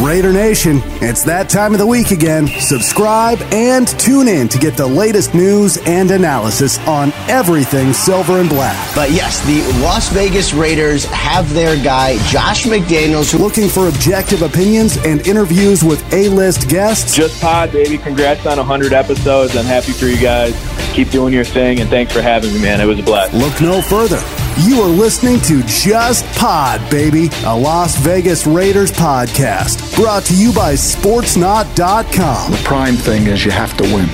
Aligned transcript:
Raider 0.00 0.32
Nation, 0.32 0.80
it's 1.02 1.24
that 1.24 1.50
time 1.50 1.74
of 1.74 1.78
the 1.78 1.86
week 1.86 2.10
again. 2.10 2.46
Subscribe 2.46 3.38
and 3.52 3.86
tune 3.86 4.28
in 4.28 4.48
to 4.48 4.56
get 4.58 4.74
the 4.74 4.86
latest 4.86 5.34
news 5.34 5.76
and 5.86 6.10
analysis 6.10 6.78
on 6.86 7.12
everything 7.28 7.92
silver 7.92 8.40
and 8.40 8.48
black. 8.48 8.94
But 8.94 9.10
yes, 9.10 9.44
the 9.44 9.60
Las 9.82 10.08
Vegas 10.08 10.54
Raiders 10.54 11.04
have 11.04 11.52
their 11.52 11.76
guy, 11.76 12.16
Josh 12.28 12.64
McDaniels. 12.64 13.38
Looking 13.38 13.68
for 13.68 13.88
objective 13.88 14.40
opinions 14.40 14.96
and 15.04 15.26
interviews 15.26 15.84
with 15.84 16.02
A 16.14 16.28
list 16.28 16.70
guests? 16.70 17.14
Just 17.14 17.38
Pod, 17.42 17.70
baby. 17.70 17.98
Congrats 17.98 18.46
on 18.46 18.56
100 18.56 18.94
episodes. 18.94 19.54
I'm 19.54 19.66
happy 19.66 19.92
for 19.92 20.06
you 20.06 20.18
guys. 20.18 20.54
Keep 20.94 21.10
doing 21.10 21.34
your 21.34 21.44
thing, 21.44 21.78
and 21.80 21.90
thanks 21.90 22.10
for 22.10 22.22
having 22.22 22.54
me, 22.54 22.62
man. 22.62 22.80
It 22.80 22.86
was 22.86 22.98
a 22.98 23.02
blast. 23.02 23.34
Look 23.34 23.60
no 23.60 23.82
further. 23.82 24.18
You 24.58 24.82
are 24.82 24.88
listening 24.88 25.40
to 25.42 25.62
Just 25.64 26.24
Pod, 26.38 26.80
baby, 26.90 27.30
a 27.44 27.56
Las 27.56 27.96
Vegas 27.96 28.46
Raiders 28.46 28.92
podcast. 28.92 29.94
Brought 29.96 30.24
to 30.24 30.34
you 30.36 30.52
by 30.52 30.74
Sportsnot.com. 30.74 32.50
The 32.52 32.60
prime 32.64 32.94
thing 32.96 33.26
is 33.26 33.44
you 33.44 33.50
have 33.50 33.74
to 33.78 33.84
win. 33.84 34.06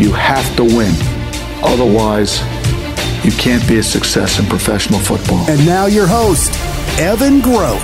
You 0.00 0.12
have 0.12 0.56
to 0.56 0.64
win. 0.64 0.94
Otherwise, 1.64 2.40
you 3.24 3.32
can't 3.32 3.66
be 3.68 3.78
a 3.78 3.82
success 3.82 4.38
in 4.38 4.46
professional 4.46 5.00
football. 5.00 5.48
And 5.50 5.64
now 5.66 5.86
your 5.86 6.06
host, 6.06 6.52
Evan 7.00 7.40
Groat. 7.40 7.80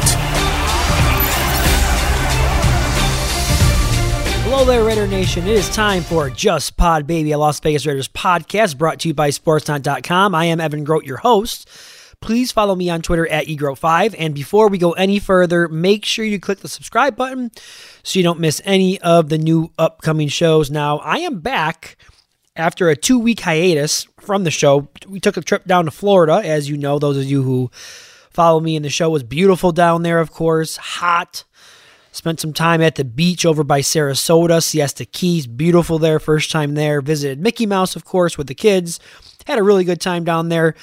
Hello 4.59 4.73
there, 4.73 4.83
Raider 4.83 5.07
Nation. 5.07 5.47
It 5.47 5.55
is 5.55 5.71
time 5.71 6.03
for 6.03 6.29
Just 6.31 6.77
Pod 6.77 7.07
Baby, 7.07 7.31
a 7.31 7.39
Las 7.39 7.61
Vegas 7.61 7.87
Raiders 7.87 8.09
podcast 8.09 8.77
brought 8.77 8.99
to 8.99 9.07
you 9.07 9.15
by 9.15 9.29
Sportsnot.com. 9.29 10.35
I 10.35 10.47
am 10.47 10.61
Evan 10.61 10.83
Groat, 10.83 11.05
your 11.05 11.19
host. 11.19 11.71
Please 12.21 12.51
follow 12.51 12.75
me 12.75 12.91
on 12.91 13.01
Twitter 13.01 13.29
at 13.29 13.47
eGrow5. 13.47 14.17
And 14.19 14.35
before 14.35 14.69
we 14.69 14.77
go 14.77 14.95
any 14.95 15.21
further, 15.21 15.69
make 15.69 16.05
sure 16.05 16.25
you 16.25 16.41
click 16.41 16.59
the 16.59 16.69
subscribe 16.69 17.15
button 17.15 17.53
so 18.03 18.19
you 18.19 18.25
don't 18.25 18.41
miss 18.41 18.61
any 18.65 19.01
of 19.01 19.29
the 19.29 19.39
new 19.39 19.71
upcoming 19.79 20.27
shows. 20.27 20.73
Now, 20.73 20.99
I 20.99 21.19
am 21.19 21.39
back 21.39 21.97
after 22.57 22.89
a 22.89 22.97
two 22.97 23.21
week 23.21 23.39
hiatus 23.39 24.09
from 24.19 24.43
the 24.43 24.51
show. 24.51 24.89
We 25.07 25.21
took 25.21 25.37
a 25.37 25.41
trip 25.41 25.67
down 25.67 25.85
to 25.85 25.93
Florida, 25.93 26.43
as 26.45 26.69
you 26.69 26.77
know, 26.77 26.99
those 26.99 27.17
of 27.17 27.27
you 27.27 27.45
who 27.45 27.71
follow 28.31 28.59
me 28.59 28.75
in 28.75 28.83
the 28.83 28.91
show 28.91 29.09
was 29.09 29.23
beautiful 29.23 29.71
down 29.71 30.03
there, 30.03 30.19
of 30.19 30.33
course, 30.33 30.79
hot. 30.79 31.45
Spent 32.19 32.41
some 32.41 32.53
time 32.53 32.83
at 32.83 32.97
the 32.97 33.05
beach 33.05 33.47
over 33.47 33.63
by 33.63 33.81
Sarasota, 33.81 34.61
Siesta 34.61 35.05
Keys. 35.05 35.47
Beautiful 35.47 36.01
there, 36.01 36.19
first 36.19 36.51
time 36.51 36.75
there. 36.75 37.01
Visited 37.01 37.39
Mickey 37.39 37.65
Mouse, 37.65 37.95
of 37.95 38.05
course, 38.05 38.37
with 38.37 38.49
the 38.49 38.57
kids. 38.57 38.99
Had 39.47 39.61
a 39.61 39.63
really 39.63 39.85
good 39.85 40.01
time 40.01 40.25
down 40.25 40.49
there. 40.49 40.75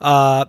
Uh, 0.00 0.46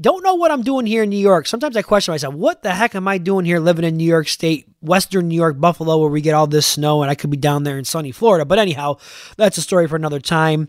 don't 0.00 0.22
know 0.22 0.36
what 0.36 0.52
I'm 0.52 0.62
doing 0.62 0.86
here 0.86 1.02
in 1.02 1.10
New 1.10 1.18
York. 1.18 1.48
Sometimes 1.48 1.76
I 1.76 1.82
question 1.82 2.12
myself, 2.12 2.32
what 2.32 2.62
the 2.62 2.70
heck 2.70 2.94
am 2.94 3.08
I 3.08 3.18
doing 3.18 3.44
here 3.44 3.58
living 3.58 3.84
in 3.84 3.96
New 3.96 4.04
York 4.04 4.28
State, 4.28 4.68
Western 4.82 5.26
New 5.26 5.34
York, 5.34 5.58
Buffalo, 5.58 5.98
where 5.98 6.10
we 6.10 6.20
get 6.20 6.34
all 6.34 6.46
this 6.46 6.64
snow, 6.64 7.02
and 7.02 7.10
I 7.10 7.16
could 7.16 7.30
be 7.30 7.36
down 7.36 7.64
there 7.64 7.76
in 7.76 7.84
sunny 7.84 8.12
Florida. 8.12 8.44
But 8.44 8.60
anyhow, 8.60 8.98
that's 9.36 9.58
a 9.58 9.62
story 9.62 9.88
for 9.88 9.96
another 9.96 10.20
time. 10.20 10.68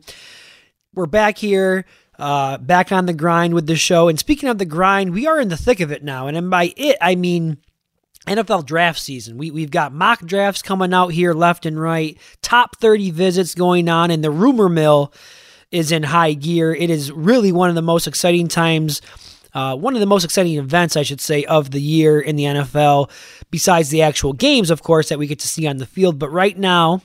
We're 0.95 1.05
back 1.05 1.37
here, 1.37 1.85
uh, 2.17 2.57
back 2.57 2.91
on 2.91 3.05
the 3.05 3.13
grind 3.13 3.53
with 3.53 3.67
the 3.67 3.75
show. 3.75 4.07
And 4.07 4.17
speaking 4.17 4.49
of 4.49 4.57
the 4.57 4.65
grind, 4.65 5.13
we 5.13 5.27
are 5.27 5.39
in 5.39 5.49
the 5.49 5.55
thick 5.55 5.81
of 5.81 5.91
it 5.91 6.03
now. 6.03 6.25
And 6.25 6.49
by 6.49 6.73
it, 6.75 6.97
I 6.99 7.13
mean 7.13 7.59
NFL 8.27 8.65
draft 8.65 8.99
season. 8.99 9.37
We, 9.37 9.51
we've 9.51 9.71
got 9.71 9.93
mock 9.93 10.21
drafts 10.25 10.61
coming 10.61 10.93
out 10.93 11.09
here 11.09 11.33
left 11.33 11.65
and 11.65 11.79
right, 11.79 12.17
top 12.41 12.77
30 12.77 13.11
visits 13.11 13.55
going 13.55 13.89
on, 13.89 14.11
and 14.11 14.23
the 14.23 14.31
rumor 14.31 14.69
mill 14.69 15.13
is 15.71 15.91
in 15.91 16.03
high 16.03 16.33
gear. 16.33 16.73
It 16.73 16.89
is 16.89 17.11
really 17.11 17.51
one 17.51 17.69
of 17.69 17.75
the 17.75 17.81
most 17.81 18.07
exciting 18.07 18.47
times, 18.47 19.01
uh, 19.53 19.75
one 19.75 19.95
of 19.95 19.99
the 19.99 20.05
most 20.05 20.23
exciting 20.23 20.57
events, 20.57 20.95
I 20.95 21.03
should 21.03 21.21
say, 21.21 21.43
of 21.45 21.71
the 21.71 21.81
year 21.81 22.19
in 22.19 22.35
the 22.35 22.43
NFL, 22.43 23.09
besides 23.51 23.89
the 23.89 24.01
actual 24.01 24.33
games, 24.33 24.69
of 24.69 24.83
course, 24.83 25.09
that 25.09 25.19
we 25.19 25.27
get 25.27 25.39
to 25.39 25.47
see 25.47 25.67
on 25.67 25.77
the 25.77 25.85
field. 25.85 26.19
But 26.19 26.31
right 26.31 26.57
now, 26.57 27.01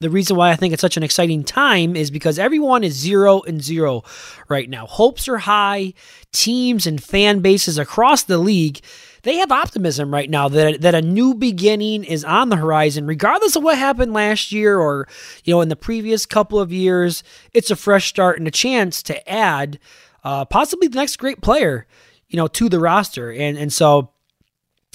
the 0.00 0.10
reason 0.10 0.36
why 0.36 0.50
I 0.50 0.56
think 0.56 0.72
it's 0.72 0.80
such 0.80 0.96
an 0.96 1.02
exciting 1.02 1.42
time 1.42 1.96
is 1.96 2.10
because 2.10 2.38
everyone 2.38 2.84
is 2.84 2.94
zero 2.94 3.40
and 3.42 3.62
zero 3.62 4.02
right 4.48 4.68
now. 4.68 4.86
Hopes 4.86 5.26
are 5.26 5.38
high. 5.38 5.94
Teams 6.32 6.86
and 6.86 7.02
fan 7.02 7.40
bases 7.40 7.78
across 7.78 8.22
the 8.22 8.38
league 8.38 8.80
they 9.26 9.36
have 9.38 9.50
optimism 9.50 10.14
right 10.14 10.30
now 10.30 10.48
that 10.48 10.80
that 10.82 10.94
a 10.94 11.02
new 11.02 11.34
beginning 11.34 12.04
is 12.04 12.24
on 12.24 12.48
the 12.48 12.56
horizon, 12.56 13.08
regardless 13.08 13.56
of 13.56 13.64
what 13.64 13.76
happened 13.76 14.12
last 14.12 14.52
year 14.52 14.78
or 14.78 15.08
you 15.44 15.52
know 15.52 15.60
in 15.60 15.68
the 15.68 15.74
previous 15.76 16.24
couple 16.24 16.60
of 16.60 16.72
years. 16.72 17.24
It's 17.52 17.70
a 17.72 17.76
fresh 17.76 18.06
start 18.06 18.38
and 18.38 18.46
a 18.46 18.52
chance 18.52 19.02
to 19.02 19.28
add 19.28 19.80
uh, 20.22 20.44
possibly 20.44 20.86
the 20.86 20.96
next 20.96 21.16
great 21.16 21.42
player, 21.42 21.88
you 22.28 22.36
know, 22.36 22.46
to 22.46 22.68
the 22.68 22.78
roster, 22.78 23.32
and 23.32 23.58
and 23.58 23.72
so. 23.72 24.12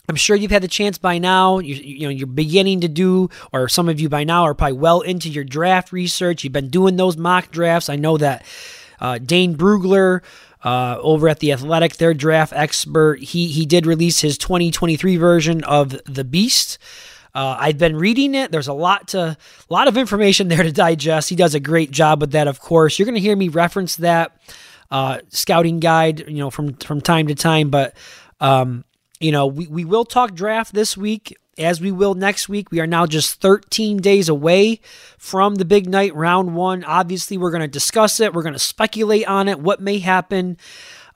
I'm 0.09 0.15
sure 0.17 0.35
you've 0.35 0.51
had 0.51 0.63
the 0.63 0.67
chance 0.67 0.97
by 0.97 1.19
now. 1.19 1.59
You, 1.59 1.75
you 1.75 2.07
know 2.07 2.09
you're 2.09 2.27
beginning 2.27 2.81
to 2.81 2.89
do, 2.89 3.29
or 3.53 3.69
some 3.69 3.87
of 3.87 4.01
you 4.01 4.09
by 4.09 4.25
now 4.25 4.43
are 4.43 4.53
probably 4.53 4.77
well 4.77 5.01
into 5.01 5.29
your 5.29 5.45
draft 5.45 5.93
research. 5.93 6.43
You've 6.43 6.51
been 6.51 6.69
doing 6.69 6.97
those 6.97 7.15
mock 7.15 7.51
drafts. 7.51 7.87
I 7.87 7.95
know 7.95 8.17
that 8.17 8.43
uh, 8.99 9.19
Dane 9.19 9.55
Brugler 9.55 10.21
uh, 10.63 10.97
over 11.01 11.27
at 11.27 11.39
the 11.39 11.51
Athletic, 11.51 11.97
their 11.97 12.13
draft 12.13 12.53
expert. 12.55 13.19
He 13.19 13.47
he 13.47 13.65
did 13.65 13.85
release 13.85 14.21
his 14.21 14.37
2023 14.37 15.17
version 15.17 15.63
of 15.63 15.99
the 16.05 16.23
Beast. 16.23 16.77
Uh, 17.33 17.55
I've 17.59 17.77
been 17.77 17.95
reading 17.95 18.35
it. 18.35 18.51
There's 18.51 18.67
a 18.67 18.73
lot 18.73 19.09
to 19.09 19.19
a 19.19 19.73
lot 19.73 19.87
of 19.87 19.97
information 19.97 20.47
there 20.49 20.63
to 20.63 20.71
digest. 20.71 21.29
He 21.29 21.35
does 21.35 21.55
a 21.55 21.59
great 21.59 21.91
job 21.91 22.21
with 22.21 22.31
that. 22.31 22.47
Of 22.47 22.59
course, 22.59 22.99
you're 22.99 23.05
going 23.05 23.15
to 23.15 23.21
hear 23.21 23.35
me 23.35 23.47
reference 23.47 23.95
that 23.97 24.37
uh, 24.91 25.19
scouting 25.29 25.79
guide, 25.79 26.25
you 26.27 26.37
know, 26.37 26.49
from 26.49 26.73
from 26.75 27.01
time 27.01 27.27
to 27.27 27.35
time. 27.35 27.69
But 27.69 27.95
um, 28.39 28.83
you 29.19 29.31
know, 29.31 29.47
we, 29.47 29.67
we 29.67 29.85
will 29.85 30.05
talk 30.05 30.33
draft 30.33 30.73
this 30.73 30.97
week 30.97 31.37
as 31.57 31.81
we 31.81 31.91
will 31.91 32.13
next 32.13 32.49
week. 32.49 32.71
We 32.71 32.79
are 32.79 32.87
now 32.87 33.05
just 33.05 33.41
13 33.41 33.97
days 33.97 34.29
away 34.29 34.79
from 35.17 35.55
the 35.55 35.65
big 35.65 35.87
night, 35.87 36.15
round 36.15 36.55
one. 36.55 36.83
Obviously, 36.83 37.37
we're 37.37 37.51
going 37.51 37.61
to 37.61 37.67
discuss 37.67 38.19
it, 38.19 38.33
we're 38.33 38.43
going 38.43 38.53
to 38.53 38.59
speculate 38.59 39.27
on 39.27 39.47
it, 39.47 39.59
what 39.59 39.81
may 39.81 39.99
happen. 39.99 40.57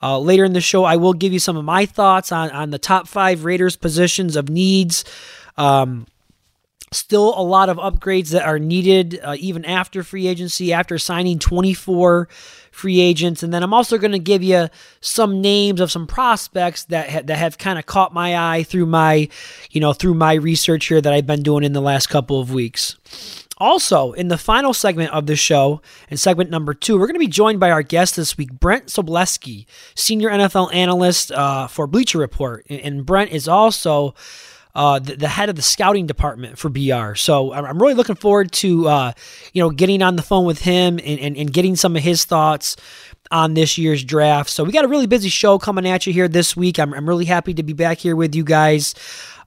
Uh, 0.02 0.18
later 0.18 0.44
in 0.44 0.52
the 0.52 0.60
show, 0.60 0.84
I 0.84 0.96
will 0.96 1.14
give 1.14 1.32
you 1.32 1.38
some 1.38 1.56
of 1.56 1.64
my 1.64 1.86
thoughts 1.86 2.30
on, 2.30 2.50
on 2.50 2.70
the 2.70 2.78
top 2.78 3.08
five 3.08 3.44
Raiders 3.44 3.76
positions 3.76 4.36
of 4.36 4.48
needs. 4.48 5.04
Um, 5.56 6.06
Still 6.96 7.38
a 7.38 7.42
lot 7.42 7.68
of 7.68 7.76
upgrades 7.76 8.30
that 8.30 8.44
are 8.46 8.58
needed 8.58 9.20
uh, 9.22 9.36
even 9.38 9.66
after 9.66 10.02
free 10.02 10.26
agency, 10.26 10.72
after 10.72 10.98
signing 10.98 11.38
24 11.38 12.26
free 12.70 13.00
agents. 13.00 13.42
And 13.42 13.52
then 13.52 13.62
I'm 13.62 13.74
also 13.74 13.98
going 13.98 14.12
to 14.12 14.18
give 14.18 14.42
you 14.42 14.68
some 15.02 15.42
names 15.42 15.80
of 15.80 15.92
some 15.92 16.06
prospects 16.06 16.84
that, 16.84 17.10
ha- 17.10 17.22
that 17.24 17.36
have 17.36 17.58
kind 17.58 17.78
of 17.78 17.84
caught 17.84 18.14
my 18.14 18.54
eye 18.54 18.62
through 18.62 18.86
my, 18.86 19.28
you 19.70 19.80
know, 19.80 19.92
through 19.92 20.14
my 20.14 20.34
research 20.34 20.86
here 20.86 21.02
that 21.02 21.12
I've 21.12 21.26
been 21.26 21.42
doing 21.42 21.64
in 21.64 21.74
the 21.74 21.82
last 21.82 22.08
couple 22.08 22.40
of 22.40 22.50
weeks. 22.50 22.96
Also, 23.58 24.12
in 24.12 24.28
the 24.28 24.36
final 24.36 24.74
segment 24.74 25.10
of 25.12 25.26
the 25.26 25.36
show, 25.36 25.80
in 26.10 26.18
segment 26.18 26.50
number 26.50 26.74
two, 26.74 26.98
we're 26.98 27.06
going 27.06 27.14
to 27.14 27.18
be 27.18 27.26
joined 27.26 27.58
by 27.58 27.70
our 27.70 27.82
guest 27.82 28.16
this 28.16 28.36
week, 28.36 28.52
Brent 28.52 28.86
Sobleski, 28.86 29.64
senior 29.94 30.28
NFL 30.28 30.74
analyst 30.74 31.32
uh, 31.32 31.66
for 31.66 31.86
Bleacher 31.86 32.18
Report. 32.18 32.66
And 32.68 33.06
Brent 33.06 33.30
is 33.32 33.48
also 33.48 34.14
uh, 34.76 34.98
the, 34.98 35.16
the, 35.16 35.28
head 35.28 35.48
of 35.48 35.56
the 35.56 35.62
scouting 35.62 36.06
department 36.06 36.58
for 36.58 36.68
BR. 36.68 37.14
So 37.14 37.54
I'm 37.54 37.80
really 37.80 37.94
looking 37.94 38.14
forward 38.14 38.52
to 38.52 38.86
uh, 38.86 39.12
you 39.54 39.62
know 39.62 39.70
getting 39.70 40.02
on 40.02 40.16
the 40.16 40.22
phone 40.22 40.44
with 40.44 40.60
him 40.60 41.00
and, 41.02 41.18
and, 41.18 41.34
and 41.34 41.50
getting 41.50 41.76
some 41.76 41.96
of 41.96 42.02
his 42.02 42.26
thoughts 42.26 42.76
on 43.30 43.54
this 43.54 43.78
year's 43.78 44.04
draft. 44.04 44.50
So 44.50 44.64
we 44.64 44.72
got 44.72 44.84
a 44.84 44.88
really 44.88 45.06
busy 45.06 45.30
show 45.30 45.58
coming 45.58 45.88
at 45.88 46.06
you 46.06 46.12
here 46.12 46.28
this 46.28 46.54
week. 46.54 46.78
I'm, 46.78 46.92
I'm 46.92 47.08
really 47.08 47.24
happy 47.24 47.54
to 47.54 47.62
be 47.62 47.72
back 47.72 47.96
here 47.98 48.14
with 48.14 48.34
you 48.34 48.44
guys. 48.44 48.94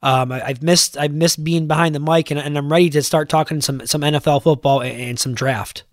Um, 0.01 0.31
I, 0.31 0.39
have 0.39 0.63
missed 0.63 0.97
I've 0.97 1.13
missed 1.13 1.44
being 1.44 1.68
behind 1.68 1.94
the 1.94 2.00
mic, 2.00 2.31
and, 2.31 2.39
and, 2.39 2.57
I'm 2.57 2.72
ready 2.72 2.89
to 2.89 3.03
start 3.03 3.29
talking 3.29 3.62
some 3.62 3.85
some 3.85 4.01
NFL 4.01 4.41
football 4.41 4.81
and, 4.81 5.00
and 5.00 5.19
some 5.19 5.35
draft 5.35 5.84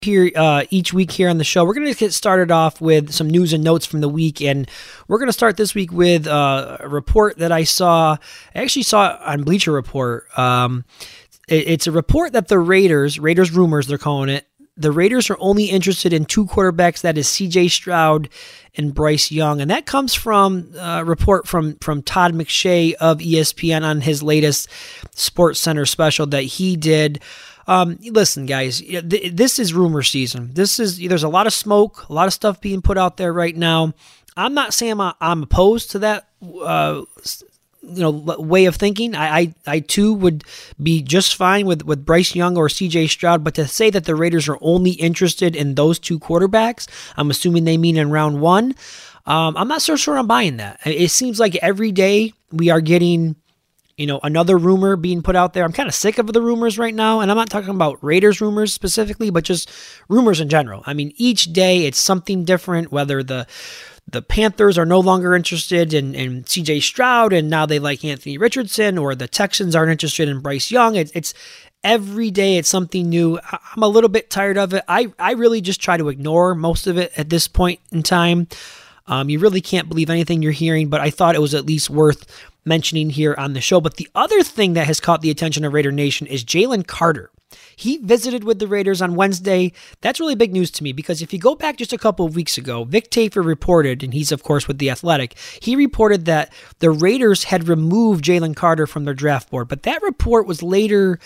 here 0.00 0.30
uh, 0.36 0.64
each 0.70 0.92
week 0.92 1.10
here 1.10 1.28
on 1.28 1.38
the 1.38 1.44
show. 1.44 1.64
We're 1.64 1.74
going 1.74 1.92
to 1.92 1.98
get 1.98 2.12
started 2.12 2.50
off 2.50 2.80
with 2.80 3.12
some 3.12 3.28
news 3.28 3.52
and 3.52 3.64
notes 3.64 3.84
from 3.84 4.00
the 4.00 4.08
week, 4.08 4.40
and 4.40 4.70
we're 5.08 5.18
going 5.18 5.28
to 5.28 5.32
start 5.32 5.56
this 5.56 5.74
week 5.74 5.92
with 5.92 6.26
uh, 6.26 6.78
a 6.80 6.88
report 6.88 7.38
that 7.38 7.50
I 7.50 7.64
saw. 7.64 8.16
I 8.54 8.62
actually 8.62 8.84
saw 8.84 9.18
on 9.24 9.42
Bleacher 9.42 9.72
Report. 9.72 10.26
Um, 10.38 10.84
it, 11.48 11.68
it's 11.68 11.86
a 11.86 11.92
report 11.92 12.32
that 12.32 12.48
the 12.48 12.58
Raiders, 12.58 13.18
Raiders 13.18 13.50
rumors, 13.50 13.86
they're 13.86 13.98
calling 13.98 14.28
it. 14.28 14.46
The 14.76 14.92
Raiders 14.92 15.28
are 15.30 15.36
only 15.40 15.64
interested 15.64 16.12
in 16.12 16.24
two 16.24 16.46
quarterbacks. 16.46 17.00
That 17.00 17.18
is 17.18 17.26
C.J. 17.26 17.66
Stroud 17.66 18.28
and 18.76 18.94
Bryce 18.94 19.32
Young, 19.32 19.60
and 19.60 19.68
that 19.72 19.86
comes 19.86 20.14
from 20.14 20.72
a 20.78 21.04
report 21.04 21.48
from 21.48 21.74
from 21.78 22.02
Todd 22.02 22.32
McShay 22.34 22.92
of 22.94 23.18
ESPN 23.18 23.82
on 23.82 24.02
his 24.02 24.22
latest 24.22 24.68
Sports 25.16 25.58
Center 25.58 25.84
special 25.86 26.26
that 26.26 26.42
he 26.42 26.76
did. 26.76 27.20
Um, 27.68 27.98
listen, 28.00 28.46
guys, 28.46 28.82
this 29.04 29.58
is 29.58 29.74
rumor 29.74 30.02
season. 30.02 30.50
This 30.54 30.80
is 30.80 30.98
there's 30.98 31.22
a 31.22 31.28
lot 31.28 31.46
of 31.46 31.52
smoke, 31.52 32.08
a 32.08 32.12
lot 32.14 32.26
of 32.26 32.32
stuff 32.32 32.60
being 32.60 32.80
put 32.80 32.96
out 32.96 33.18
there 33.18 33.32
right 33.32 33.54
now. 33.54 33.92
I'm 34.36 34.54
not 34.54 34.72
saying 34.72 34.98
I'm 35.20 35.42
opposed 35.42 35.90
to 35.92 35.98
that. 36.00 36.28
Uh, 36.42 37.02
you 37.82 38.00
know 38.00 38.10
way 38.10 38.64
of 38.66 38.76
thinking. 38.76 39.14
I, 39.14 39.38
I, 39.38 39.54
I 39.66 39.80
too 39.80 40.12
would 40.14 40.44
be 40.82 41.02
just 41.02 41.36
fine 41.36 41.66
with 41.66 41.82
with 41.82 42.04
Bryce 42.04 42.34
Young 42.34 42.56
or 42.56 42.68
C.J. 42.68 43.08
Stroud, 43.08 43.44
but 43.44 43.54
to 43.54 43.66
say 43.66 43.90
that 43.90 44.04
the 44.04 44.14
Raiders 44.14 44.48
are 44.48 44.58
only 44.60 44.92
interested 44.92 45.54
in 45.54 45.74
those 45.74 45.98
two 45.98 46.18
quarterbacks, 46.18 46.86
I'm 47.16 47.30
assuming 47.30 47.64
they 47.64 47.78
mean 47.78 47.96
in 47.96 48.10
round 48.10 48.40
one. 48.40 48.74
Um, 49.26 49.56
I'm 49.58 49.68
not 49.68 49.82
so 49.82 49.94
sure 49.94 50.16
I'm 50.16 50.26
buying 50.26 50.56
that. 50.56 50.80
It 50.86 51.10
seems 51.10 51.38
like 51.38 51.54
every 51.56 51.92
day 51.92 52.32
we 52.50 52.70
are 52.70 52.80
getting 52.80 53.36
you 53.98 54.06
know, 54.06 54.20
another 54.22 54.56
rumor 54.56 54.96
being 54.96 55.22
put 55.22 55.36
out 55.36 55.52
there. 55.52 55.64
I'm 55.64 55.72
kind 55.72 55.88
of 55.88 55.94
sick 55.94 56.18
of 56.18 56.32
the 56.32 56.40
rumors 56.40 56.78
right 56.78 56.94
now, 56.94 57.20
and 57.20 57.30
I'm 57.30 57.36
not 57.36 57.50
talking 57.50 57.70
about 57.70 58.02
Raiders 58.02 58.40
rumors 58.40 58.72
specifically, 58.72 59.28
but 59.28 59.42
just 59.44 59.70
rumors 60.08 60.40
in 60.40 60.48
general. 60.48 60.84
I 60.86 60.94
mean, 60.94 61.12
each 61.16 61.52
day 61.52 61.84
it's 61.84 61.98
something 61.98 62.44
different, 62.44 62.92
whether 62.92 63.22
the 63.22 63.46
the 64.10 64.22
Panthers 64.22 64.78
are 64.78 64.86
no 64.86 65.00
longer 65.00 65.34
interested 65.34 65.92
in, 65.92 66.14
in 66.14 66.44
CJ 66.44 66.80
Stroud 66.80 67.34
and 67.34 67.50
now 67.50 67.66
they 67.66 67.78
like 67.78 68.02
Anthony 68.04 68.38
Richardson, 68.38 68.96
or 68.96 69.14
the 69.14 69.28
Texans 69.28 69.76
aren't 69.76 69.90
interested 69.90 70.30
in 70.30 70.40
Bryce 70.40 70.70
Young. 70.70 70.94
It, 70.94 71.10
it's 71.14 71.34
every 71.84 72.30
day 72.30 72.56
it's 72.56 72.70
something 72.70 73.10
new. 73.10 73.38
I'm 73.52 73.82
a 73.82 73.88
little 73.88 74.08
bit 74.08 74.30
tired 74.30 74.56
of 74.56 74.72
it. 74.72 74.82
I, 74.88 75.12
I 75.18 75.32
really 75.32 75.60
just 75.60 75.82
try 75.82 75.98
to 75.98 76.08
ignore 76.08 76.54
most 76.54 76.86
of 76.86 76.96
it 76.96 77.12
at 77.18 77.28
this 77.28 77.48
point 77.48 77.80
in 77.92 78.02
time. 78.02 78.48
Um, 79.08 79.28
you 79.28 79.38
really 79.38 79.60
can't 79.60 79.88
believe 79.88 80.10
anything 80.10 80.42
you're 80.42 80.52
hearing, 80.52 80.88
but 80.88 81.00
I 81.00 81.10
thought 81.10 81.34
it 81.34 81.40
was 81.40 81.54
at 81.54 81.66
least 81.66 81.90
worth 81.90 82.26
mentioning 82.64 83.10
here 83.10 83.34
on 83.36 83.54
the 83.54 83.60
show. 83.60 83.80
But 83.80 83.96
the 83.96 84.08
other 84.14 84.42
thing 84.42 84.74
that 84.74 84.86
has 84.86 85.00
caught 85.00 85.22
the 85.22 85.30
attention 85.30 85.64
of 85.64 85.72
Raider 85.72 85.90
Nation 85.90 86.26
is 86.26 86.44
Jalen 86.44 86.86
Carter. 86.86 87.30
He 87.74 87.96
visited 87.98 88.44
with 88.44 88.58
the 88.58 88.66
Raiders 88.66 89.00
on 89.00 89.14
Wednesday. 89.14 89.72
That's 90.02 90.20
really 90.20 90.34
big 90.34 90.52
news 90.52 90.70
to 90.72 90.82
me 90.82 90.92
because 90.92 91.22
if 91.22 91.32
you 91.32 91.38
go 91.38 91.54
back 91.54 91.78
just 91.78 91.92
a 91.92 91.98
couple 91.98 92.26
of 92.26 92.36
weeks 92.36 92.58
ago, 92.58 92.84
Vic 92.84 93.10
Tafur 93.10 93.44
reported, 93.44 94.02
and 94.02 94.12
he's 94.12 94.32
of 94.32 94.42
course 94.42 94.68
with 94.68 94.78
the 94.78 94.90
Athletic, 94.90 95.38
he 95.62 95.74
reported 95.74 96.26
that 96.26 96.52
the 96.80 96.90
Raiders 96.90 97.44
had 97.44 97.68
removed 97.68 98.24
Jalen 98.24 98.54
Carter 98.54 98.86
from 98.86 99.04
their 99.04 99.14
draft 99.14 99.50
board. 99.50 99.68
But 99.68 99.84
that 99.84 100.02
report 100.02 100.46
was 100.46 100.62
later 100.62 101.18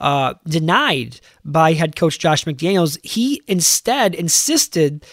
uh, 0.00 0.34
denied 0.48 1.20
by 1.44 1.74
head 1.74 1.94
coach 1.94 2.18
Josh 2.18 2.44
McDaniels. 2.44 2.98
He 3.04 3.40
instead 3.46 4.14
insisted 4.14 5.04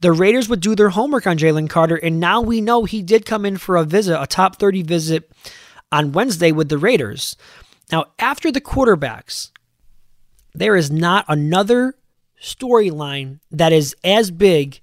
the 0.00 0.12
Raiders 0.12 0.48
would 0.48 0.60
do 0.60 0.74
their 0.74 0.90
homework 0.90 1.26
on 1.26 1.38
Jalen 1.38 1.70
Carter, 1.70 1.96
and 1.96 2.20
now 2.20 2.40
we 2.40 2.60
know 2.60 2.84
he 2.84 3.02
did 3.02 3.26
come 3.26 3.46
in 3.46 3.56
for 3.56 3.76
a 3.76 3.84
visit, 3.84 4.20
a 4.20 4.26
top 4.26 4.56
30 4.56 4.82
visit 4.82 5.30
on 5.90 6.12
Wednesday 6.12 6.52
with 6.52 6.68
the 6.68 6.78
Raiders. 6.78 7.36
Now, 7.90 8.06
after 8.18 8.50
the 8.52 8.60
quarterbacks, 8.60 9.50
there 10.54 10.76
is 10.76 10.90
not 10.90 11.24
another 11.28 11.94
storyline 12.42 13.40
that 13.50 13.72
is 13.72 13.94
as 14.04 14.30
big 14.30 14.80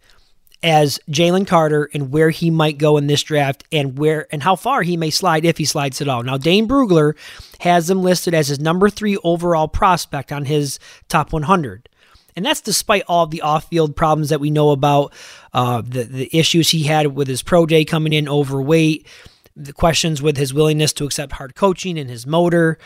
as 0.63 0.99
Jalen 1.09 1.45
Carter 1.45 1.89
and 1.93 2.11
where 2.11 2.29
he 2.29 2.49
might 2.49 2.77
go 2.77 2.97
in 2.97 3.07
this 3.07 3.21
draft 3.21 3.65
and 3.71 3.97
where 3.97 4.27
and 4.31 4.41
how 4.41 4.55
far 4.55 4.81
he 4.81 4.95
may 4.95 5.09
slide 5.09 5.43
if 5.43 5.57
he 5.57 5.65
slides 5.65 6.01
at 6.01 6.07
all. 6.07 6.23
Now, 6.23 6.37
Dane 6.37 6.67
Brugler 6.67 7.15
has 7.59 7.89
him 7.89 8.01
listed 8.01 8.33
as 8.33 8.47
his 8.47 8.59
number 8.59 8.89
three 8.89 9.17
overall 9.23 9.67
prospect 9.67 10.31
on 10.31 10.45
his 10.45 10.79
top 11.09 11.33
100. 11.33 11.89
And 12.35 12.45
that's 12.45 12.61
despite 12.61 13.03
all 13.07 13.27
the 13.27 13.41
off 13.41 13.69
field 13.69 13.95
problems 13.95 14.29
that 14.29 14.39
we 14.39 14.51
know 14.51 14.71
about, 14.71 15.13
uh, 15.53 15.81
the, 15.81 16.03
the 16.03 16.29
issues 16.37 16.69
he 16.69 16.83
had 16.83 17.07
with 17.07 17.27
his 17.27 17.43
pro 17.43 17.65
day 17.65 17.85
coming 17.85 18.13
in 18.13 18.27
overweight, 18.27 19.07
the 19.55 19.73
questions 19.73 20.21
with 20.21 20.37
his 20.37 20.53
willingness 20.53 20.93
to 20.93 21.05
accept 21.05 21.33
hard 21.33 21.55
coaching 21.55 21.97
and 21.97 22.09
his 22.09 22.25
motor. 22.25 22.77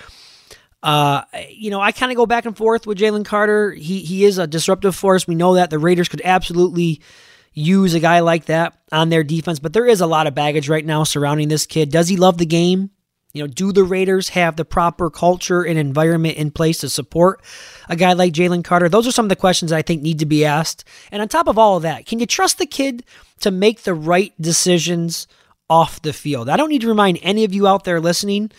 Uh, 0.83 1.23
you 1.49 1.69
know, 1.71 1.81
I 1.81 1.91
kind 1.91 2.11
of 2.11 2.17
go 2.17 2.25
back 2.25 2.45
and 2.45 2.55
forth 2.55 2.85
with 2.85 2.97
Jalen 2.97 3.25
Carter. 3.25 3.71
He 3.71 3.99
he 3.99 4.25
is 4.25 4.37
a 4.37 4.47
disruptive 4.47 4.95
force. 4.95 5.27
We 5.27 5.35
know 5.35 5.55
that 5.55 5.69
the 5.69 5.79
Raiders 5.79 6.07
could 6.07 6.21
absolutely 6.23 7.01
use 7.53 7.95
a 7.95 7.99
guy 7.99 8.19
like 8.19 8.45
that 8.45 8.77
on 8.91 9.09
their 9.09 9.23
defense, 9.23 9.57
but 9.59 9.73
there 9.73 9.87
is 9.87 10.01
a 10.01 10.07
lot 10.07 10.27
of 10.27 10.35
baggage 10.35 10.69
right 10.69 10.85
now 10.85 11.03
surrounding 11.03 11.47
this 11.47 11.65
kid. 11.65 11.89
Does 11.91 12.07
he 12.07 12.15
love 12.15 12.37
the 12.37 12.45
game? 12.45 12.91
You 13.33 13.43
know, 13.43 13.47
do 13.47 13.71
the 13.71 13.83
Raiders 13.83 14.29
have 14.29 14.55
the 14.55 14.65
proper 14.65 15.09
culture 15.09 15.61
and 15.61 15.77
environment 15.77 16.37
in 16.37 16.49
place 16.49 16.79
to 16.79 16.89
support 16.89 17.41
a 17.89 17.95
guy 17.95 18.13
like 18.13 18.33
Jalen 18.33 18.63
Carter? 18.63 18.89
Those 18.89 19.05
are 19.07 19.11
some 19.11 19.25
of 19.25 19.29
the 19.29 19.35
questions 19.35 19.71
I 19.71 19.81
think 19.81 20.01
need 20.01 20.19
to 20.19 20.25
be 20.25 20.45
asked. 20.45 20.83
And 21.11 21.21
on 21.21 21.27
top 21.27 21.47
of 21.47 21.57
all 21.57 21.77
of 21.77 21.83
that, 21.83 22.05
can 22.05 22.19
you 22.19 22.25
trust 22.25 22.57
the 22.57 22.65
kid 22.65 23.03
to 23.41 23.51
make 23.51 23.83
the 23.83 23.93
right 23.93 24.33
decisions 24.41 25.27
off 25.69 26.01
the 26.01 26.13
field? 26.13 26.49
I 26.49 26.57
don't 26.57 26.69
need 26.69 26.81
to 26.81 26.87
remind 26.87 27.19
any 27.21 27.43
of 27.43 27.53
you 27.53 27.67
out 27.67 27.83
there 27.83 27.99
listening 27.99 28.51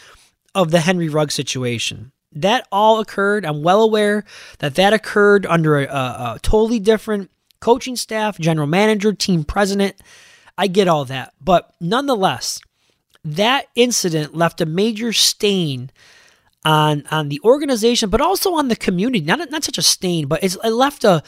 of 0.55 0.71
the 0.71 0.81
Henry 0.81 1.09
Rugg 1.09 1.33
situation. 1.33 2.13
That 2.33 2.69
all 2.71 3.01
occurred. 3.01 3.47
I'm 3.47 3.63
well 3.63 3.83
aware 3.83 4.25
that 4.59 4.75
that 4.75 4.93
occurred 4.93 5.47
under 5.47 5.81
a, 5.81 5.87
a, 5.87 6.35
a 6.35 6.39
totally 6.43 6.79
different 6.79 7.31
coaching 7.61 7.97
staff, 7.97 8.39
general 8.39 8.67
manager, 8.67 9.13
team 9.13 9.45
president. 9.45 9.97
I 10.57 10.67
get 10.67 10.89
all 10.89 11.05
that. 11.07 11.33
But 11.41 11.73
nonetheless, 11.81 12.61
that 13.37 13.67
incident 13.75 14.35
left 14.35 14.61
a 14.61 14.67
major 14.67 15.13
stain 15.13 15.91
on 16.65 17.05
on 17.11 17.29
the 17.29 17.41
organization, 17.45 18.11
but 18.11 18.21
also 18.21 18.55
on 18.55 18.69
the 18.69 18.77
community. 18.77 19.25
Not 19.25 19.51
not 19.51 19.65
such 19.65 19.79
a 19.79 19.83
stain, 19.83 20.27
but 20.27 20.43
it 20.43 20.57
left 20.65 21.05
a 21.05 21.23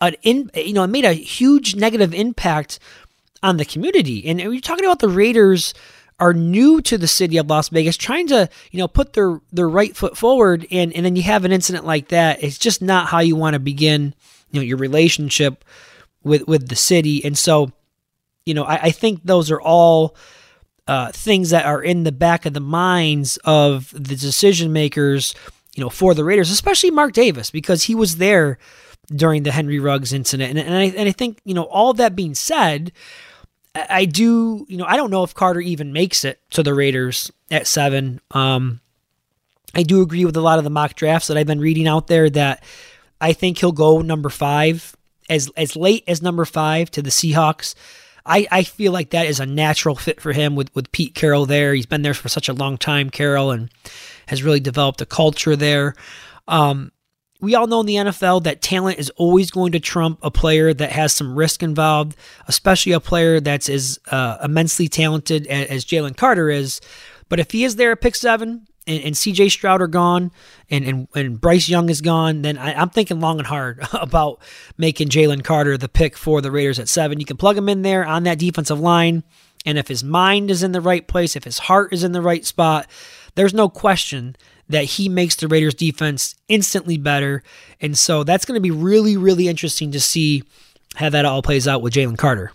an 0.00 0.16
in 0.22 0.50
you 0.54 0.72
know 0.72 0.84
it 0.84 0.88
made 0.88 1.04
a 1.04 1.12
huge 1.12 1.74
negative 1.74 2.12
impact 2.14 2.78
on 3.42 3.56
the 3.56 3.64
community. 3.64 4.26
And 4.26 4.38
we're 4.38 4.60
talking 4.60 4.84
about 4.84 5.00
the 5.00 5.08
Raiders 5.08 5.74
are 6.20 6.32
new 6.32 6.80
to 6.82 6.96
the 6.96 7.08
city 7.08 7.36
of 7.36 7.48
Las 7.48 7.68
Vegas, 7.70 7.96
trying 7.96 8.28
to 8.28 8.48
you 8.70 8.78
know 8.78 8.88
put 8.88 9.14
their 9.14 9.40
their 9.52 9.68
right 9.68 9.96
foot 9.96 10.16
forward, 10.16 10.66
and 10.70 10.92
and 10.92 11.04
then 11.04 11.16
you 11.16 11.22
have 11.22 11.44
an 11.44 11.52
incident 11.52 11.84
like 11.84 12.08
that. 12.08 12.42
It's 12.42 12.58
just 12.58 12.82
not 12.82 13.08
how 13.08 13.20
you 13.20 13.36
want 13.36 13.54
to 13.54 13.60
begin 13.60 14.14
you 14.50 14.60
know 14.60 14.64
your 14.64 14.78
relationship 14.78 15.64
with 16.22 16.46
with 16.46 16.68
the 16.68 16.76
city. 16.76 17.24
And 17.24 17.36
so, 17.36 17.72
you 18.46 18.54
know, 18.54 18.64
I, 18.64 18.76
I 18.84 18.90
think 18.90 19.20
those 19.24 19.50
are 19.50 19.60
all 19.60 20.16
uh, 20.88 21.12
things 21.12 21.50
that 21.50 21.64
are 21.64 21.82
in 21.82 22.04
the 22.04 22.12
back 22.12 22.46
of 22.46 22.54
the 22.54 22.60
minds 22.60 23.38
of 23.44 23.90
the 23.92 24.16
decision 24.16 24.72
makers, 24.72 25.34
you 25.74 25.82
know, 25.82 25.90
for 25.90 26.14
the 26.14 26.24
Raiders, 26.24 26.50
especially 26.50 26.90
Mark 26.90 27.12
Davis, 27.12 27.50
because 27.50 27.84
he 27.84 27.94
was 27.94 28.16
there 28.16 28.58
during 29.08 29.42
the 29.42 29.52
Henry 29.52 29.78
Ruggs 29.78 30.12
incident. 30.12 30.50
And, 30.50 30.58
and, 30.58 30.74
I, 30.74 30.84
and 30.84 31.08
I 31.08 31.12
think, 31.12 31.38
you 31.44 31.54
know, 31.54 31.64
all 31.64 31.92
that 31.94 32.16
being 32.16 32.34
said, 32.34 32.92
I 33.74 34.04
do, 34.04 34.66
you 34.68 34.76
know, 34.76 34.84
I 34.84 34.96
don't 34.96 35.10
know 35.10 35.22
if 35.22 35.34
Carter 35.34 35.60
even 35.60 35.92
makes 35.92 36.24
it 36.24 36.40
to 36.50 36.62
the 36.62 36.74
Raiders 36.74 37.32
at 37.50 37.66
seven. 37.66 38.20
Um, 38.30 38.80
I 39.74 39.82
do 39.82 40.02
agree 40.02 40.24
with 40.24 40.36
a 40.36 40.42
lot 40.42 40.58
of 40.58 40.64
the 40.64 40.70
mock 40.70 40.94
drafts 40.94 41.28
that 41.28 41.38
I've 41.38 41.46
been 41.46 41.60
reading 41.60 41.88
out 41.88 42.06
there 42.06 42.28
that 42.30 42.62
I 43.20 43.32
think 43.32 43.58
he'll 43.58 43.72
go 43.72 44.02
number 44.02 44.28
five 44.28 44.94
as 45.30 45.50
as 45.56 45.76
late 45.76 46.04
as 46.06 46.20
number 46.20 46.44
five 46.44 46.90
to 46.90 47.02
the 47.02 47.10
Seahawks. 47.10 47.74
I, 48.24 48.46
I 48.50 48.62
feel 48.62 48.92
like 48.92 49.10
that 49.10 49.26
is 49.26 49.40
a 49.40 49.46
natural 49.46 49.96
fit 49.96 50.20
for 50.20 50.32
him 50.32 50.54
with, 50.54 50.74
with 50.74 50.92
Pete 50.92 51.14
Carroll 51.14 51.46
there. 51.46 51.74
He's 51.74 51.86
been 51.86 52.02
there 52.02 52.14
for 52.14 52.28
such 52.28 52.48
a 52.48 52.52
long 52.52 52.78
time, 52.78 53.10
Carroll, 53.10 53.50
and 53.50 53.70
has 54.26 54.42
really 54.42 54.60
developed 54.60 55.00
a 55.00 55.06
culture 55.06 55.56
there. 55.56 55.94
Um, 56.46 56.92
we 57.40 57.56
all 57.56 57.66
know 57.66 57.80
in 57.80 57.86
the 57.86 57.96
NFL 57.96 58.44
that 58.44 58.62
talent 58.62 59.00
is 59.00 59.10
always 59.10 59.50
going 59.50 59.72
to 59.72 59.80
trump 59.80 60.20
a 60.22 60.30
player 60.30 60.72
that 60.72 60.92
has 60.92 61.12
some 61.12 61.34
risk 61.36 61.62
involved, 61.62 62.16
especially 62.46 62.92
a 62.92 63.00
player 63.00 63.40
that's 63.40 63.68
as 63.68 63.98
uh, 64.12 64.38
immensely 64.44 64.86
talented 64.86 65.48
as, 65.48 65.66
as 65.66 65.84
Jalen 65.84 66.16
Carter 66.16 66.48
is. 66.48 66.80
But 67.28 67.40
if 67.40 67.50
he 67.50 67.64
is 67.64 67.76
there 67.76 67.90
at 67.92 68.00
pick 68.00 68.14
seven, 68.14 68.68
and, 68.86 69.02
and 69.04 69.14
CJ 69.14 69.50
Stroud 69.50 69.80
are 69.80 69.86
gone 69.86 70.30
and, 70.70 70.84
and, 70.84 71.08
and 71.14 71.40
Bryce 71.40 71.68
Young 71.68 71.88
is 71.88 72.00
gone, 72.00 72.42
then 72.42 72.58
I, 72.58 72.80
am 72.80 72.90
thinking 72.90 73.20
long 73.20 73.38
and 73.38 73.46
hard 73.46 73.80
about 73.92 74.40
making 74.76 75.08
Jalen 75.08 75.44
Carter 75.44 75.76
the 75.76 75.88
pick 75.88 76.16
for 76.16 76.40
the 76.40 76.50
Raiders 76.50 76.78
at 76.78 76.88
seven. 76.88 77.20
You 77.20 77.26
can 77.26 77.36
plug 77.36 77.56
him 77.56 77.68
in 77.68 77.82
there 77.82 78.04
on 78.04 78.24
that 78.24 78.38
defensive 78.38 78.80
line. 78.80 79.22
And 79.64 79.78
if 79.78 79.88
his 79.88 80.02
mind 80.02 80.50
is 80.50 80.62
in 80.62 80.72
the 80.72 80.80
right 80.80 81.06
place, 81.06 81.36
if 81.36 81.44
his 81.44 81.60
heart 81.60 81.92
is 81.92 82.02
in 82.02 82.12
the 82.12 82.22
right 82.22 82.44
spot, 82.44 82.88
there's 83.34 83.54
no 83.54 83.68
question 83.68 84.36
that 84.68 84.84
he 84.84 85.08
makes 85.08 85.36
the 85.36 85.48
Raiders 85.48 85.74
defense 85.74 86.34
instantly 86.48 86.98
better. 86.98 87.42
And 87.80 87.96
so 87.96 88.24
that's 88.24 88.44
going 88.44 88.56
to 88.56 88.60
be 88.60 88.70
really, 88.70 89.16
really 89.16 89.48
interesting 89.48 89.92
to 89.92 90.00
see 90.00 90.42
how 90.96 91.10
that 91.10 91.24
all 91.24 91.42
plays 91.42 91.68
out 91.68 91.82
with 91.82 91.92
Jalen 91.92 92.18
Carter. 92.18 92.52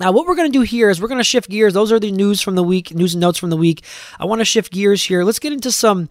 Now, 0.00 0.12
what 0.12 0.26
we're 0.26 0.36
going 0.36 0.50
to 0.50 0.58
do 0.58 0.62
here 0.62 0.90
is 0.90 1.00
we're 1.00 1.08
going 1.08 1.18
to 1.18 1.24
shift 1.24 1.50
gears. 1.50 1.74
Those 1.74 1.90
are 1.90 1.98
the 1.98 2.12
news 2.12 2.40
from 2.40 2.54
the 2.54 2.62
week, 2.62 2.94
news 2.94 3.14
and 3.14 3.20
notes 3.20 3.38
from 3.38 3.50
the 3.50 3.56
week. 3.56 3.84
I 4.18 4.24
want 4.26 4.40
to 4.40 4.44
shift 4.44 4.72
gears 4.72 5.02
here. 5.02 5.24
Let's 5.24 5.38
get 5.38 5.52
into 5.52 5.72
some 5.72 6.08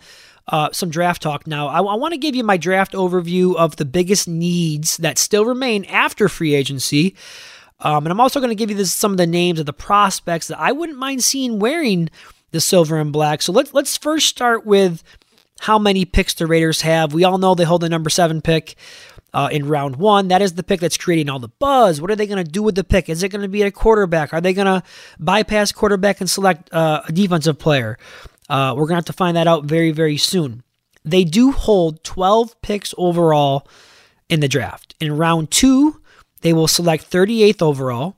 uh, 0.50 0.70
some 0.72 0.90
draft 0.90 1.22
talk 1.22 1.46
now. 1.46 1.68
I, 1.68 1.80
I 1.80 1.96
want 1.96 2.14
to 2.14 2.18
give 2.18 2.36
you 2.36 2.44
my 2.44 2.58
draft 2.58 2.94
overview 2.94 3.56
of 3.56 3.76
the 3.76 3.86
biggest 3.86 4.28
needs 4.28 4.98
that 4.98 5.18
still 5.18 5.46
remain 5.46 5.84
after 5.86 6.30
free 6.30 6.56
agency. 6.56 7.16
Um, 7.82 8.06
and 8.06 8.12
I'm 8.12 8.20
also 8.20 8.40
going 8.40 8.50
to 8.50 8.56
give 8.56 8.70
you 8.70 8.76
this, 8.78 8.94
some 8.94 9.12
of 9.12 9.18
the 9.18 9.28
names 9.28 9.60
of 9.60 9.66
the 9.66 9.74
prospects 9.74 10.48
that 10.48 10.60
I 10.60 10.72
wouldn't 10.72 10.98
mind 10.98 11.24
seeing 11.24 11.60
wearing 11.60 12.10
the 12.52 12.62
silver 12.62 12.98
and 12.98 13.12
black. 13.12 13.42
So 13.42 13.52
let's 13.52 13.74
let's 13.74 13.98
first 13.98 14.28
start 14.28 14.66
with 14.66 15.04
how 15.60 15.78
many 15.78 16.06
picks 16.06 16.34
the 16.34 16.48
Raiders 16.48 16.82
have. 16.82 17.14
We 17.14 17.24
all 17.24 17.38
know 17.38 17.56
they 17.56 17.66
hold 17.66 17.82
the 17.82 17.90
number 17.90 18.10
seven 18.10 18.42
pick 18.42 18.76
uh, 19.38 19.50
in 19.52 19.68
round 19.68 19.98
one. 19.98 20.30
That 20.30 20.42
is 20.42 20.56
the 20.56 20.64
pick 20.64 20.80
that's 20.80 20.98
creating 20.98 21.30
all 21.30 21.38
the 21.38 21.48
buzz. 21.48 22.02
What 22.02 22.10
are 22.10 22.16
they 22.16 22.26
going 22.26 22.44
to 22.44 22.52
do 22.52 22.64
with 22.64 22.74
the 22.74 22.84
pick? 22.84 23.08
Is 23.08 23.22
it 23.22 23.30
going 23.30 23.44
to 23.44 23.48
be 23.48 23.62
a 23.62 23.70
quarterback? 23.70 24.34
Are 24.34 24.42
they 24.42 24.52
going 24.52 24.66
to 24.66 24.82
bypass 25.20 25.72
quarterback 25.72 26.20
and 26.20 26.28
select 26.28 26.74
uh, 26.74 27.04
a 27.08 27.12
defensive 27.12 27.60
player? 27.60 28.00
Uh, 28.50 28.74
we're 28.76 28.88
going 28.88 28.96
to 28.96 28.96
have 28.96 29.06
to 29.06 29.14
find 29.14 29.38
that 29.38 29.46
out 29.46 29.66
very, 29.66 29.92
very 29.92 30.18
soon. 30.18 30.64
They 31.06 31.24
do 31.24 31.52
hold 31.52 32.04
12 32.04 32.60
picks 32.64 32.96
overall 32.98 33.68
in 34.28 34.40
the 34.40 34.48
draft. 34.48 34.96
In 35.00 35.16
round 35.16 35.52
two, 35.52 36.02
they 36.42 36.52
will 36.52 36.68
select 36.68 37.08
38th 37.08 37.62
overall. 37.62 38.16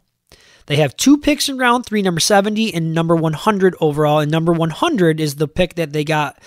They 0.67 0.77
have 0.77 0.95
two 0.95 1.17
picks 1.17 1.49
in 1.49 1.57
round 1.57 1.85
three, 1.85 2.01
number 2.01 2.21
70 2.21 2.73
and 2.73 2.93
number 2.93 3.15
100 3.17 3.75
overall. 3.81 4.19
And 4.19 4.31
number 4.31 4.53
100 4.53 5.19
is 5.19 5.35
the 5.35 5.49
pick 5.49 5.75
that 5.75 5.91
they 5.91 6.05
got 6.05 6.39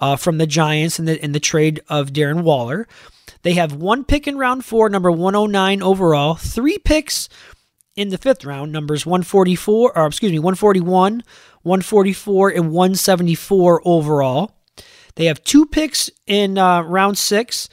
uh, 0.00 0.16
from 0.16 0.36
the 0.36 0.46
Giants 0.46 0.98
in 0.98 1.06
the 1.06 1.24
in 1.24 1.32
the 1.32 1.40
trade 1.40 1.80
of 1.88 2.12
Darren 2.12 2.42
Waller. 2.42 2.86
They 3.42 3.54
have 3.54 3.72
one 3.72 4.04
pick 4.04 4.26
in 4.26 4.36
round 4.36 4.64
four, 4.64 4.88
number 4.88 5.10
109 5.10 5.82
overall, 5.82 6.34
three 6.34 6.78
picks 6.78 7.28
in 7.96 8.10
the 8.10 8.18
fifth 8.18 8.44
round, 8.44 8.72
numbers 8.72 9.04
144, 9.04 9.98
or 9.98 10.06
excuse 10.06 10.32
me, 10.32 10.38
141, 10.38 11.22
144, 11.62 12.50
and 12.50 12.70
174 12.70 13.82
overall. 13.84 14.54
They 15.16 15.24
have 15.26 15.42
two 15.42 15.66
picks 15.66 16.10
in 16.26 16.58
uh, 16.58 16.82
round 16.82 17.18
six 17.18 17.68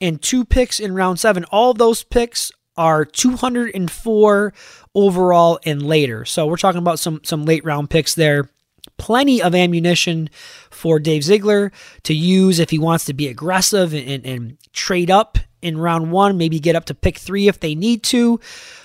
and 0.00 0.20
two 0.20 0.44
picks 0.44 0.80
in 0.80 0.94
round 0.94 1.20
seven. 1.20 1.44
All 1.44 1.74
those 1.74 2.02
picks 2.02 2.50
are 2.76 3.04
204 3.04 4.52
overall 4.94 5.58
and 5.64 5.82
later. 5.82 6.24
So 6.24 6.46
we're 6.46 6.56
talking 6.56 6.80
about 6.80 6.98
some 6.98 7.20
some 7.24 7.44
late 7.44 7.64
round 7.64 7.90
picks 7.90 8.14
there. 8.14 8.50
Plenty 8.98 9.40
of 9.40 9.54
ammunition 9.54 10.28
for 10.70 10.98
Dave 10.98 11.24
Ziegler 11.24 11.72
to 12.02 12.14
use 12.14 12.58
if 12.58 12.70
he 12.70 12.78
wants 12.78 13.04
to 13.06 13.14
be 13.14 13.28
aggressive 13.28 13.94
and, 13.94 14.08
and, 14.08 14.26
and 14.26 14.58
trade 14.72 15.10
up 15.10 15.38
in 15.62 15.78
round 15.78 16.12
one, 16.12 16.36
maybe 16.36 16.60
get 16.60 16.76
up 16.76 16.84
to 16.86 16.94
pick 16.94 17.18
three 17.18 17.48
if 17.48 17.60
they 17.60 17.74
need 17.74 18.02
to. 18.04 18.38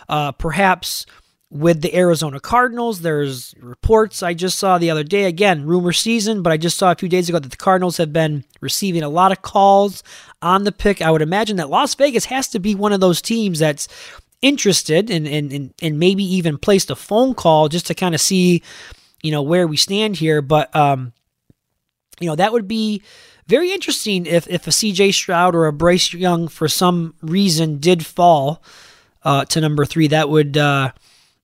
Uh, 0.10 0.32
perhaps 0.32 1.06
with 1.54 1.82
the 1.82 1.96
Arizona 1.96 2.40
Cardinals. 2.40 3.02
There's 3.02 3.54
reports 3.60 4.24
I 4.24 4.34
just 4.34 4.58
saw 4.58 4.80
the 4.80 4.90
other 4.90 5.04
day. 5.04 5.26
Again, 5.26 5.66
rumor 5.66 5.94
season, 5.94 6.42
but 6.42 6.52
I 6.52 6.58
just 6.58 6.78
saw 6.78 6.92
a 6.92 6.96
few 6.96 7.08
days 7.08 7.30
ago 7.30 7.38
that 7.38 7.52
the 7.52 7.58
Cardinals 7.58 7.98
have 7.98 8.12
been 8.12 8.44
receiving 8.60 9.04
a 9.04 9.10
lot 9.10 9.32
of 9.32 9.44
calls 9.44 10.04
on 10.42 10.64
the 10.64 10.72
pick. 10.72 11.02
I 11.02 11.12
would 11.12 11.22
imagine 11.22 11.58
that 11.58 11.70
Las 11.70 11.94
Vegas 11.94 12.26
has 12.26 12.48
to 12.50 12.60
be 12.60 12.74
one 12.74 12.92
of 12.92 13.02
those 13.02 13.22
teams 13.22 13.60
that's 13.60 13.88
interested 14.42 15.10
and 15.10 15.28
and, 15.28 15.54
and, 15.54 15.74
and 15.82 16.00
maybe 16.00 16.24
even 16.24 16.58
placed 16.58 16.90
a 16.90 16.96
phone 16.96 17.36
call 17.36 17.70
just 17.70 17.86
to 17.88 17.94
kind 17.94 18.16
of 18.16 18.20
see, 18.20 18.64
you 19.24 19.32
know, 19.32 19.42
where 19.42 19.66
we 19.66 19.78
stand 19.78 20.18
here. 20.18 20.42
But 20.42 20.74
um, 20.76 21.14
you 22.20 22.28
know, 22.28 22.36
that 22.36 22.54
would 22.54 22.68
be 22.68 23.02
very 23.48 23.72
interesting 23.72 24.26
if 24.26 24.48
if 24.48 24.68
a 24.68 24.72
CJ 24.72 25.14
Stroud 25.14 25.56
or 25.56 25.66
a 25.66 25.74
Bryce 25.74 26.14
Young 26.14 26.48
for 26.48 26.68
some 26.68 27.16
reason 27.22 27.80
did 27.80 28.06
fall 28.06 28.62
uh, 29.24 29.46
to 29.46 29.60
number 29.60 29.86
three. 29.86 30.08
That 30.08 30.30
would 30.30 30.58
uh, 30.58 30.92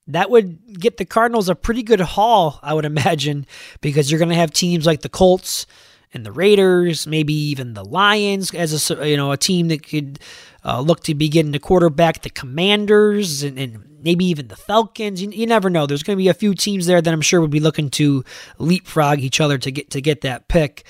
that 0.07 0.29
would 0.29 0.79
get 0.79 0.97
the 0.97 1.05
Cardinals 1.05 1.49
a 1.49 1.55
pretty 1.55 1.83
good 1.83 2.01
haul, 2.01 2.59
I 2.61 2.73
would 2.73 2.85
imagine, 2.85 3.45
because 3.81 4.11
you're 4.11 4.19
going 4.19 4.29
to 4.29 4.35
have 4.35 4.51
teams 4.51 4.85
like 4.85 5.01
the 5.01 5.09
Colts 5.09 5.65
and 6.13 6.25
the 6.25 6.31
Raiders, 6.31 7.05
maybe 7.05 7.33
even 7.33 7.73
the 7.73 7.85
Lions 7.85 8.53
as 8.53 8.91
a 8.91 9.09
you 9.09 9.17
know 9.17 9.31
a 9.31 9.37
team 9.37 9.67
that 9.67 9.87
could 9.87 10.19
uh, 10.65 10.81
look 10.81 11.03
to 11.03 11.15
be 11.15 11.29
getting 11.29 11.51
the 11.51 11.59
quarterback. 11.59 12.21
The 12.21 12.29
Commanders 12.29 13.43
and, 13.43 13.59
and 13.59 13.85
maybe 14.01 14.25
even 14.25 14.47
the 14.47 14.55
Falcons. 14.55 15.21
You, 15.21 15.29
you 15.29 15.45
never 15.45 15.69
know. 15.69 15.85
There's 15.85 16.03
going 16.03 16.17
to 16.17 16.21
be 16.21 16.29
a 16.29 16.33
few 16.33 16.53
teams 16.55 16.85
there 16.85 17.01
that 17.01 17.13
I'm 17.13 17.21
sure 17.21 17.41
would 17.41 17.49
be 17.49 17.59
looking 17.59 17.89
to 17.91 18.23
leapfrog 18.57 19.19
each 19.19 19.39
other 19.39 19.57
to 19.57 19.71
get 19.71 19.91
to 19.91 20.01
get 20.01 20.21
that 20.21 20.47
pick. 20.47 20.85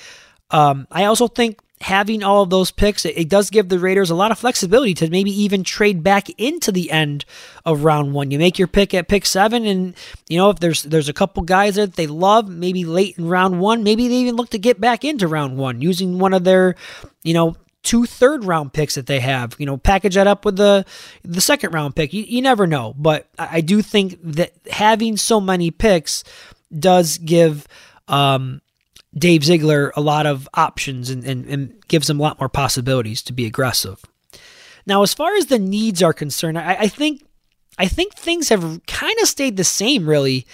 Um, 0.51 0.87
I 0.91 1.05
also 1.05 1.27
think 1.27 1.59
having 1.81 2.23
all 2.23 2.43
of 2.43 2.49
those 2.49 2.71
picks, 2.71 3.05
it, 3.05 3.17
it, 3.17 3.29
does 3.29 3.49
give 3.49 3.69
the 3.69 3.79
Raiders 3.79 4.09
a 4.09 4.15
lot 4.15 4.31
of 4.31 4.39
flexibility 4.39 4.93
to 4.95 5.09
maybe 5.09 5.31
even 5.31 5.63
trade 5.63 6.03
back 6.03 6.29
into 6.31 6.71
the 6.71 6.91
end 6.91 7.23
of 7.65 7.83
round 7.83 8.13
one. 8.13 8.31
You 8.31 8.39
make 8.39 8.59
your 8.59 8.67
pick 8.67 8.93
at 8.93 9.07
pick 9.07 9.25
seven, 9.25 9.65
and 9.65 9.95
you 10.27 10.37
know 10.37 10.49
if 10.49 10.59
there's 10.59 10.83
there's 10.83 11.09
a 11.09 11.13
couple 11.13 11.43
guys 11.43 11.75
that 11.75 11.95
they 11.95 12.07
love, 12.07 12.49
maybe 12.49 12.83
late 12.83 13.17
in 13.17 13.27
round 13.27 13.59
one, 13.59 13.83
maybe 13.83 14.07
they 14.07 14.15
even 14.15 14.35
look 14.35 14.49
to 14.49 14.59
get 14.59 14.81
back 14.81 15.05
into 15.05 15.27
round 15.27 15.57
one 15.57 15.81
using 15.81 16.19
one 16.19 16.33
of 16.33 16.43
their, 16.43 16.75
you 17.23 17.33
know. 17.33 17.55
Two 17.81 18.05
third 18.05 18.43
round 18.43 18.73
picks 18.73 18.95
that 18.95 19.07
they 19.07 19.21
have, 19.21 19.55
you 19.57 19.65
know, 19.65 19.77
package 19.77 20.15
that 20.15 20.27
up 20.27 20.43
with 20.43 20.57
the 20.57 20.85
the 21.23 21.39
second 21.39 21.73
round 21.73 21.95
pick. 21.95 22.11
You, 22.11 22.23
you 22.23 22.41
never 22.41 22.67
know, 22.67 22.93
but 22.97 23.29
I, 23.39 23.47
I 23.53 23.61
do 23.61 23.81
think 23.81 24.19
that 24.21 24.51
having 24.69 25.15
so 25.15 25.39
many 25.39 25.71
picks 25.71 26.25
does 26.77 27.17
give 27.17 27.69
um, 28.09 28.61
Dave 29.17 29.43
Ziegler 29.43 29.91
a 29.95 30.01
lot 30.01 30.25
of 30.25 30.47
options 30.53 31.09
and, 31.09 31.23
and, 31.23 31.45
and, 31.45 31.87
gives 31.87 32.09
him 32.09 32.19
a 32.19 32.23
lot 32.23 32.39
more 32.39 32.49
possibilities 32.49 33.23
to 33.23 33.33
be 33.33 33.47
aggressive. 33.47 34.03
Now, 34.85 35.01
as 35.01 35.13
far 35.13 35.35
as 35.35 35.47
the 35.47 35.57
needs 35.57 36.03
are 36.03 36.13
concerned, 36.13 36.59
I, 36.59 36.75
I 36.81 36.87
think 36.87 37.23
I 37.79 37.87
think 37.87 38.13
things 38.13 38.49
have 38.49 38.81
kind 38.85 39.15
of 39.21 39.27
stayed 39.27 39.57
the 39.57 39.63
same 39.63 40.07
really 40.07 40.45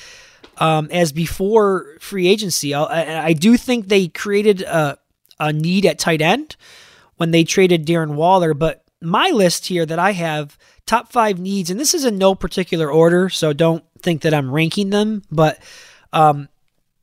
um, 0.58 0.88
as 0.92 1.12
before 1.12 1.98
free 2.00 2.28
agency. 2.28 2.74
I, 2.74 3.28
I, 3.28 3.34
do 3.34 3.58
think 3.58 3.88
they 3.88 4.08
created 4.08 4.62
a, 4.62 4.98
a 5.40 5.52
need 5.52 5.86
at 5.86 6.00
tight 6.00 6.22
end 6.22 6.56
when 7.18 7.32
they 7.32 7.44
traded 7.44 7.86
Darren 7.86 8.14
Waller, 8.16 8.54
but 8.54 8.84
my 9.02 9.32
list 9.32 9.66
here 9.68 9.86
that 9.86 10.00
I 10.00 10.12
have 10.12 10.58
top 10.86 11.12
five 11.12 11.40
needs, 11.40 11.70
and 11.70 11.80
this 11.80 11.94
is 11.94 12.06
in 12.06 12.18
no 12.18 12.36
particular 12.36 12.90
order, 12.92 13.30
so 13.30 13.54
don't 13.54 13.84
think 14.00 14.22
that 14.22 14.34
I'm 14.34 14.52
ranking 14.52 14.92
them, 14.92 15.24
but 15.32 15.60
um, 16.14 16.48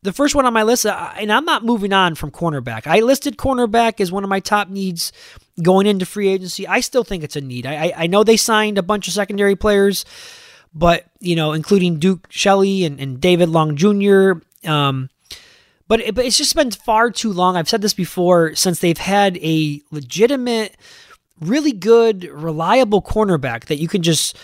the 0.02 0.12
first 0.12 0.34
one 0.34 0.46
on 0.46 0.52
my 0.52 0.64
list, 0.64 0.84
uh, 0.84 1.12
and 1.16 1.32
I'm 1.32 1.44
not 1.44 1.64
moving 1.64 1.92
on 1.92 2.16
from 2.16 2.30
cornerback. 2.30 2.86
I 2.86 3.00
listed 3.00 3.36
cornerback 3.36 4.00
as 4.00 4.10
one 4.10 4.24
of 4.24 4.30
my 4.30 4.40
top 4.40 4.68
needs 4.68 5.12
going 5.62 5.86
into 5.86 6.04
free 6.04 6.28
agency. 6.28 6.66
I 6.66 6.80
still 6.80 7.04
think 7.04 7.22
it's 7.22 7.36
a 7.36 7.40
need. 7.40 7.66
I, 7.66 7.92
I 7.96 8.06
know 8.08 8.24
they 8.24 8.36
signed 8.36 8.78
a 8.78 8.82
bunch 8.82 9.06
of 9.06 9.14
secondary 9.14 9.54
players, 9.54 10.04
but 10.74 11.06
you 11.20 11.36
know, 11.36 11.52
including 11.52 11.98
Duke 11.98 12.26
Shelley 12.30 12.84
and, 12.84 12.98
and 12.98 13.20
David 13.20 13.48
Long 13.48 13.76
Jr. 13.76 14.32
Um, 14.68 15.08
but, 15.86 16.00
it, 16.00 16.14
but 16.14 16.24
it's 16.24 16.38
just 16.38 16.56
been 16.56 16.70
far 16.70 17.10
too 17.10 17.32
long. 17.32 17.56
I've 17.56 17.68
said 17.68 17.82
this 17.82 17.94
before 17.94 18.56
since 18.56 18.80
they've 18.80 18.98
had 18.98 19.36
a 19.38 19.80
legitimate, 19.92 20.76
really 21.38 21.72
good, 21.72 22.24
reliable 22.24 23.02
cornerback 23.02 23.66
that 23.66 23.76
you 23.76 23.86
can 23.88 24.02
just, 24.02 24.36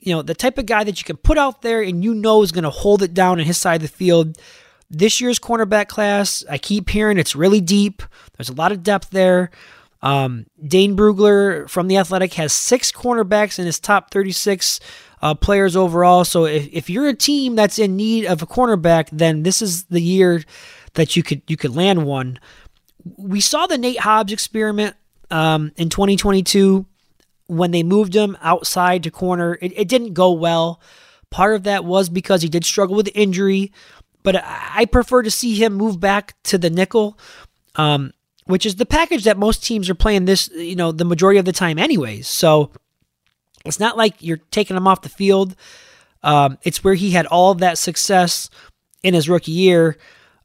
you 0.00 0.14
know, 0.14 0.22
the 0.22 0.34
type 0.34 0.56
of 0.58 0.66
guy 0.66 0.84
that 0.84 0.98
you 1.00 1.04
can 1.04 1.16
put 1.16 1.36
out 1.36 1.60
there 1.60 1.82
and 1.82 2.02
you 2.02 2.14
know 2.14 2.42
is 2.42 2.52
going 2.52 2.64
to 2.64 2.70
hold 2.70 3.02
it 3.02 3.12
down 3.12 3.40
in 3.40 3.46
his 3.46 3.58
side 3.58 3.82
of 3.82 3.90
the 3.90 3.96
field 3.96 4.38
this 4.92 5.20
year's 5.20 5.38
cornerback 5.38 5.88
class, 5.88 6.44
I 6.48 6.58
keep 6.58 6.90
hearing 6.90 7.18
it's 7.18 7.34
really 7.34 7.60
deep. 7.60 8.02
There's 8.36 8.50
a 8.50 8.54
lot 8.54 8.72
of 8.72 8.82
depth 8.82 9.10
there. 9.10 9.50
Um, 10.02 10.46
Dane 10.64 10.96
Brugler 10.96 11.68
from 11.68 11.88
The 11.88 11.96
Athletic 11.96 12.34
has 12.34 12.52
six 12.52 12.92
cornerbacks 12.92 13.58
in 13.58 13.66
his 13.66 13.80
top 13.80 14.10
36 14.10 14.80
uh, 15.22 15.34
players 15.34 15.76
overall. 15.76 16.24
So 16.24 16.44
if, 16.44 16.68
if 16.72 16.90
you're 16.90 17.08
a 17.08 17.14
team 17.14 17.56
that's 17.56 17.78
in 17.78 17.96
need 17.96 18.26
of 18.26 18.42
a 18.42 18.46
cornerback, 18.46 19.08
then 19.12 19.44
this 19.44 19.62
is 19.62 19.84
the 19.84 20.00
year 20.00 20.42
that 20.94 21.16
you 21.16 21.22
could 21.22 21.42
you 21.46 21.56
could 21.56 21.74
land 21.74 22.04
one. 22.04 22.38
We 23.16 23.40
saw 23.40 23.66
the 23.66 23.78
Nate 23.78 24.00
Hobbs 24.00 24.32
experiment 24.32 24.96
um, 25.30 25.72
in 25.76 25.88
2022 25.88 26.84
when 27.46 27.70
they 27.70 27.82
moved 27.82 28.14
him 28.14 28.36
outside 28.42 29.04
to 29.04 29.10
corner. 29.10 29.56
It, 29.62 29.72
it 29.76 29.88
didn't 29.88 30.12
go 30.12 30.32
well. 30.32 30.80
Part 31.30 31.54
of 31.54 31.62
that 31.62 31.84
was 31.84 32.10
because 32.10 32.42
he 32.42 32.48
did 32.48 32.64
struggle 32.64 32.94
with 32.94 33.08
injury 33.14 33.72
but 34.22 34.42
I 34.44 34.86
prefer 34.86 35.22
to 35.22 35.30
see 35.30 35.54
him 35.54 35.74
move 35.74 36.00
back 36.00 36.34
to 36.44 36.58
the 36.58 36.70
nickel, 36.70 37.18
um, 37.76 38.12
which 38.46 38.66
is 38.66 38.76
the 38.76 38.86
package 38.86 39.24
that 39.24 39.38
most 39.38 39.64
teams 39.64 39.88
are 39.90 39.94
playing 39.94 40.24
this, 40.24 40.48
you 40.54 40.76
know, 40.76 40.92
the 40.92 41.04
majority 41.04 41.38
of 41.38 41.44
the 41.44 41.52
time, 41.52 41.78
anyways. 41.78 42.28
So 42.28 42.70
it's 43.64 43.80
not 43.80 43.96
like 43.96 44.14
you're 44.20 44.40
taking 44.50 44.76
him 44.76 44.86
off 44.86 45.02
the 45.02 45.08
field. 45.08 45.54
Um, 46.22 46.58
it's 46.62 46.84
where 46.84 46.94
he 46.94 47.10
had 47.10 47.26
all 47.26 47.54
that 47.54 47.78
success 47.78 48.48
in 49.02 49.14
his 49.14 49.28
rookie 49.28 49.52
year. 49.52 49.96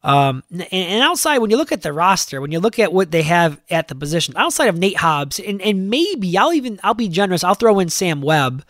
Um, 0.04 0.44
and, 0.52 0.68
and, 0.72 1.04
outside, 1.04 1.40
when 1.40 1.50
you 1.50 1.58
look 1.58 1.72
at 1.72 1.82
the 1.82 1.92
roster, 1.92 2.40
when 2.40 2.52
you 2.52 2.60
look 2.60 2.80
at 2.80 2.94
what 2.94 3.12
they 3.12 3.24
have 3.24 3.60
at 3.70 3.88
the 3.88 3.96
position, 3.96 4.36
outside 4.38 4.68
of 4.68 4.78
Nate 4.78 4.98
Hobbs, 4.98 5.40
and, 5.40 5.62
and 5.62 5.90
maybe 5.90 6.38
I'll 6.38 6.54
even 6.54 6.80
I'll 6.84 6.94
be 6.94 7.10
generous, 7.10 7.44
I'll 7.44 7.56
throw 7.56 7.80
in 7.80 7.90
Sam 7.90 8.22
Webb 8.22 8.64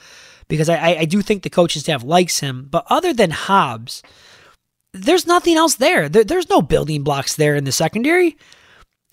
because 0.47 0.69
I, 0.69 0.95
I 0.95 1.05
do 1.05 1.21
think 1.21 1.43
the 1.43 1.49
coaching 1.49 1.81
staff 1.81 2.03
likes 2.03 2.39
him. 2.39 2.67
But 2.71 2.85
other 2.89 3.13
than 3.13 3.31
Hobbs, 3.31 4.01
there's 5.01 5.27
nothing 5.27 5.55
else 5.55 5.75
there. 5.75 6.09
there. 6.09 6.23
There's 6.23 6.49
no 6.49 6.61
building 6.61 7.03
blocks 7.03 7.35
there 7.35 7.55
in 7.55 7.63
the 7.63 7.71
secondary. 7.71 8.37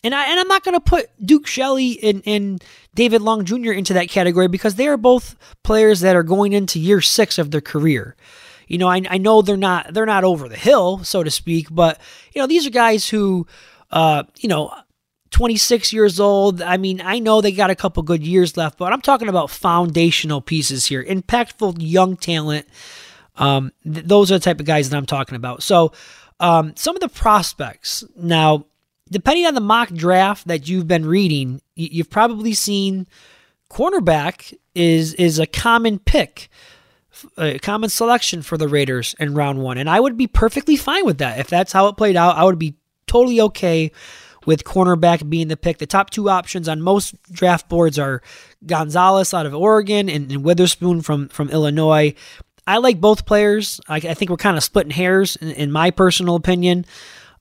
And 0.03 0.15
I 0.15 0.25
and 0.25 0.39
I'm 0.39 0.49
not 0.49 0.65
going 0.65 0.75
to 0.75 0.81
put 0.81 1.09
Duke 1.25 1.47
Shelley 1.47 1.99
and, 2.03 2.23
and 2.27 2.63
David 2.95 3.23
Long 3.23 3.45
Jr. 3.45 3.73
into 3.73 3.95
that 3.95 4.11
category 4.11 4.49
because 4.49 4.75
they 4.75 4.87
are 4.87 4.99
both 4.99 5.35
players 5.63 6.01
that 6.01 6.15
are 6.15 6.23
going 6.23 6.53
into 6.53 6.79
year 6.79 7.01
six 7.01 7.39
of 7.39 7.51
their 7.51 7.63
career. 7.63 8.15
You 8.69 8.79
know, 8.79 8.89
I, 8.89 9.03
I 9.09 9.19
know 9.19 9.41
they're 9.41 9.57
not 9.57 9.95
they're 9.95 10.07
not 10.07 10.25
over 10.25 10.49
the 10.49 10.57
hill, 10.57 11.03
so 11.05 11.23
to 11.23 11.31
speak, 11.31 11.69
but 11.71 11.99
you 12.35 12.41
know 12.41 12.47
these 12.47 12.67
are 12.67 12.71
guys 12.71 13.09
who, 13.09 13.47
uh, 13.91 14.25
you 14.39 14.49
know, 14.49 14.75
26 15.31 15.93
years 15.93 16.21
old. 16.21 16.61
I 16.61 16.77
mean, 16.77 17.01
I 17.03 17.19
know 17.19 17.41
they 17.41 17.53
got 17.53 17.71
a 17.71 17.75
couple 17.75 18.03
good 18.03 18.23
years 18.23 18.57
left, 18.57 18.79
but 18.79 18.93
I'm 18.93 19.01
talking 19.01 19.29
about 19.29 19.51
foundational 19.51 20.43
pieces 20.43 20.87
here, 20.87 21.03
impactful 21.03 21.77
young 21.79 22.17
talent 22.17 22.67
um, 23.37 23.73
th- 23.83 24.07
those 24.07 24.31
are 24.31 24.37
the 24.39 24.45
type 24.45 24.61
of 24.61 24.67
guys 24.67 24.91
that 24.91 24.97
I'm 24.97 25.07
talking 25.07 25.37
about. 25.37 25.63
So, 25.63 25.93
um, 26.41 26.75
some 26.77 26.97
of 26.97 27.01
the 27.01 27.09
prospects 27.09 28.05
now, 28.17 28.67
depending 29.11 29.47
on 29.47 29.55
the 29.55 29.61
mock 29.61 29.91
draft 29.91 30.47
that 30.49 30.69
you've 30.69 30.89
been 30.89 31.07
reading, 31.07 31.63
y- 31.77 31.89
you've 31.93 32.11
probably 32.11 32.55
seen 32.55 33.07
cornerback 33.71 34.55
is 34.75 35.15
is 35.15 35.39
a 35.39 35.47
common 35.47 35.99
pick, 35.99 36.49
a 37.39 37.59
common 37.59 37.91
selection 37.91 38.43
for 38.43 38.57
the 38.57 38.69
Raiders 38.69 39.15
in 39.19 39.35
round 39.35 39.61
one, 39.61 39.79
and 39.79 39.89
I 39.89 40.01
would 40.01 40.17
be 40.17 40.27
perfectly 40.27 40.77
fine 40.77 41.05
with 41.05 41.19
that 41.19 41.39
if 41.39 41.49
that's 41.49 41.73
how 41.73 41.87
it 41.89 41.97
played 41.97 42.17
out. 42.17 42.37
I 42.37 42.45
would 42.45 42.59
be 42.59 42.75
totally 43.07 43.41
okay 43.41 43.93
with 44.47 44.65
cornerback 44.65 45.29
being 45.29 45.49
the 45.49 45.57
pick. 45.57 45.79
The 45.79 45.87
top 45.87 46.11
two 46.11 46.29
options 46.29 46.69
on 46.69 46.83
most 46.83 47.15
draft 47.33 47.69
boards 47.69 47.99
are 47.99 48.21
Gonzalez 48.67 49.33
out 49.33 49.47
of 49.47 49.55
Oregon 49.55 50.09
and, 50.09 50.31
and 50.31 50.45
Witherspoon 50.45 51.01
from 51.03 51.29
from 51.29 51.51
Illinois. 51.51 52.15
I 52.67 52.79
like 52.79 53.01
both 53.01 53.27
players. 53.27 53.81
I, 53.89 53.97
I 53.97 54.15
think 54.15 54.31
we're 54.31 54.37
kind 54.37 54.57
of 54.57 54.65
splitting 54.65 54.93
hairs 54.93 55.37
in, 55.37 55.51
in 55.51 55.73
my 55.73 55.91
personal 55.91 56.35
opinion. 56.35 56.87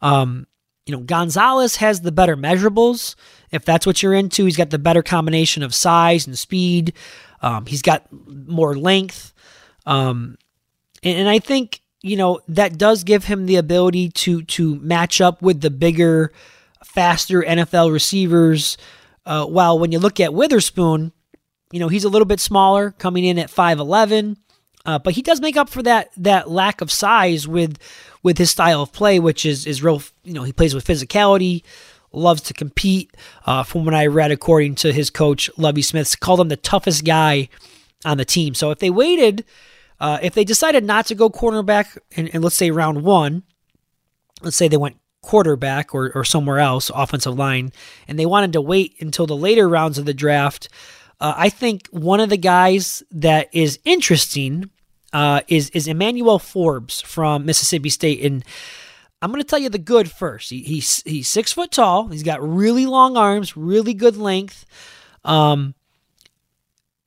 Um, 0.02 0.48
you 0.86 0.94
know, 0.94 1.02
Gonzalez 1.02 1.78
has 1.78 2.02
the 2.02 2.12
better 2.12 2.36
measurables. 2.36 3.16
If 3.52 3.64
that's 3.64 3.86
what 3.86 4.04
you're 4.04 4.14
into, 4.14 4.46
he's 4.46 4.58
got 4.58 4.70
the 4.70 4.80
better 4.80 5.02
combination 5.02 5.64
of 5.64 5.74
size 5.74 6.28
and 6.28 6.38
speed. 6.38 6.94
Um, 7.42 7.66
he's 7.66 7.82
got 7.82 8.08
more 8.12 8.76
length. 8.76 9.34
Um, 9.86 10.38
and, 11.04 11.20
and 11.20 11.30
I 11.30 11.40
think 11.40 11.82
you 12.02 12.18
know 12.18 12.42
that 12.50 12.78
does 12.78 13.04
give 13.04 13.26
him 13.26 13.46
the 13.46 13.56
ability 13.56 14.10
to 14.10 14.44
to 14.44 14.76
match 14.76 15.22
up 15.22 15.42
with 15.42 15.62
the 15.62 15.70
bigger, 15.70 16.32
faster 16.84 17.42
NFL 17.42 17.92
receivers. 17.92 18.78
Uh, 19.26 19.46
while 19.46 19.80
when 19.80 19.94
you 19.94 20.00
look 20.00 20.20
at 20.20 20.34
Witherspoon, 20.34 21.14
you 21.72 21.80
know 21.80 21.88
he's 21.88 22.04
a 22.04 22.10
little 22.10 22.26
bit 22.26 22.42
smaller, 22.42 22.92
coming 22.92 23.24
in 23.24 23.40
at 23.40 23.50
five 23.50 23.80
eleven. 23.80 24.38
Uh, 24.86 25.00
but 25.00 25.14
he 25.14 25.22
does 25.22 25.40
make 25.40 25.56
up 25.56 25.70
for 25.70 25.82
that 25.82 26.10
that 26.18 26.50
lack 26.50 26.82
of 26.82 26.92
size 26.92 27.48
with 27.48 27.78
with 28.22 28.38
his 28.38 28.52
style 28.52 28.82
of 28.82 28.92
play, 28.92 29.20
which 29.20 29.46
is 29.46 29.66
is 29.66 29.82
real. 29.82 30.02
You 30.24 30.34
know, 30.34 30.44
he 30.44 30.52
plays 30.52 30.76
with 30.76 30.86
physicality, 30.86 31.64
loves 32.12 32.42
to 32.42 32.54
compete. 32.54 33.16
Uh, 33.46 33.64
from 33.64 33.86
what 33.86 33.94
I 33.94 34.08
read, 34.08 34.32
according 34.32 34.76
to 34.76 34.92
his 34.92 35.10
coach 35.10 35.50
Lovie 35.58 35.82
Smith, 35.82 36.20
called 36.20 36.42
him 36.42 36.50
the 36.50 36.58
toughest 36.58 37.06
guy 37.06 37.50
on 38.04 38.18
the 38.18 38.26
team. 38.26 38.54
So 38.54 38.72
if 38.72 38.80
they 38.80 38.90
waited, 38.90 39.46
uh, 40.00 40.20
if 40.22 40.34
they 40.34 40.44
decided 40.44 40.84
not 40.84 41.06
to 41.08 41.16
go 41.16 41.30
cornerback, 41.30 41.98
and, 42.18 42.30
and 42.34 42.44
let's 42.44 42.56
say 42.56 42.72
round 42.72 43.04
one, 43.04 43.44
let's 44.42 44.58
say 44.58 44.68
they 44.68 44.78
went 44.78 44.98
quarterback 45.22 45.96
or, 45.96 46.12
or 46.14 46.26
somewhere 46.26 46.60
else, 46.60 46.92
offensive 46.94 47.38
line, 47.38 47.72
and 48.08 48.20
they 48.20 48.26
wanted 48.26 48.52
to 48.52 48.62
wait 48.62 48.96
until 49.00 49.26
the 49.26 49.36
later 49.36 49.70
rounds 49.70 49.98
of 49.98 50.06
the 50.06 50.14
draft. 50.14 50.68
Uh, 51.22 51.34
I 51.38 51.50
think 51.50 51.88
one 51.92 52.20
of 52.20 52.30
the 52.30 52.38
guys 52.38 53.02
that 53.12 53.48
is 53.54 53.80
interesting 53.86 54.70
uh, 55.14 55.42
is 55.48 55.70
is 55.70 55.88
Emmanuel 55.88 56.40
Forbes 56.40 57.00
from 57.00 57.46
Mississippi 57.46 57.90
State, 57.90 58.26
and 58.26 58.44
I'm 59.22 59.32
going 59.32 59.42
to 59.42 59.48
tell 59.48 59.60
you 59.60 59.70
the 59.70 59.78
good 59.78 60.12
first. 60.12 60.50
He, 60.50 60.64
he's 60.64 61.04
he's 61.04 61.30
six 61.30 61.54
foot 61.54 61.72
tall. 61.72 62.08
He's 62.08 62.24
got 62.24 62.42
really 62.46 62.86
long 62.86 63.16
arms, 63.16 63.56
really 63.56 63.94
good 63.94 64.18
length, 64.18 64.66
um, 65.24 65.76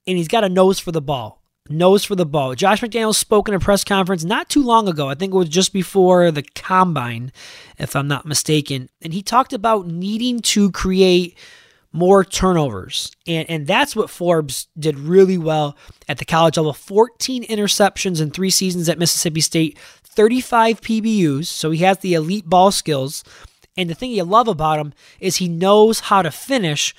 and 0.07 0.17
he's 0.17 0.29
got 0.29 0.45
a 0.45 0.49
nose 0.49 0.79
for 0.79 0.93
the 0.93 1.03
ball. 1.03 1.43
Nose 1.69 2.05
for 2.05 2.15
the 2.15 2.25
ball. 2.25 2.55
Josh 2.55 2.81
McDaniels 2.81 3.17
spoke 3.17 3.49
in 3.49 3.55
a 3.55 3.59
press 3.59 3.83
conference 3.83 4.23
not 4.23 4.49
too 4.49 4.63
long 4.63 4.89
ago. 4.89 5.09
I 5.09 5.17
think 5.17 5.35
it 5.35 5.37
was 5.37 5.49
just 5.49 5.73
before 5.73 6.31
the 6.31 6.45
combine, 6.45 7.33
if 7.77 7.97
I'm 7.97 8.07
not 8.07 8.25
mistaken, 8.25 8.89
and 9.03 9.13
he 9.13 9.21
talked 9.21 9.53
about 9.53 9.89
needing 9.89 10.41
to 10.43 10.71
create 10.71 11.37
more 11.97 12.25
turnovers. 12.25 13.11
And, 13.27 13.49
and 13.49 13.67
that's 13.67 13.97
what 13.97 14.11
Forbes 14.11 14.69
did 14.79 14.99
really 14.99 15.39
well 15.39 15.77
at 16.09 16.19
the 16.19 16.25
college 16.25 16.57
level 16.57 16.73
14 16.73 17.45
interceptions 17.45 18.21
in 18.21 18.31
three 18.31 18.51
seasons 18.51 18.89
at 18.89 18.99
Mississippi 18.99 19.41
State, 19.41 19.79
35 20.05 20.81
PBUs. 20.81 21.47
So 21.47 21.71
he 21.71 21.79
has 21.83 21.99
the 21.99 22.15
elite 22.15 22.49
ball 22.49 22.71
skills. 22.71 23.25
And 23.77 23.91
the 23.91 23.95
thing 23.95 24.11
you 24.11 24.25
love 24.25 24.49
about 24.49 24.79
him 24.79 24.95
is 25.21 25.37
he 25.37 25.49
knows 25.49 26.01
how 26.01 26.23
to 26.23 26.31
finish 26.31 26.95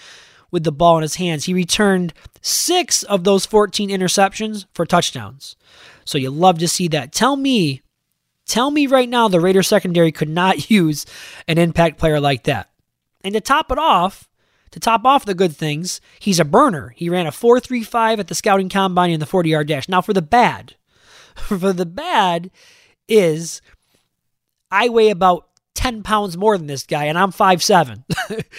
with 0.52 0.64
the 0.64 0.72
ball 0.72 0.98
in 0.98 1.02
his 1.02 1.16
hands. 1.16 1.46
He 1.46 1.54
returned 1.54 2.14
six 2.42 3.04
of 3.04 3.24
those 3.24 3.46
14 3.46 3.90
interceptions 3.90 4.66
for 4.74 4.86
touchdowns. 4.86 5.56
So 6.06 6.18
you 6.18 6.30
love 6.30 6.60
to 6.60 6.68
see 6.68 6.88
that. 6.90 7.12
Tell 7.12 7.36
me, 7.36 7.82
tell 8.46 8.72
me 8.72 8.88
right 8.88 9.10
now 9.10 9.28
the 9.28 9.42
Raider 9.42 9.64
secondary 9.64 10.12
could 10.12 10.30
not 10.30 10.70
use 10.70 11.06
an 11.48 11.58
impact 11.58 12.00
player 12.00 12.20
like 12.20 12.44
that. 12.44 12.70
And 13.24 13.34
to 13.34 13.42
top 13.42 13.72
it 13.72 13.78
off, 13.78 14.30
to 14.78 14.86
top 14.86 15.06
off 15.06 15.26
the 15.26 15.34
good 15.34 15.56
things, 15.56 16.00
he's 16.20 16.40
a 16.40 16.46
burner. 16.46 16.94
He 16.96 17.10
ran 17.10 17.26
a 17.26 17.32
4.35 17.32 18.20
at 18.20 18.28
the 18.28 18.36
scouting 18.36 18.70
combine 18.70 19.10
in 19.10 19.20
the 19.20 19.26
40 19.26 19.50
yard 19.50 19.68
dash. 19.68 19.90
Now, 19.90 20.02
for 20.02 20.14
the 20.14 20.22
bad, 20.22 20.76
for 21.36 21.74
the 21.74 21.86
bad 21.86 22.52
is 23.08 23.62
I 24.70 24.90
weigh 24.90 25.10
about 25.10 25.48
10 25.74 26.04
pounds 26.04 26.38
more 26.38 26.58
than 26.58 26.68
this 26.68 26.86
guy, 26.86 27.06
and 27.06 27.18
I'm 27.18 27.32
5'7. 27.32 28.04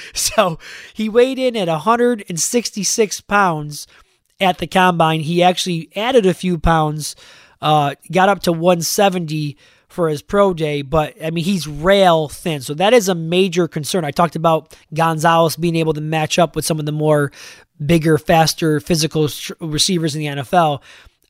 so 0.14 0.58
he 0.92 1.08
weighed 1.08 1.38
in 1.38 1.56
at 1.56 1.68
166 1.68 3.20
pounds 3.22 3.86
at 4.40 4.58
the 4.58 4.66
combine. 4.66 5.20
He 5.20 5.42
actually 5.42 5.90
added 5.94 6.26
a 6.26 6.34
few 6.34 6.58
pounds, 6.58 7.14
uh, 7.60 7.94
got 8.10 8.28
up 8.28 8.40
to 8.42 8.52
170 8.52 9.56
for 9.88 10.08
his 10.08 10.22
pro 10.22 10.52
day, 10.52 10.82
but 10.82 11.14
I 11.22 11.30
mean, 11.30 11.44
he's 11.44 11.66
rail 11.66 12.28
thin. 12.28 12.60
So 12.60 12.74
that 12.74 12.92
is 12.92 13.08
a 13.08 13.14
major 13.14 13.66
concern. 13.66 14.04
I 14.04 14.10
talked 14.10 14.36
about 14.36 14.76
Gonzalez 14.92 15.56
being 15.56 15.76
able 15.76 15.94
to 15.94 16.00
match 16.00 16.38
up 16.38 16.54
with 16.54 16.64
some 16.64 16.78
of 16.78 16.86
the 16.86 16.92
more 16.92 17.32
bigger, 17.84 18.18
faster, 18.18 18.80
physical 18.80 19.28
receivers 19.60 20.14
in 20.14 20.20
the 20.20 20.42
NFL. 20.42 20.82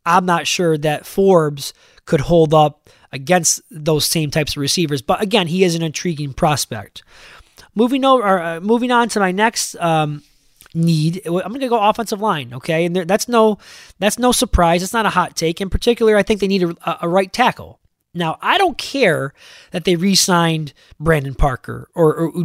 I'm 0.05 0.27
not 0.27 0.47
sure 0.47 0.77
that 0.79 1.07
Forbes 1.07 1.73
could 2.05 2.21
hold 2.21 2.53
up 2.53 2.89
against 3.13 3.63
those 3.71 4.05
same 4.05 4.31
types 4.31 4.53
of 4.53 4.59
receivers. 4.59 5.03
But 5.03 5.23
again, 5.23 5.47
he 5.47 5.65
is 5.65 5.75
an 5.75 5.83
intriguing 5.83 6.33
prospect. 6.33 7.03
Moving 7.75 8.05
over, 8.05 8.41
uh, 8.41 8.61
moving 8.61 8.91
on 8.91 9.09
to 9.11 9.21
my 9.21 9.31
next 9.31 9.77
um, 9.77 10.23
need. 10.75 11.23
I'm 11.27 11.33
going 11.33 11.61
to 11.61 11.69
go 11.69 11.81
offensive 11.81 12.21
line, 12.21 12.55
okay? 12.55 12.85
And 12.85 12.97
there, 12.97 13.05
that's 13.05 13.29
no 13.29 13.59
that's 13.99 14.19
no 14.19 14.33
surprise. 14.33 14.83
It's 14.83 14.93
not 14.93 15.07
a 15.07 15.11
hot 15.11 15.37
take. 15.37 15.61
In 15.61 15.71
particular, 15.71 16.17
I 16.17 16.23
think 16.23 16.41
they 16.41 16.49
need 16.49 16.65
a, 16.65 16.99
a 17.03 17.09
right 17.09 17.33
tackle. 17.33 17.79
Now, 18.15 18.39
I 18.41 18.59
don't 18.59 18.79
care 18.79 19.35
that 19.71 19.85
they 19.85 19.97
re-signed 19.97 20.73
Brandon 20.99 21.35
Parker 21.35 21.89
or, 21.95 22.15
or, 22.15 22.29
or 22.29 22.45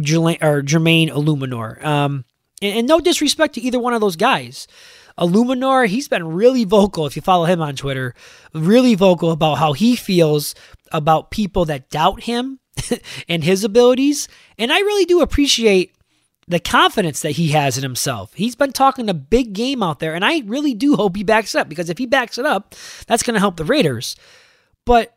Jermaine 0.62 1.10
Eluemunor. 1.10 1.82
Um, 1.84 2.24
and, 2.60 2.78
and, 2.78 2.88
no 2.88 3.00
disrespect 3.00 3.54
to 3.54 3.60
either 3.60 3.78
one 3.78 3.94
of 3.94 4.00
those 4.00 4.16
guys. 4.16 4.68
Eluemunor, 5.18 5.86
he's 5.86 6.08
been 6.08 6.28
really 6.28 6.64
vocal, 6.64 7.06
if 7.06 7.16
you 7.16 7.22
follow 7.22 7.44
him 7.46 7.62
on 7.62 7.76
Twitter, 7.76 8.14
really 8.52 8.94
vocal 8.94 9.30
about 9.30 9.56
how 9.56 9.72
he 9.72 9.96
feels 9.96 10.54
about 10.92 11.30
people 11.30 11.64
that 11.64 11.88
doubt 11.88 12.24
him 12.24 12.58
and 13.28 13.44
his 13.44 13.64
abilities. 13.64 14.28
And 14.58 14.72
I 14.72 14.78
really 14.80 15.04
do 15.04 15.20
appreciate 15.20 15.94
the 16.46 16.60
confidence 16.60 17.20
that 17.20 17.32
he 17.32 17.48
has 17.48 17.76
in 17.76 17.82
himself. 17.82 18.34
He's 18.34 18.54
been 18.54 18.72
talking 18.72 19.08
a 19.08 19.14
big 19.14 19.52
game 19.52 19.82
out 19.82 19.98
there, 19.98 20.14
and 20.14 20.24
I 20.24 20.42
really 20.44 20.74
do 20.74 20.96
hope 20.96 21.16
he 21.16 21.24
backs 21.24 21.54
it 21.54 21.58
up 21.58 21.68
because 21.68 21.88
if 21.88 21.98
he 21.98 22.06
backs 22.06 22.38
it 22.38 22.44
up, 22.44 22.74
that's 23.06 23.22
going 23.22 23.34
to 23.34 23.40
help 23.40 23.56
the 23.56 23.64
Raiders. 23.64 24.16
But 24.84 25.16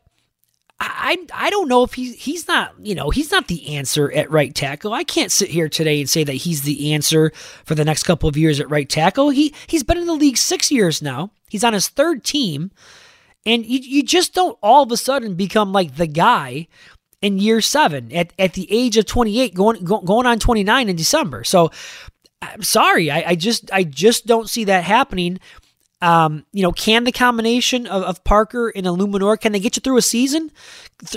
I 0.80 1.16
I 1.34 1.50
don't 1.50 1.68
know 1.68 1.82
if 1.82 1.94
he's 1.94 2.14
he's 2.14 2.46
not 2.46 2.74
you 2.80 2.94
know 2.94 3.10
he's 3.10 3.30
not 3.32 3.48
the 3.48 3.76
answer 3.76 4.12
at 4.12 4.30
right 4.30 4.54
tackle. 4.54 4.92
I 4.92 5.04
can't 5.04 5.32
sit 5.32 5.50
here 5.50 5.68
today 5.68 6.00
and 6.00 6.08
say 6.08 6.22
that 6.24 6.32
he's 6.32 6.62
the 6.62 6.92
answer 6.92 7.32
for 7.64 7.74
the 7.74 7.84
next 7.84 8.04
couple 8.04 8.28
of 8.28 8.36
years 8.36 8.60
at 8.60 8.70
right 8.70 8.88
tackle. 8.88 9.30
He 9.30 9.54
he's 9.66 9.82
been 9.82 9.98
in 9.98 10.06
the 10.06 10.14
league 10.14 10.36
six 10.36 10.70
years 10.70 11.02
now. 11.02 11.30
He's 11.48 11.64
on 11.64 11.72
his 11.72 11.88
third 11.88 12.22
team, 12.22 12.70
and 13.44 13.66
you 13.66 13.80
you 13.80 14.02
just 14.04 14.34
don't 14.34 14.56
all 14.62 14.84
of 14.84 14.92
a 14.92 14.96
sudden 14.96 15.34
become 15.34 15.72
like 15.72 15.96
the 15.96 16.06
guy 16.06 16.68
in 17.20 17.38
year 17.38 17.60
seven 17.60 18.12
at, 18.12 18.32
at 18.38 18.52
the 18.52 18.70
age 18.70 18.96
of 18.96 19.06
28 19.06 19.54
going 19.54 19.84
going 19.84 20.26
on 20.26 20.38
29 20.38 20.88
in 20.88 20.94
December. 20.96 21.42
So 21.42 21.72
I'm 22.40 22.62
sorry, 22.62 23.10
I, 23.10 23.30
I 23.30 23.34
just 23.34 23.72
I 23.72 23.82
just 23.82 24.26
don't 24.26 24.48
see 24.48 24.64
that 24.64 24.84
happening 24.84 25.40
um, 26.00 26.46
you 26.52 26.62
know, 26.62 26.70
can 26.70 27.04
the 27.04 27.12
combination 27.12 27.86
of, 27.86 28.02
of 28.02 28.22
Parker 28.22 28.68
and 28.68 28.86
Eluemunor 28.86 29.40
can 29.40 29.52
they 29.52 29.60
get 29.60 29.76
you 29.76 29.80
through 29.80 29.96
a 29.96 30.02
season? 30.02 30.52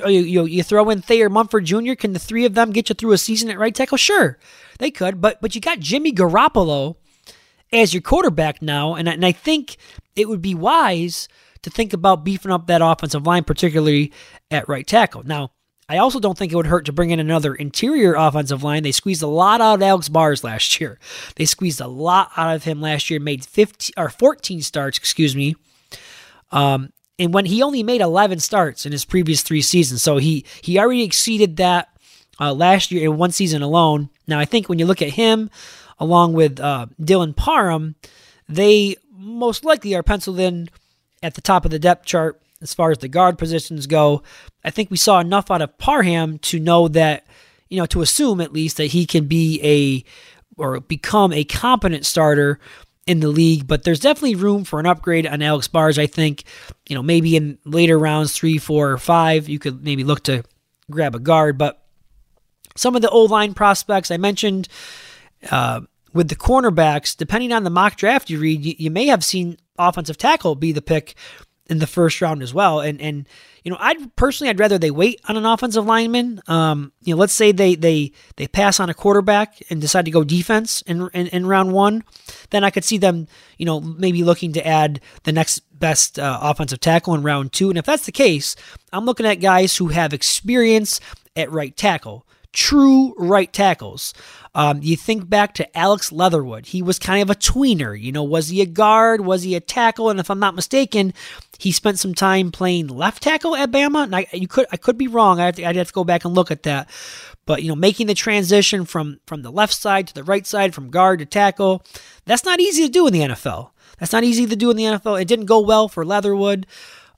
You, 0.05 0.21
you, 0.21 0.45
you 0.45 0.63
throw 0.63 0.89
in 0.89 1.01
Thayer 1.01 1.29
Munford 1.29 1.65
Jr. 1.65 1.93
Can 1.93 2.13
the 2.13 2.19
three 2.19 2.45
of 2.45 2.55
them 2.55 2.71
get 2.71 2.89
you 2.89 2.95
through 2.95 3.11
a 3.11 3.17
season 3.17 3.49
at 3.49 3.59
right 3.59 3.75
tackle? 3.75 3.97
Sure, 3.97 4.39
they 4.79 4.89
could. 4.89 5.21
But 5.21 5.41
but 5.41 5.53
you 5.53 5.61
got 5.61 5.79
Jimmy 5.79 6.11
Garoppolo 6.11 6.95
as 7.71 7.93
your 7.93 8.01
quarterback 8.01 8.61
now, 8.61 8.95
and 8.95 9.07
and 9.07 9.25
I 9.25 9.31
think 9.31 9.77
it 10.15 10.27
would 10.27 10.41
be 10.41 10.55
wise 10.55 11.27
to 11.61 11.69
think 11.69 11.93
about 11.93 12.23
beefing 12.23 12.51
up 12.51 12.67
that 12.67 12.81
offensive 12.81 13.25
line, 13.25 13.43
particularly 13.43 14.11
at 14.49 14.67
right 14.67 14.85
tackle. 14.85 15.23
Now, 15.23 15.51
I 15.91 15.97
also 15.97 16.21
don't 16.21 16.37
think 16.37 16.53
it 16.53 16.55
would 16.55 16.67
hurt 16.67 16.85
to 16.85 16.93
bring 16.93 17.09
in 17.09 17.19
another 17.19 17.53
interior 17.53 18.13
offensive 18.13 18.63
line. 18.63 18.83
They 18.83 18.93
squeezed 18.93 19.21
a 19.21 19.27
lot 19.27 19.59
out 19.59 19.73
of 19.73 19.81
Alex 19.81 20.07
Bars 20.07 20.41
last 20.41 20.79
year. 20.79 20.97
They 21.35 21.43
squeezed 21.43 21.81
a 21.81 21.87
lot 21.87 22.31
out 22.37 22.55
of 22.55 22.63
him 22.63 22.79
last 22.79 23.09
year, 23.09 23.19
made 23.19 23.43
15 23.43 23.93
or 23.97 24.07
14 24.07 24.61
starts, 24.61 24.97
excuse 24.97 25.35
me. 25.35 25.57
Um, 26.49 26.93
and 27.19 27.33
when 27.33 27.45
he 27.45 27.61
only 27.61 27.83
made 27.83 27.99
11 27.99 28.39
starts 28.39 28.85
in 28.85 28.93
his 28.93 29.03
previous 29.03 29.41
three 29.41 29.61
seasons, 29.61 30.01
so 30.01 30.15
he 30.15 30.45
he 30.61 30.79
already 30.79 31.03
exceeded 31.03 31.57
that 31.57 31.89
uh, 32.39 32.53
last 32.53 32.89
year 32.89 33.11
in 33.11 33.17
one 33.17 33.31
season 33.31 33.61
alone. 33.61 34.09
Now 34.27 34.39
I 34.39 34.45
think 34.45 34.69
when 34.69 34.79
you 34.79 34.85
look 34.85 35.01
at 35.01 35.09
him 35.09 35.49
along 35.99 36.31
with 36.31 36.61
uh, 36.61 36.85
Dylan 37.01 37.35
Parham, 37.35 37.95
they 38.47 38.95
most 39.13 39.65
likely 39.65 39.93
are 39.93 40.03
penciled 40.03 40.39
in 40.39 40.69
at 41.21 41.33
the 41.33 41.41
top 41.41 41.65
of 41.65 41.71
the 41.71 41.79
depth 41.79 42.05
chart 42.05 42.40
as 42.61 42.73
far 42.73 42.91
as 42.91 42.99
the 42.99 43.07
guard 43.07 43.37
positions 43.37 43.87
go. 43.87 44.23
I 44.63 44.69
think 44.69 44.91
we 44.91 44.97
saw 44.97 45.19
enough 45.19 45.49
out 45.49 45.61
of 45.61 45.77
Parham 45.77 46.37
to 46.39 46.59
know 46.59 46.87
that, 46.89 47.25
you 47.69 47.77
know, 47.77 47.85
to 47.87 48.01
assume 48.01 48.41
at 48.41 48.53
least 48.53 48.77
that 48.77 48.87
he 48.87 49.05
can 49.05 49.25
be 49.25 49.59
a 49.63 50.61
or 50.61 50.79
become 50.79 51.33
a 51.33 51.43
competent 51.43 52.05
starter 52.05 52.59
in 53.07 53.19
the 53.19 53.27
league. 53.27 53.67
But 53.67 53.83
there's 53.83 53.99
definitely 53.99 54.35
room 54.35 54.63
for 54.63 54.79
an 54.79 54.85
upgrade 54.85 55.25
on 55.25 55.41
Alex 55.41 55.67
Bars. 55.67 55.97
I 55.97 56.07
think, 56.07 56.43
you 56.87 56.95
know, 56.95 57.01
maybe 57.03 57.35
in 57.35 57.57
later 57.65 57.97
rounds 57.97 58.33
three, 58.33 58.57
four, 58.57 58.91
or 58.91 58.97
five, 58.97 59.49
you 59.49 59.59
could 59.59 59.83
maybe 59.83 60.03
look 60.03 60.23
to 60.23 60.43
grab 60.89 61.15
a 61.15 61.19
guard. 61.19 61.57
But 61.57 61.83
some 62.75 62.95
of 62.95 63.01
the 63.01 63.09
old 63.09 63.31
line 63.31 63.53
prospects 63.53 64.11
I 64.11 64.17
mentioned. 64.17 64.67
Uh, 65.49 65.81
with 66.13 66.27
the 66.27 66.35
cornerbacks, 66.35 67.15
depending 67.15 67.51
on 67.53 67.63
the 67.63 67.69
mock 67.69 67.95
draft 67.95 68.29
you 68.29 68.39
read, 68.39 68.65
you, 68.65 68.75
you 68.77 68.91
may 68.91 69.07
have 69.07 69.23
seen 69.23 69.57
offensive 69.77 70.17
tackle 70.17 70.55
be 70.55 70.71
the 70.71 70.81
pick 70.81 71.15
in 71.71 71.79
the 71.79 71.87
first 71.87 72.21
round 72.21 72.43
as 72.43 72.53
well. 72.53 72.81
And 72.81 73.01
and 73.01 73.27
you 73.63 73.71
know, 73.71 73.77
I'd 73.79 74.15
personally 74.15 74.49
I'd 74.49 74.59
rather 74.59 74.77
they 74.77 74.91
wait 74.91 75.21
on 75.27 75.37
an 75.37 75.45
offensive 75.45 75.85
lineman. 75.85 76.41
Um, 76.47 76.91
you 77.01 77.15
know, 77.15 77.19
let's 77.19 77.33
say 77.33 77.53
they 77.53 77.75
they 77.75 78.11
they 78.35 78.47
pass 78.47 78.79
on 78.79 78.89
a 78.89 78.93
quarterback 78.93 79.63
and 79.69 79.79
decide 79.79 80.05
to 80.05 80.11
go 80.11 80.23
defense 80.23 80.81
in 80.83 81.09
in, 81.13 81.27
in 81.27 81.47
round 81.47 81.71
one, 81.71 82.03
then 82.49 82.65
I 82.65 82.69
could 82.69 82.83
see 82.83 82.97
them, 82.97 83.27
you 83.57 83.65
know, 83.65 83.79
maybe 83.79 84.23
looking 84.23 84.51
to 84.53 84.67
add 84.67 84.99
the 85.23 85.31
next 85.31 85.59
best 85.79 86.19
uh, 86.19 86.39
offensive 86.41 86.81
tackle 86.81 87.15
in 87.15 87.23
round 87.23 87.53
two. 87.53 87.69
And 87.69 87.77
if 87.77 87.85
that's 87.85 88.05
the 88.05 88.11
case, 88.11 88.55
I'm 88.91 89.05
looking 89.05 89.25
at 89.25 89.35
guys 89.35 89.77
who 89.77 89.87
have 89.87 90.13
experience 90.13 90.99
at 91.35 91.49
right 91.51 91.75
tackle 91.75 92.27
true 92.53 93.13
right 93.17 93.51
tackles. 93.51 94.13
Um, 94.53 94.81
you 94.81 94.97
think 94.97 95.29
back 95.29 95.53
to 95.55 95.77
Alex 95.77 96.11
Leatherwood. 96.11 96.67
He 96.67 96.81
was 96.81 96.99
kind 96.99 97.21
of 97.21 97.29
a 97.29 97.39
tweener. 97.39 97.99
You 97.99 98.11
know, 98.11 98.23
was 98.23 98.49
he 98.49 98.61
a 98.61 98.65
guard? 98.65 99.21
Was 99.21 99.43
he 99.43 99.55
a 99.55 99.61
tackle? 99.61 100.09
And 100.09 100.19
if 100.19 100.29
I'm 100.29 100.39
not 100.39 100.55
mistaken, 100.55 101.13
he 101.57 101.71
spent 101.71 101.99
some 101.99 102.13
time 102.13 102.51
playing 102.51 102.87
left 102.87 103.23
tackle 103.23 103.55
at 103.55 103.71
Bama. 103.71 104.03
And 104.03 104.15
I, 104.15 104.27
you 104.33 104.47
could, 104.47 104.65
I 104.71 104.77
could 104.77 104.97
be 104.97 105.07
wrong. 105.07 105.39
I'd 105.39 105.45
have, 105.45 105.55
to, 105.55 105.65
I'd 105.65 105.75
have 105.77 105.87
to 105.87 105.93
go 105.93 106.03
back 106.03 106.25
and 106.25 106.35
look 106.35 106.51
at 106.51 106.63
that. 106.63 106.89
But 107.45 107.63
you 107.63 107.69
know, 107.69 107.75
making 107.75 108.07
the 108.07 108.13
transition 108.13 108.85
from 108.85 109.19
from 109.25 109.41
the 109.41 109.51
left 109.51 109.73
side 109.73 110.07
to 110.07 110.13
the 110.13 110.23
right 110.23 110.45
side, 110.45 110.75
from 110.75 110.91
guard 110.91 111.19
to 111.19 111.25
tackle, 111.25 111.83
that's 112.25 112.45
not 112.45 112.59
easy 112.59 112.85
to 112.85 112.91
do 112.91 113.07
in 113.07 113.13
the 113.13 113.21
NFL. 113.21 113.71
That's 113.99 114.13
not 114.13 114.23
easy 114.23 114.45
to 114.45 114.55
do 114.55 114.69
in 114.69 114.77
the 114.77 114.83
NFL. 114.83 115.21
It 115.21 115.27
didn't 115.27 115.45
go 115.45 115.59
well 115.59 115.87
for 115.87 116.05
Leatherwood. 116.05 116.67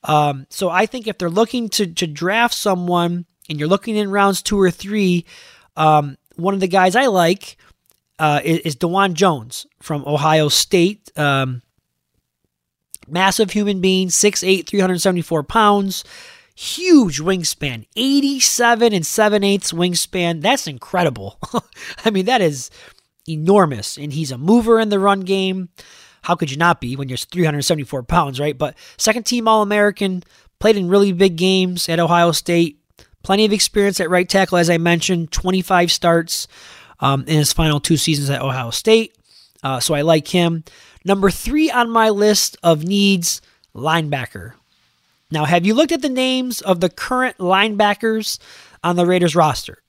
Um, 0.03 0.47
so 0.49 0.69
I 0.69 0.85
think 0.85 1.07
if 1.07 1.17
they're 1.17 1.29
looking 1.29 1.69
to 1.69 1.87
to 1.87 2.07
draft 2.07 2.53
someone 2.53 3.25
and 3.49 3.59
you're 3.59 3.67
looking 3.67 3.95
in 3.95 4.11
rounds 4.11 4.41
two 4.41 4.59
or 4.59 4.71
three, 4.71 5.25
um, 5.75 6.17
one 6.35 6.53
of 6.53 6.59
the 6.59 6.67
guys 6.67 6.95
I 6.95 7.07
like 7.07 7.57
uh, 8.19 8.41
is, 8.43 8.59
is 8.59 8.75
Dawand 8.75 9.13
Jones 9.13 9.65
from 9.81 10.03
Ohio 10.05 10.49
State. 10.49 11.11
Um, 11.17 11.61
massive 13.07 13.51
human 13.51 13.81
being, 13.81 14.07
6'8, 14.07 14.67
374 14.67 15.43
pounds, 15.43 16.03
huge 16.55 17.19
wingspan, 17.19 17.85
87 17.95 18.93
and 18.93 19.05
7 19.05 19.43
eighths 19.43 19.71
wingspan. 19.71 20.41
That's 20.41 20.67
incredible. 20.67 21.39
I 22.05 22.09
mean, 22.09 22.25
that 22.25 22.41
is 22.41 22.69
enormous. 23.27 23.97
And 23.97 24.13
he's 24.13 24.31
a 24.31 24.37
mover 24.37 24.79
in 24.79 24.89
the 24.89 24.99
run 24.99 25.21
game. 25.21 25.69
How 26.23 26.35
could 26.35 26.51
you 26.51 26.57
not 26.57 26.79
be 26.79 26.95
when 26.95 27.09
you're 27.09 27.17
374 27.17 28.03
pounds, 28.03 28.39
right? 28.39 28.57
But 28.57 28.75
second 28.97 29.23
team 29.23 29.47
All 29.47 29.61
American, 29.61 30.23
played 30.59 30.77
in 30.77 30.87
really 30.87 31.11
big 31.11 31.35
games 31.35 31.89
at 31.89 31.99
Ohio 31.99 32.31
State, 32.31 32.79
Plenty 33.23 33.45
of 33.45 33.53
experience 33.53 33.99
at 33.99 34.09
right 34.09 34.27
tackle, 34.27 34.57
as 34.57 34.69
I 34.69 34.77
mentioned, 34.77 35.31
25 35.31 35.91
starts 35.91 36.47
um, 36.99 37.21
in 37.21 37.37
his 37.37 37.53
final 37.53 37.79
two 37.79 37.97
seasons 37.97 38.29
at 38.29 38.41
Ohio 38.41 38.69
State. 38.69 39.17
Uh, 39.63 39.79
so 39.79 39.93
I 39.93 40.01
like 40.01 40.27
him. 40.27 40.63
Number 41.05 41.31
three 41.31 41.71
on 41.71 41.89
my 41.89 42.09
list 42.09 42.57
of 42.63 42.83
needs, 42.83 43.41
linebacker. 43.73 44.53
Now, 45.31 45.45
have 45.45 45.65
you 45.65 45.73
looked 45.73 45.91
at 45.91 46.01
the 46.01 46.09
names 46.09 46.61
of 46.61 46.79
the 46.79 46.89
current 46.89 47.37
linebackers 47.37 48.39
on 48.83 48.95
the 48.95 49.05
Raiders 49.05 49.35
roster? 49.35 49.81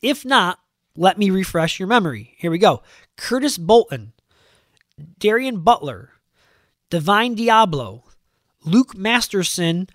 If 0.00 0.24
not, 0.24 0.60
let 0.96 1.18
me 1.18 1.30
refresh 1.30 1.78
your 1.78 1.88
memory. 1.88 2.34
Here 2.38 2.50
we 2.50 2.58
go 2.58 2.82
Curtis 3.16 3.58
Bolton, 3.58 4.12
Darien 5.18 5.60
Butler, 5.60 6.12
Divine 6.90 7.36
Deablo, 7.36 8.02
Luke 8.64 8.96
Masterson, 8.96 9.88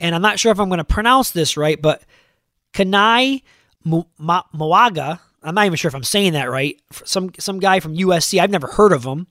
and 0.00 0.14
I'm 0.14 0.22
not 0.22 0.38
sure 0.38 0.52
if 0.52 0.60
I'm 0.60 0.68
going 0.68 0.78
to 0.78 0.84
pronounce 0.84 1.30
this 1.30 1.56
right, 1.56 1.80
but 1.80 2.02
Kana'i 2.72 3.42
Mauga. 3.84 5.20
I'm 5.42 5.54
not 5.54 5.66
even 5.66 5.76
sure 5.76 5.88
if 5.88 5.94
I'm 5.94 6.02
saying 6.02 6.32
that 6.32 6.50
right. 6.50 6.80
Some 7.04 7.30
some 7.38 7.60
guy 7.60 7.80
from 7.80 7.96
USC. 7.96 8.40
I've 8.40 8.50
never 8.50 8.66
heard 8.66 8.92
of 8.92 9.04
him. 9.04 9.28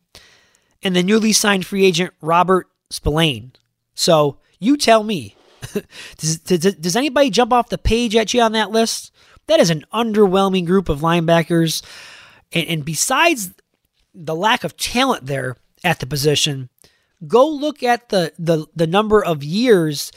And 0.82 0.96
the 0.96 1.04
newly 1.04 1.34
signed 1.34 1.66
free 1.66 1.86
agent 1.86 2.14
Robert 2.22 2.68
Spillane. 2.90 3.54
So 3.96 4.38
you 4.60 4.78
tell 4.78 5.04
me, 5.04 5.36
does, 6.18 6.38
does, 6.40 6.76
does 6.76 6.96
anybody 6.96 7.30
jump 7.30 7.52
off 7.52 7.70
the 7.70 7.78
page 7.78 8.16
at 8.16 8.34
you 8.34 8.42
on 8.42 8.54
that 8.54 8.72
list? 8.72 9.12
That 9.48 9.60
is 9.60 9.70
an 9.70 9.86
underwhelming 9.94 10.66
group 10.66 10.90
of 10.90 11.02
linebackers. 11.02 11.84
And, 12.52 12.68
and 12.68 12.86
besides 12.86 13.54
the 14.14 14.36
lack 14.36 14.64
of 14.64 14.78
talent 14.78 15.26
there 15.26 15.58
at 15.84 16.00
the 16.00 16.06
position, 16.06 16.70
go 17.28 17.48
look 17.48 17.84
at 17.84 18.10
the 18.10 18.34
the 18.40 18.68
the 18.76 18.88
number 18.88 19.24
of 19.24 19.44
years 19.44 20.12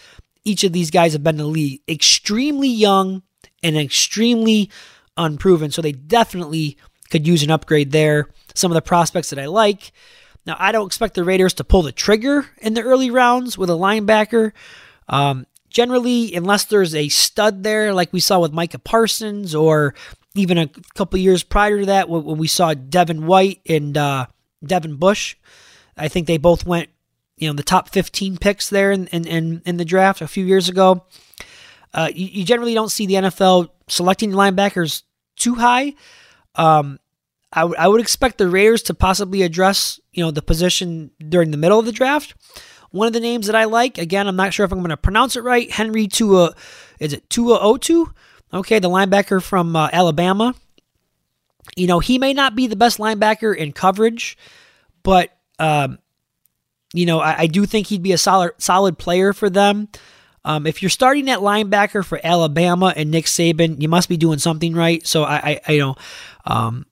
each 0.49 0.65
of 0.65 0.73
these 0.73 0.91
guys 0.91 1.13
have 1.13 1.23
been 1.23 1.37
in 1.37 1.43
the 1.43 1.47
league. 1.47 1.83
Extremely 1.89 2.69
young 2.69 3.23
and 3.63 3.77
extremely 3.77 4.71
unproven. 5.17 5.71
So 5.71 5.83
they 5.83 5.93
definitely 5.93 6.79
could 7.11 7.27
use 7.27 7.43
an 7.43 7.51
upgrade 7.51 7.93
there. 7.93 8.29
Some 8.55 8.71
of 8.71 8.75
the 8.75 8.83
prospects 8.83 9.31
that 9.31 9.39
I 9.39 9.47
like. 9.47 9.93
Now, 10.47 10.57
I 10.59 10.73
don't 10.73 10.87
expect 10.87 11.15
the 11.15 11.25
Raiders 11.25 11.55
to 11.55 11.65
pull 11.65 11.83
the 11.83 11.93
trigger 11.93 12.47
in 12.59 12.75
the 12.75 12.83
early 12.83 13.11
rounds 13.11 13.59
with 13.59 13.69
a 13.69 13.75
linebacker. 13.75 14.53
Um, 15.09 15.47
generally, 15.69 16.35
unless 16.35 16.65
there's 16.65 16.95
a 16.95 17.09
stud 17.09 17.63
there, 17.63 17.93
like 17.93 18.13
we 18.13 18.21
saw 18.21 18.41
with 18.41 18.53
Micah 18.53 18.79
Parsons, 18.79 19.55
or 19.55 19.95
even 20.35 20.57
a 20.57 20.71
couple 20.95 21.19
years 21.19 21.43
prior 21.43 21.81
to 21.81 21.87
that, 21.87 22.09
when 22.09 22.39
we 22.39 22.49
saw 22.49 22.73
Devin 22.73 23.27
White 23.27 23.61
and 23.69 23.97
uh, 23.97 24.27
Devin 24.65 24.97
Bush, 24.97 25.37
I 25.97 26.09
think 26.09 26.27
they 26.27 26.39
both 26.39 26.65
went 26.65 26.89
you 27.39 27.49
know 27.49 27.55
the 27.55 27.63
top 27.63 27.89
15 27.89 28.39
picks 28.39 28.69
there 28.69 28.93
in 28.93 29.07
in, 29.09 29.63
in 29.65 29.77
the 29.77 29.85
draft 29.85 30.21
a 30.21 30.29
few 30.29 30.45
years 30.45 30.69
ago. 30.69 31.05
Uh, 31.95 32.11
you, 32.15 32.27
you, 32.27 32.45
generally 32.45 32.75
don't 32.75 32.91
see 32.91 33.07
the 33.07 33.15
NFL 33.15 33.71
selecting 33.89 34.31
linebackers 34.33 35.05
too 35.37 35.55
high. 35.55 35.95
Um, 36.55 36.99
I, 37.51 37.61
w- 37.61 37.77
I 37.79 37.89
would 37.89 38.03
expect 38.03 38.37
the 38.37 38.51
Raiders 38.51 38.83
to 38.85 38.95
possibly 38.95 39.41
address 39.41 39.99
you 40.13 40.23
know 40.23 40.31
the 40.31 40.43
position 40.43 41.11
during 41.29 41.51
the 41.51 41.57
middle 41.57 41.79
of 41.79 41.87
the 41.87 41.93
draft. 41.93 42.35
One 42.91 43.07
of 43.07 43.13
the 43.13 43.21
names 43.21 43.47
that 43.47 43.57
I 43.57 43.65
like, 43.65 43.99
again, 43.99 44.27
I'm 44.27 44.37
not 44.37 44.55
sure 44.55 44.65
if 44.65 44.73
I'm 44.73 44.79
going 44.79 44.91
to 44.91 44.97
pronounce 44.97 45.37
it 45.37 45.43
right. 45.43 45.71
Henry 45.71 46.07
Tua, 46.07 46.55
is 46.99 47.13
it 47.13 47.29
Tua 47.29 47.59
Otu? 47.61 48.13
Okay, 48.53 48.79
the 48.79 48.89
linebacker 48.89 49.43
from 49.43 49.77
uh, 49.77 49.91
Alabama. 49.93 50.55
You 51.77 51.87
know, 51.87 51.99
he 51.99 52.19
may 52.19 52.33
not 52.33 52.57
be 52.57 52.67
the 52.67 52.77
best 52.77 52.99
linebacker 52.99 53.55
in 53.55 53.73
coverage, 53.73 54.39
but 55.03 55.37
um, 55.59 55.99
you 56.93 57.07
know, 57.07 57.21
I, 57.21 57.41
I, 57.41 57.47
do 57.47 57.67
think 57.67 57.89
he'd 57.89 58.03
be 58.03 58.13
a 58.13 58.19
solid 58.19 58.53
solid 58.59 58.99
player 58.99 59.33
for 59.33 59.51
them. 59.51 59.89
Um, 60.45 60.67
if 60.67 60.83
you're 60.83 60.89
starting 60.89 61.29
at 61.29 61.41
linebacker 61.41 62.05
for 62.05 62.21
Alabama 62.25 62.95
and 62.97 63.11
Nick 63.11 63.27
Saban, 63.27 63.83
you 63.83 63.89
must 63.89 64.09
be 64.09 64.17
doing 64.17 64.39
something 64.39 64.75
right. 64.75 65.07
So 65.07 65.25
I, 65.25 65.37
I, 65.37 65.61
I 65.69 65.73
you 65.73 65.81
know, 65.81 65.97
um, 66.47 66.87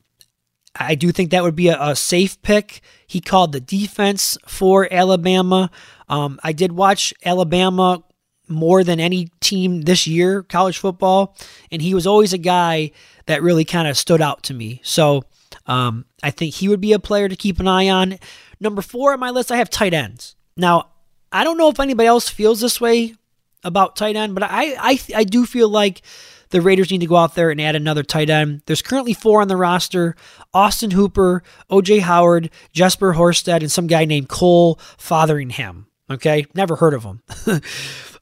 I 0.78 0.94
do 0.94 1.12
think 1.12 1.30
that 1.30 1.42
would 1.42 1.56
be 1.56 1.68
a, 1.68 1.80
a, 1.80 1.96
safe 1.96 2.40
pick. 2.42 2.80
He 3.06 3.20
called 3.20 3.52
the 3.52 3.60
defense 3.60 4.36
for 4.46 4.92
Alabama. 4.92 5.70
Um, 6.08 6.38
I 6.44 6.52
did 6.52 6.72
watch 6.72 7.14
Alabama 7.24 8.02
more 8.48 8.84
than 8.84 9.00
any 9.00 9.28
team 9.40 9.82
this 9.82 10.06
year, 10.06 10.42
college 10.42 10.78
football, 10.78 11.36
and 11.70 11.82
he 11.82 11.94
was 11.94 12.06
always 12.06 12.32
a 12.32 12.38
guy 12.38 12.92
that 13.26 13.42
really 13.42 13.64
kind 13.64 13.88
of 13.88 13.96
stood 13.96 14.20
out 14.20 14.42
to 14.44 14.54
me. 14.54 14.80
So 14.84 15.24
um, 15.66 16.04
I 16.22 16.30
think 16.30 16.54
he 16.54 16.68
would 16.68 16.80
be 16.80 16.92
a 16.92 16.98
player 16.98 17.28
to 17.28 17.36
keep 17.36 17.58
an 17.58 17.68
eye 17.68 17.88
on. 17.88 18.18
Number 18.60 18.82
four 18.82 19.12
on 19.12 19.20
my 19.20 19.30
list, 19.30 19.52
I 19.52 19.56
have 19.56 19.70
tight 19.70 19.94
ends. 19.94 20.36
Now, 20.56 20.88
I 21.32 21.44
don't 21.44 21.58
know 21.58 21.68
if 21.68 21.80
anybody 21.80 22.06
else 22.06 22.28
feels 22.28 22.60
this 22.60 22.80
way 22.80 23.14
about 23.62 23.96
tight 23.96 24.16
end, 24.16 24.34
but 24.34 24.44
I, 24.44 24.76
I, 24.78 24.98
I 25.14 25.24
do 25.24 25.44
feel 25.44 25.68
like 25.68 26.02
the 26.50 26.60
Raiders 26.60 26.90
need 26.90 27.00
to 27.00 27.06
go 27.06 27.16
out 27.16 27.34
there 27.34 27.50
and 27.50 27.60
add 27.60 27.76
another 27.76 28.02
tight 28.02 28.30
end. 28.30 28.62
There's 28.66 28.82
currently 28.82 29.12
four 29.12 29.42
on 29.42 29.48
the 29.48 29.56
roster 29.56 30.14
Austin 30.54 30.92
Hooper, 30.92 31.42
OJ 31.70 32.00
Howard, 32.00 32.50
Jesper 32.72 33.14
Horsted, 33.14 33.60
and 33.60 33.70
some 33.70 33.86
guy 33.86 34.04
named 34.04 34.28
Cole 34.28 34.76
Fotheringham. 34.96 35.86
Okay, 36.08 36.46
never 36.54 36.76
heard 36.76 36.94
of 36.94 37.02
him. 37.02 37.22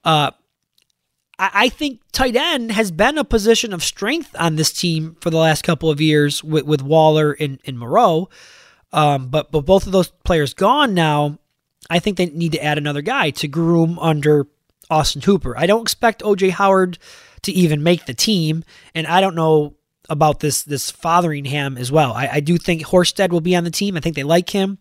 uh, 0.04 0.30
I 1.38 1.68
think 1.68 2.00
tight 2.12 2.36
end 2.36 2.72
has 2.72 2.92
been 2.92 3.18
a 3.18 3.24
position 3.24 3.72
of 3.72 3.82
strength 3.82 4.34
on 4.38 4.54
this 4.56 4.72
team 4.72 5.16
for 5.20 5.30
the 5.30 5.36
last 5.36 5.62
couple 5.62 5.90
of 5.90 6.00
years 6.00 6.44
with, 6.44 6.64
with 6.64 6.80
Waller 6.80 7.32
and, 7.32 7.58
and 7.66 7.78
Moreau. 7.78 8.28
Um, 8.94 9.26
but 9.26 9.50
but 9.50 9.66
both 9.66 9.86
of 9.86 9.92
those 9.92 10.08
players 10.24 10.54
gone 10.54 10.94
now. 10.94 11.38
I 11.90 11.98
think 11.98 12.16
they 12.16 12.26
need 12.26 12.52
to 12.52 12.64
add 12.64 12.78
another 12.78 13.02
guy 13.02 13.30
to 13.30 13.48
groom 13.48 13.98
under 13.98 14.46
Austin 14.88 15.20
Hooper. 15.20 15.58
I 15.58 15.66
don't 15.66 15.82
expect 15.82 16.22
OJ 16.22 16.50
Howard 16.50 16.98
to 17.42 17.52
even 17.52 17.82
make 17.82 18.06
the 18.06 18.14
team, 18.14 18.64
and 18.94 19.06
I 19.06 19.20
don't 19.20 19.34
know 19.34 19.74
about 20.08 20.38
this 20.38 20.62
this 20.62 20.92
Fotheringham 20.92 21.76
as 21.76 21.90
well. 21.90 22.12
I, 22.12 22.28
I 22.34 22.40
do 22.40 22.56
think 22.56 22.82
Horsted 22.82 23.30
will 23.30 23.40
be 23.40 23.56
on 23.56 23.64
the 23.64 23.70
team. 23.70 23.96
I 23.96 24.00
think 24.00 24.14
they 24.14 24.22
like 24.22 24.50
him, 24.50 24.78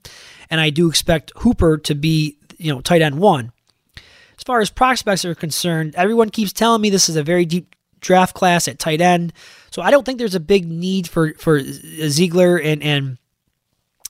and 0.50 0.62
I 0.62 0.70
do 0.70 0.88
expect 0.88 1.32
Hooper 1.38 1.80
to 1.80 1.96
be 1.96 2.38
you 2.60 2.72
know 2.72 2.82
tight 2.82 3.02
end 3.02 3.20
one. 3.20 3.52
As 3.98 4.44
far 4.46 4.62
as 4.62 4.70
prospects 4.70 5.26
are 5.26 5.36
concerned, 5.36 5.96
everyone 5.96 6.30
keeps 6.30 6.54
telling 6.54 6.82
me 6.82 6.92
this 6.92 7.10
is 7.10 7.16
a 7.16 7.24
very 7.24 7.46
deep 7.46 7.76
draft 8.00 8.36
class 8.36 8.68
at 8.68 8.78
tight 8.78 9.02
end, 9.02 9.34
so 9.72 9.82
I 9.82 9.90
don't 9.90 10.06
think 10.06 10.20
there's 10.20 10.36
a 10.36 10.40
big 10.40 10.70
need 10.70 11.08
for 11.08 11.34
for 11.34 11.60
Ziegler 11.64 12.58
and 12.58 12.84
and 12.84 13.18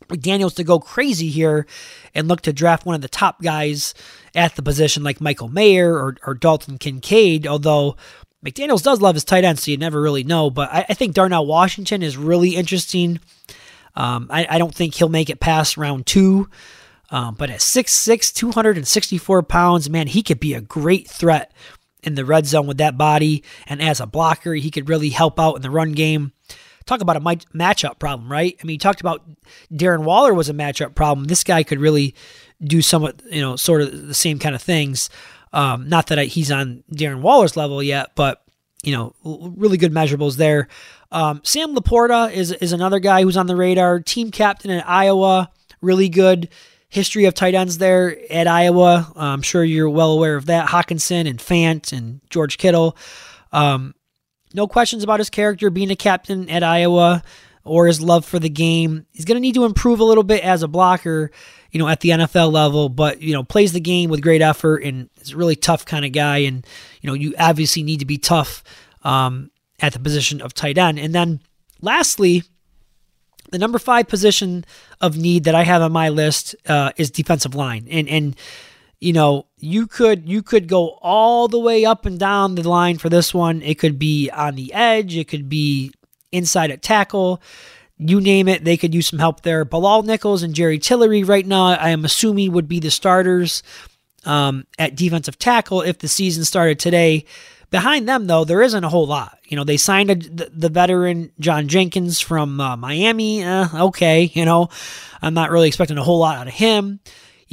McDaniels 0.08 0.56
to 0.56 0.64
go 0.64 0.80
crazy 0.80 1.30
here 1.30 1.66
and 2.14 2.28
look 2.28 2.42
to 2.42 2.54
draft 2.54 2.86
one 2.86 2.96
of 2.96 3.02
the 3.02 3.08
top 3.08 3.42
guys 3.42 3.94
at 4.36 4.56
the 4.56 4.64
position 4.64 5.04
like 5.04 5.22
Michael 5.22 5.50
Mayer 5.50 5.94
or, 5.94 6.16
or 6.26 6.34
Dalton 6.34 6.78
Kincaid, 6.78 7.48
although 7.48 7.96
McDaniels 8.44 8.84
does 8.84 9.02
love 9.02 9.16
his 9.16 9.24
tight 9.24 9.44
end, 9.44 9.60
so 9.60 9.72
you 9.72 9.78
never 9.78 10.02
really 10.02 10.24
know. 10.24 10.50
But 10.50 10.70
I, 10.72 10.86
I 10.90 10.94
think 10.94 11.14
Darnell 11.14 11.46
Washington 11.46 12.04
is 12.04 12.18
really 12.18 12.56
interesting. 12.56 13.20
Um, 13.96 14.28
I, 14.30 14.48
I, 14.50 14.58
don't 14.58 14.74
think 14.74 14.96
he'll 14.96 15.08
make 15.08 15.30
it 15.30 15.40
past 15.40 15.78
round 15.78 16.06
two. 16.08 16.50
Um, 17.12 17.36
but 17.36 17.52
at 17.52 17.60
6'6, 17.60 18.34
264 18.34 19.44
pounds, 19.44 19.88
man, 19.88 20.08
he 20.08 20.24
could 20.24 20.40
be 20.40 20.56
a 20.56 20.62
great 20.62 21.08
threat 21.08 21.52
in 22.02 22.16
the 22.16 22.26
red 22.26 22.48
zone 22.48 22.66
with 22.66 22.78
that 22.80 22.98
body. 22.98 23.44
And 23.68 23.82
as 23.82 24.00
a 24.00 24.08
blocker, 24.08 24.56
he 24.56 24.72
could 24.72 24.90
really 24.90 25.10
help 25.10 25.40
out 25.40 25.56
in 25.56 25.62
the 25.62 25.70
run 25.70 25.92
game. 25.92 26.34
Talk 26.86 27.02
about 27.02 27.18
a 27.18 27.22
matchup 27.22 28.00
problem, 28.00 28.32
right? 28.32 28.58
I 28.62 28.66
mean, 28.66 28.76
you 28.76 28.80
talked 28.80 29.02
about 29.02 29.24
Darren 29.72 30.04
Waller 30.04 30.34
was 30.34 30.50
a 30.50 30.54
matchup 30.54 30.96
problem. 30.96 31.28
This 31.28 31.44
guy 31.44 31.64
could 31.64 31.80
really 31.80 32.16
do 32.62 32.82
somewhat, 32.82 33.22
you 33.32 33.42
know, 33.42 33.56
sort 33.56 33.82
of 33.82 34.08
the 34.08 34.14
same 34.14 34.40
kind 34.40 34.56
of 34.56 34.62
things. 34.62 35.10
Um, 35.52 35.88
not 35.88 36.08
that 36.08 36.20
I, 36.20 36.26
he's 36.26 36.52
on 36.52 36.84
Darren 36.92 37.22
Waller's 37.22 37.56
level 37.56 37.82
yet, 37.82 38.12
but 38.16 38.44
you 38.84 38.92
know, 38.92 39.16
really 39.24 39.78
good 39.78 39.94
measurables 39.94 40.36
there. 40.36 40.68
Um, 41.12 41.42
Sam 41.44 41.76
LaPorta 41.76 42.34
is 42.34 42.52
is 42.52 42.74
another 42.74 43.00
guy 43.00 43.24
who's 43.24 43.38
on 43.38 43.48
the 43.48 43.56
radar. 43.56 44.00
Team 44.02 44.30
captain 44.30 44.72
at 44.72 44.88
Iowa, 44.88 45.50
really 45.82 46.10
good 46.10 46.50
history 46.90 47.26
of 47.26 47.34
tight 47.34 47.56
ends 47.56 47.80
there 47.80 48.16
at 48.32 48.48
Iowa. 48.48 49.12
I'm 49.16 49.42
sure 49.42 49.64
you're 49.64 49.90
well 49.90 50.12
aware 50.12 50.36
of 50.36 50.46
that. 50.48 50.70
Hockenson 50.70 51.28
and 51.28 51.40
Fant 51.40 51.92
and 51.92 52.22
George 52.30 52.58
Kittle. 52.58 52.98
Um, 53.52 53.96
no 54.54 54.68
questions 54.68 55.04
about 55.04 55.20
his 55.20 55.30
character 55.30 55.70
being 55.70 55.92
a 55.92 55.96
captain 55.96 56.50
at 56.50 56.64
Iowa 56.64 57.24
or 57.64 57.88
his 57.88 58.02
love 58.02 58.26
for 58.26 58.40
the 58.40 58.50
game. 58.50 59.06
He's 59.12 59.26
going 59.26 59.36
to 59.36 59.42
need 59.42 59.56
to 59.56 59.66
improve 59.66 60.00
a 60.00 60.04
little 60.04 60.24
bit 60.24 60.44
as 60.44 60.64
a 60.64 60.68
blocker, 60.68 61.32
you 61.72 61.80
know, 61.80 61.88
at 61.88 62.02
the 62.02 62.10
NFL 62.10 62.52
level, 62.52 62.90
but, 62.90 63.22
you 63.22 63.34
know, 63.34 63.44
plays 63.44 63.74
the 63.74 63.80
game 63.80 64.10
with 64.10 64.22
great 64.22 64.42
effort 64.42 64.84
and 64.84 65.10
is 65.22 65.32
a 65.32 65.38
really 65.38 65.56
tough 65.56 65.86
kind 65.86 66.06
of 66.06 66.12
guy. 66.12 66.40
And, 66.40 66.66
you 67.02 67.08
know, 67.08 67.14
you 67.14 67.34
obviously 67.40 67.84
need 67.84 68.00
to 68.00 68.06
be 68.06 68.18
tough 68.18 68.64
um, 69.04 69.50
at 69.80 69.94
the 69.94 70.00
position 70.00 70.42
of 70.42 70.54
tight 70.54 70.78
end. 70.78 71.00
And 71.00 71.16
then 71.16 71.40
lastly, 71.82 72.44
the 73.54 73.60
number 73.60 73.80
five 73.80 74.08
position 74.08 74.66
of 75.00 75.16
need 75.16 75.44
that 75.44 75.56
I 75.56 75.64
have 75.64 75.82
on 75.82 75.92
my 75.92 76.10
list 76.10 76.56
uh, 76.68 76.92
is 76.98 77.12
defensive 77.12 77.54
line, 77.54 77.88
and 77.90 78.10
and 78.10 78.36
you 79.04 79.14
know 79.14 79.46
you 79.58 79.86
could 79.86 80.28
you 80.30 80.42
could 80.42 80.68
go 80.68 80.98
all 81.02 81.48
the 81.48 81.60
way 81.60 81.84
up 81.86 82.06
and 82.06 82.18
down 82.18 82.56
the 82.56 82.68
line 82.68 82.98
for 82.98 83.10
this 83.10 83.34
one. 83.34 83.62
It 83.62 83.78
could 83.80 84.00
be 84.00 84.30
on 84.30 84.56
the 84.56 84.74
edge, 84.74 85.18
it 85.18 85.28
could 85.28 85.50
be 85.50 85.92
inside 86.32 86.72
at 86.72 86.82
tackle, 86.82 87.42
you 87.98 88.20
name 88.20 88.48
it. 88.48 88.64
They 88.64 88.78
could 88.78 88.94
use 88.94 89.08
some 89.08 89.20
help 89.20 89.42
there. 89.42 89.66
Bilal 89.66 90.04
Nichols 90.04 90.44
and 90.44 90.54
Jerry 90.56 90.80
Tillery 90.80 91.24
right 91.24 91.46
now, 91.46 91.68
I 91.68 91.90
am 91.90 92.06
assuming 92.06 92.52
would 92.52 92.68
be 92.68 92.80
the 92.80 92.92
starters 92.92 93.62
um, 94.26 94.66
at 94.80 94.96
defensive 94.96 95.38
tackle 95.38 95.82
if 95.82 96.00
the 96.00 96.08
season 96.08 96.46
started 96.46 96.80
today. 96.80 97.26
Behind 97.70 98.08
them, 98.08 98.28
though, 98.28 98.46
there 98.46 98.62
isn't 98.62 98.84
a 98.84 98.90
whole 98.90 99.08
lot. 99.08 99.40
You 99.46 99.58
know, 99.58 99.64
they 99.64 99.78
signed 99.78 100.12
a, 100.12 100.16
the, 100.16 100.52
the, 100.54 100.70
veteran 100.70 101.32
John 101.40 101.68
Jenkins 101.68 102.20
from 102.20 102.62
uh, 102.62 102.78
Miami. 102.78 103.42
Eh, 103.42 103.68
okay, 103.74 104.32
you 104.34 104.46
know, 104.46 104.70
I'm 105.24 105.34
not 105.34 105.50
really 105.50 105.70
expecting 105.70 105.98
a 105.98 106.04
whole 106.04 106.20
lot 106.20 106.38
out 106.38 106.48
of 106.48 106.54
him. 106.54 107.00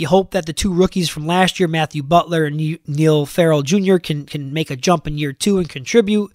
You 0.00 0.08
hope 0.08 0.30
that 0.30 0.46
the 0.46 0.54
two 0.54 0.72
rookies 0.72 1.10
from 1.10 1.26
last 1.26 1.60
year, 1.60 1.68
Matthew 1.68 2.02
Butler 2.02 2.46
and 2.46 2.78
Neil 2.86 3.26
Farrell 3.26 3.60
Jr., 3.60 3.98
can 3.98 4.24
can 4.24 4.50
make 4.50 4.70
a 4.70 4.76
jump 4.76 5.06
in 5.06 5.18
year 5.18 5.34
two 5.34 5.58
and 5.58 5.68
contribute. 5.68 6.34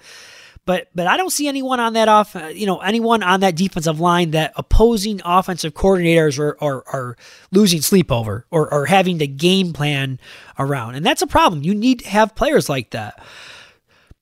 But 0.65 0.89
but 0.93 1.07
I 1.07 1.17
don't 1.17 1.31
see 1.31 1.47
anyone 1.47 1.79
on 1.79 1.93
that 1.93 2.07
off, 2.07 2.35
uh, 2.35 2.49
you 2.49 2.67
know, 2.67 2.77
anyone 2.77 3.23
on 3.23 3.39
that 3.39 3.55
defensive 3.55 3.99
line 3.99 4.31
that 4.31 4.53
opposing 4.55 5.19
offensive 5.25 5.73
coordinators 5.73 6.37
are 6.37 6.55
are, 6.61 6.83
are 6.93 7.17
losing 7.51 7.81
sleep 7.81 8.11
over 8.11 8.45
or, 8.51 8.71
or 8.71 8.85
having 8.85 9.17
to 9.17 9.25
game 9.25 9.73
plan 9.73 10.19
around, 10.59 10.93
and 10.93 11.03
that's 11.03 11.23
a 11.23 11.27
problem. 11.27 11.63
You 11.63 11.73
need 11.73 12.01
to 12.01 12.09
have 12.09 12.35
players 12.35 12.69
like 12.69 12.91
that. 12.91 13.25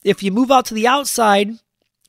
If 0.05 0.23
you 0.23 0.31
move 0.31 0.51
out 0.51 0.67
to 0.67 0.73
the 0.73 0.87
outside, 0.87 1.49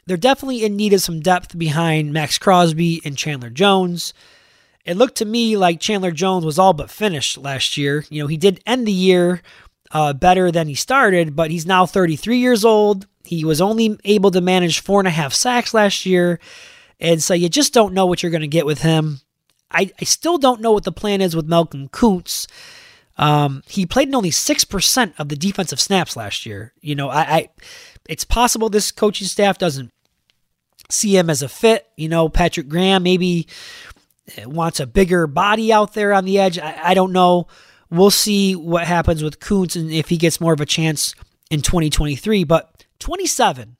they're 0.06 0.16
definitely 0.16 0.64
in 0.64 0.76
need 0.76 0.92
of 0.92 1.00
some 1.00 1.18
depth 1.18 1.58
behind 1.58 2.12
Maxx 2.12 2.38
Crosby 2.38 3.00
and 3.04 3.18
Chandler 3.18 3.50
Jones. 3.50 4.14
It 4.84 4.96
looked 4.96 5.16
to 5.16 5.24
me 5.24 5.56
like 5.56 5.80
Chandler 5.80 6.10
Jones 6.10 6.44
was 6.44 6.58
all 6.58 6.74
but 6.74 6.90
finished 6.90 7.38
last 7.38 7.76
year. 7.76 8.04
You 8.10 8.22
know, 8.22 8.26
he 8.26 8.36
did 8.36 8.60
end 8.66 8.86
the 8.86 8.92
year 8.92 9.42
uh, 9.92 10.12
better 10.12 10.50
than 10.50 10.68
he 10.68 10.74
started, 10.74 11.34
but 11.34 11.50
he's 11.50 11.66
now 11.66 11.86
33 11.86 12.38
years 12.38 12.64
old. 12.64 13.06
He 13.24 13.44
was 13.44 13.60
only 13.60 13.98
able 14.04 14.30
to 14.32 14.40
manage 14.40 14.80
four 14.80 15.00
and 15.00 15.08
a 15.08 15.12
half 15.12 15.32
sacks 15.32 15.72
last 15.72 16.04
year. 16.04 16.38
And 17.00 17.22
so 17.22 17.32
you 17.32 17.48
just 17.48 17.72
don't 17.72 17.94
know 17.94 18.06
what 18.06 18.22
you're 18.22 18.30
going 18.30 18.42
to 18.42 18.46
get 18.46 18.66
with 18.66 18.82
him. 18.82 19.20
I, 19.70 19.90
I 20.00 20.04
still 20.04 20.38
don't 20.38 20.60
know 20.60 20.72
what 20.72 20.84
the 20.84 20.92
plan 20.92 21.20
is 21.20 21.34
with 21.34 21.46
Malcolm 21.46 21.88
Koonce. 21.88 22.46
Um, 23.16 23.62
he 23.66 23.86
played 23.86 24.08
in 24.08 24.14
only 24.14 24.30
6% 24.30 25.14
of 25.18 25.28
the 25.28 25.36
defensive 25.36 25.80
snaps 25.80 26.16
last 26.16 26.44
year. 26.44 26.72
You 26.80 26.94
know, 26.94 27.08
I, 27.08 27.20
I 27.20 27.48
it's 28.08 28.24
possible 28.24 28.68
this 28.68 28.92
coaching 28.92 29.26
staff 29.26 29.56
doesn't 29.56 29.92
see 30.90 31.16
him 31.16 31.30
as 31.30 31.42
a 31.42 31.48
fit. 31.48 31.88
You 31.96 32.08
know, 32.08 32.28
Patrick 32.28 32.68
Graham 32.68 33.02
maybe 33.02 33.46
wants 34.46 34.80
a 34.80 34.86
bigger 34.86 35.26
body 35.26 35.72
out 35.72 35.94
there 35.94 36.12
on 36.12 36.24
the 36.24 36.38
edge. 36.38 36.58
I, 36.58 36.90
I 36.90 36.94
don't 36.94 37.12
know. 37.12 37.46
We'll 37.90 38.10
see 38.10 38.56
what 38.56 38.86
happens 38.86 39.22
with 39.22 39.40
Koonce 39.40 39.76
and 39.76 39.90
if 39.90 40.08
he 40.08 40.16
gets 40.16 40.40
more 40.40 40.52
of 40.52 40.60
a 40.60 40.66
chance 40.66 41.14
in 41.50 41.62
2023. 41.62 42.44
But 42.44 42.84
27, 42.98 43.76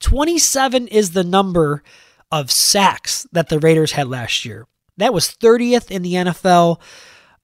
27 0.00 0.88
is 0.88 1.12
the 1.12 1.24
number 1.24 1.82
of 2.30 2.50
sacks 2.50 3.26
that 3.32 3.48
the 3.48 3.58
Raiders 3.58 3.92
had 3.92 4.08
last 4.08 4.44
year. 4.44 4.66
That 4.96 5.14
was 5.14 5.28
30th 5.28 5.90
in 5.90 6.02
the 6.02 6.14
NFL. 6.14 6.80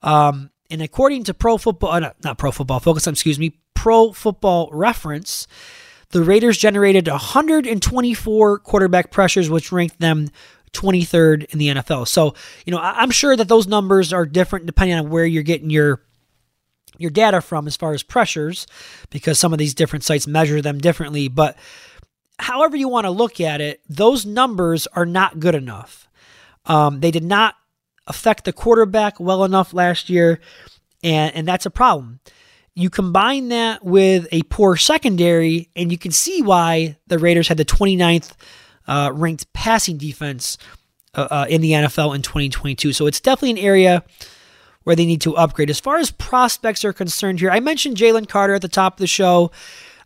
Um, 0.01 0.51
and 0.69 0.81
according 0.81 1.23
to 1.25 1.33
Pro 1.33 1.57
Football, 1.57 1.91
uh, 1.91 1.99
not, 1.99 2.15
not 2.23 2.37
Pro 2.37 2.51
Football 2.51 2.79
Focus, 2.79 3.07
excuse 3.07 3.39
me, 3.39 3.59
Pro 3.73 4.11
Football 4.11 4.69
Reference, 4.71 5.47
the 6.09 6.23
Raiders 6.23 6.57
generated 6.57 7.07
124 7.07 8.59
quarterback 8.59 9.11
pressures, 9.11 9.49
which 9.49 9.71
ranked 9.71 9.99
them 9.99 10.29
23rd 10.73 11.45
in 11.45 11.59
the 11.59 11.67
NFL. 11.69 12.07
So, 12.07 12.33
you 12.65 12.71
know, 12.71 12.79
I'm 12.79 13.11
sure 13.11 13.35
that 13.35 13.47
those 13.47 13.67
numbers 13.67 14.11
are 14.11 14.25
different 14.25 14.65
depending 14.65 14.97
on 14.97 15.09
where 15.09 15.25
you're 15.25 15.43
getting 15.43 15.69
your 15.69 16.01
your 16.97 17.09
data 17.09 17.41
from 17.41 17.65
as 17.67 17.75
far 17.75 17.93
as 17.93 18.03
pressures, 18.03 18.67
because 19.09 19.39
some 19.39 19.51
of 19.51 19.59
these 19.59 19.73
different 19.73 20.03
sites 20.03 20.27
measure 20.27 20.61
them 20.61 20.77
differently. 20.77 21.27
But 21.27 21.57
however 22.37 22.77
you 22.77 22.87
want 22.87 23.05
to 23.05 23.11
look 23.11 23.41
at 23.41 23.61
it, 23.61 23.81
those 23.89 24.25
numbers 24.25 24.87
are 24.87 25.05
not 25.05 25.39
good 25.39 25.55
enough. 25.55 26.07
Um, 26.65 26.99
they 26.99 27.11
did 27.11 27.23
not 27.23 27.55
affect 28.05 28.45
the 28.45 28.53
quarterback 28.53 29.19
well 29.19 29.43
enough 29.43 29.73
last 29.73 30.09
year, 30.09 30.39
and, 31.03 31.35
and 31.35 31.47
that's 31.47 31.65
a 31.65 31.71
problem. 31.71 32.19
You 32.75 32.89
combine 32.89 33.49
that 33.49 33.83
with 33.83 34.27
a 34.31 34.43
poor 34.43 34.77
secondary, 34.77 35.69
and 35.75 35.91
you 35.91 35.97
can 35.97 36.11
see 36.11 36.41
why 36.41 36.97
the 37.07 37.19
Raiders 37.19 37.47
had 37.47 37.57
the 37.57 37.65
29th 37.65 38.33
uh, 38.87 39.11
ranked 39.13 39.51
passing 39.53 39.97
defense 39.97 40.57
uh, 41.15 41.27
uh, 41.29 41.45
in 41.49 41.61
the 41.61 41.71
NFL 41.71 42.15
in 42.15 42.21
2022. 42.21 42.93
So 42.93 43.07
it's 43.07 43.19
definitely 43.19 43.51
an 43.51 43.65
area 43.65 44.03
where 44.83 44.95
they 44.95 45.05
need 45.05 45.21
to 45.21 45.35
upgrade. 45.35 45.69
As 45.69 45.79
far 45.79 45.97
as 45.97 46.11
prospects 46.11 46.83
are 46.83 46.93
concerned 46.93 47.39
here, 47.39 47.51
I 47.51 47.59
mentioned 47.59 47.97
Jalen 47.97 48.27
Carter 48.27 48.53
at 48.53 48.61
the 48.61 48.67
top 48.67 48.93
of 48.93 48.99
the 48.99 49.07
show. 49.07 49.51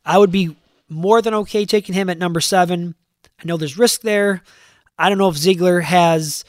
I 0.06 0.18
would 0.18 0.32
be 0.32 0.56
more 0.90 1.22
than 1.22 1.34
okay 1.34 1.66
taking 1.66 1.96
him 1.96 2.10
at 2.10 2.18
number 2.18 2.40
seven. 2.40 2.96
I 3.40 3.46
know 3.46 3.58
there's 3.58 3.78
risk 3.78 4.02
there. 4.02 4.44
I 4.98 5.10
don't 5.10 5.18
know 5.18 5.30
if 5.30 5.38
Ziegler 5.38 5.82
has 5.82 6.44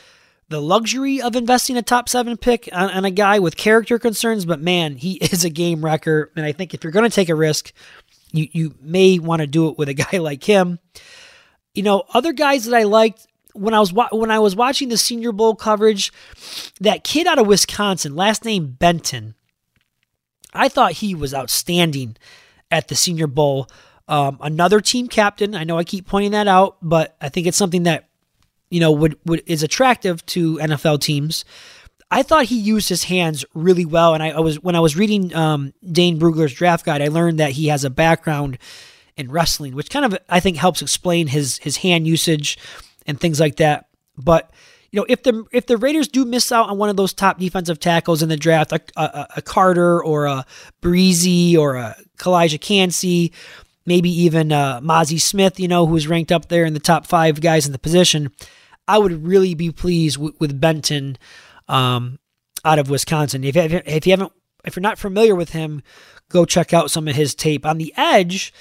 the 0.48 0.60
luxury 0.60 1.20
of 1.20 1.36
investing 1.36 1.76
a 1.76 1.82
top 1.82 2.08
seven 2.08 2.36
pick 2.36 2.68
on, 2.72 2.90
on, 2.90 3.04
a 3.04 3.10
guy 3.10 3.38
with 3.38 3.56
character 3.56 3.98
concerns, 3.98 4.46
but 4.46 4.60
man, 4.60 4.96
he 4.96 5.14
is 5.16 5.44
a 5.44 5.50
game 5.50 5.84
wrecker. 5.84 6.32
And 6.36 6.46
I 6.46 6.52
think 6.52 6.74
if 6.74 6.82
you're 6.82 6.92
going 6.92 7.08
to 7.08 7.14
take 7.14 7.28
a 7.28 7.34
risk, 7.34 7.72
you, 8.32 8.48
you 8.52 8.74
may 8.80 9.18
want 9.18 9.40
to 9.40 9.46
do 9.46 9.68
it 9.68 9.78
with 9.78 9.88
a 9.88 9.94
guy 9.94 10.18
like 10.18 10.44
him. 10.44 10.78
You 11.74 11.82
know, 11.82 12.04
other 12.14 12.32
guys 12.32 12.64
that 12.64 12.76
I 12.76 12.84
liked 12.84 13.26
when 13.52 13.74
I 13.74 13.80
was 13.80 13.92
when 13.92 14.30
I 14.30 14.38
was 14.38 14.56
watching 14.56 14.88
the 14.88 14.98
Senior 14.98 15.32
Bowl 15.32 15.54
coverage, 15.54 16.12
that 16.80 17.04
kid 17.04 17.26
out 17.26 17.38
of 17.38 17.46
Wisconsin, 17.46 18.16
last 18.16 18.44
name 18.44 18.76
Benton, 18.78 19.34
I 20.52 20.68
thought 20.68 20.92
he 20.92 21.14
was 21.14 21.34
outstanding 21.34 22.16
at 22.70 22.88
the 22.88 22.96
Senior 22.96 23.26
Bowl. 23.26 23.68
Um, 24.06 24.38
another 24.40 24.80
team 24.80 25.06
captain. 25.06 25.54
I 25.54 25.64
know 25.64 25.76
I 25.76 25.84
keep 25.84 26.06
pointing 26.06 26.30
that 26.30 26.48
out, 26.48 26.78
but 26.80 27.16
I 27.20 27.28
think 27.28 27.46
it's 27.46 27.58
something 27.58 27.82
that 27.82 28.08
you 28.70 28.80
know, 28.80 28.92
would, 28.92 29.18
would 29.24 29.42
is 29.46 29.62
attractive 29.62 30.24
to 30.26 30.56
NFL 30.58 31.00
teams. 31.00 31.44
I 32.10 32.22
thought 32.22 32.46
he 32.46 32.58
used 32.58 32.88
his 32.88 33.04
hands 33.04 33.44
really 33.54 33.84
well, 33.84 34.14
and 34.14 34.22
I, 34.22 34.30
I 34.30 34.40
was 34.40 34.60
when 34.60 34.74
I 34.74 34.80
was 34.80 34.96
reading 34.96 35.34
um, 35.34 35.74
Dane 35.84 36.18
Brugler's 36.18 36.54
draft 36.54 36.84
guide, 36.84 37.02
I 37.02 37.08
learned 37.08 37.38
that 37.38 37.52
he 37.52 37.68
has 37.68 37.84
a 37.84 37.90
background 37.90 38.58
in 39.18 39.30
wrestling, 39.30 39.74
which 39.74 39.90
kind 39.90 40.04
of 40.04 40.16
I 40.28 40.40
think 40.40 40.56
helps 40.56 40.80
explain 40.80 41.26
his 41.26 41.58
his 41.58 41.78
hand 41.78 42.06
usage 42.06 42.56
and 43.06 43.20
things 43.20 43.40
like 43.40 43.56
that. 43.56 43.88
But 44.16 44.50
you 44.90 45.00
know, 45.00 45.06
if 45.08 45.22
the 45.22 45.44
if 45.52 45.66
the 45.66 45.76
Raiders 45.76 46.08
do 46.08 46.24
miss 46.24 46.50
out 46.50 46.70
on 46.70 46.78
one 46.78 46.88
of 46.88 46.96
those 46.96 47.12
top 47.12 47.38
defensive 47.38 47.78
tackles 47.78 48.22
in 48.22 48.30
the 48.30 48.36
draft, 48.36 48.72
a, 48.72 48.80
a, 48.96 49.26
a 49.36 49.42
Carter 49.42 50.02
or 50.02 50.26
a 50.26 50.46
Bresee 50.80 51.58
or 51.58 51.76
a 51.76 51.96
Calijah 52.18 52.60
Kancey, 52.60 53.32
maybe 53.84 54.10
even 54.10 54.52
uh, 54.52 54.80
Mazi 54.80 55.20
Smith, 55.20 55.60
you 55.60 55.68
know, 55.68 55.86
who's 55.86 56.08
ranked 56.08 56.32
up 56.32 56.48
there 56.48 56.64
in 56.64 56.74
the 56.74 56.80
top 56.80 57.06
five 57.06 57.40
guys 57.40 57.66
in 57.66 57.72
the 57.72 57.78
position. 57.78 58.30
I 58.86 58.98
would 58.98 59.26
really 59.26 59.54
be 59.54 59.70
pleased 59.70 60.16
with, 60.16 60.38
with 60.40 60.58
Benton 60.58 61.18
um, 61.68 62.18
out 62.64 62.78
of 62.78 62.88
Wisconsin. 62.88 63.44
If, 63.44 63.56
if 63.56 64.06
you 64.06 64.12
haven't, 64.12 64.32
if 64.64 64.76
you're 64.76 64.82
not 64.82 64.98
familiar 64.98 65.34
with 65.34 65.50
him, 65.50 65.82
go 66.30 66.44
check 66.44 66.72
out 66.72 66.90
some 66.90 67.08
of 67.08 67.14
his 67.14 67.34
tape. 67.34 67.66
On 67.66 67.78
the 67.78 67.92
edge, 67.96 68.52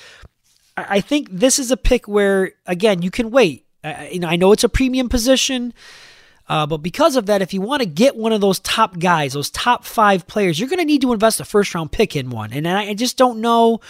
I 0.78 1.02
think 1.02 1.30
this 1.32 1.60
is 1.60 1.72
a 1.72 1.78
pick 1.78 2.08
where 2.08 2.54
again 2.66 3.02
you 3.02 3.12
can 3.12 3.32
wait. 3.32 3.66
I, 3.84 4.18
know, 4.18 4.28
I 4.28 4.36
know 4.36 4.52
it's 4.52 4.64
a 4.64 4.70
premium 4.70 5.10
position. 5.10 5.74
Uh, 6.50 6.66
but 6.66 6.78
because 6.78 7.16
of 7.18 7.26
that, 7.26 7.42
if 7.42 7.54
you 7.54 7.60
want 7.60 7.82
to 7.82 7.86
get 7.86 8.16
one 8.16 8.32
of 8.32 8.40
those 8.40 8.60
top 8.60 9.00
guys, 9.00 9.34
those 9.34 9.50
top 9.50 9.84
five 9.84 10.28
players, 10.28 10.60
you're 10.60 10.70
going 10.70 10.80
to 10.80 10.86
need 10.86 11.02
to 11.02 11.12
invest 11.12 11.40
a 11.42 11.46
first 11.46 11.76
round 11.76 11.92
pick 11.92 12.16
in 12.16 12.30
one. 12.30 12.54
And 12.54 12.68
I 12.68 12.94
just 12.94 13.18
don't 13.18 13.42
know, 13.42 13.82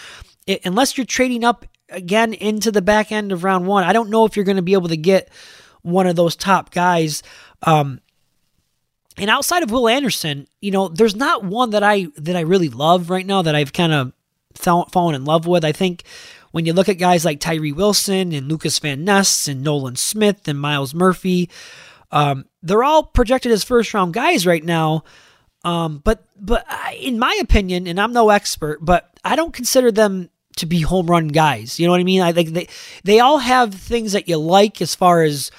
it, 0.46 0.64
unless 0.64 0.98
you're 0.98 1.06
trading 1.06 1.44
up 1.44 1.66
again 1.88 2.34
into 2.34 2.72
the 2.72 2.82
back 2.82 3.12
end 3.12 3.30
of 3.30 3.44
round 3.44 3.66
one, 3.66 3.84
I 3.84 3.92
don't 3.92 4.10
know 4.10 4.24
if 4.24 4.34
you're 4.34 4.44
going 4.44 4.56
to 4.56 4.62
be 4.62 4.72
able 4.72 4.88
to 4.88 4.96
get 4.96 5.30
one 5.82 6.08
of 6.08 6.16
those 6.16 6.34
top 6.34 6.72
guys. 6.72 7.22
Um, 7.62 8.00
and 9.16 9.30
outside 9.30 9.62
of 9.62 9.70
Will 9.70 9.88
Anderson, 9.88 10.48
you 10.60 10.70
know, 10.70 10.88
there's 10.88 11.16
not 11.16 11.44
one 11.44 11.70
that 11.70 11.82
I 11.82 12.08
that 12.16 12.36
I 12.36 12.40
really 12.40 12.68
love 12.68 13.10
right 13.10 13.26
now 13.26 13.42
that 13.42 13.54
I've 13.54 13.72
kind 13.72 13.92
of 13.92 14.12
fallen 14.54 15.14
in 15.14 15.24
love 15.24 15.46
with. 15.46 15.64
I 15.64 15.72
think 15.72 16.04
when 16.52 16.66
you 16.66 16.72
look 16.72 16.88
at 16.88 16.94
guys 16.94 17.24
like 17.24 17.40
Tyree 17.40 17.72
Wilson 17.72 18.32
and 18.32 18.48
Lucas 18.48 18.78
Van 18.78 19.04
Ness 19.04 19.48
and 19.48 19.62
Nolan 19.62 19.96
Smith 19.96 20.48
and 20.48 20.60
Myles 20.60 20.94
Murphy, 20.94 21.50
um, 22.10 22.46
they're 22.62 22.84
all 22.84 23.02
projected 23.02 23.52
as 23.52 23.64
first 23.64 23.92
round 23.94 24.14
guys 24.14 24.46
right 24.46 24.64
now. 24.64 25.04
Um, 25.64 25.98
but 26.04 26.24
but 26.40 26.66
in 26.98 27.18
my 27.18 27.36
opinion, 27.40 27.86
and 27.86 28.00
I'm 28.00 28.12
no 28.12 28.30
expert, 28.30 28.78
but 28.84 29.10
I 29.24 29.36
don't 29.36 29.52
consider 29.52 29.90
them 29.90 30.30
to 30.56 30.66
be 30.66 30.80
home 30.80 31.06
run 31.06 31.28
guys. 31.28 31.78
You 31.78 31.86
know 31.86 31.92
what 31.92 32.00
I 32.00 32.04
mean? 32.04 32.20
I 32.20 32.32
they 32.32 32.68
they 33.04 33.20
all 33.20 33.38
have 33.38 33.74
things 33.74 34.12
that 34.12 34.28
you 34.28 34.36
like 34.38 34.80
as 34.80 34.94
far 34.94 35.22
as 35.22 35.50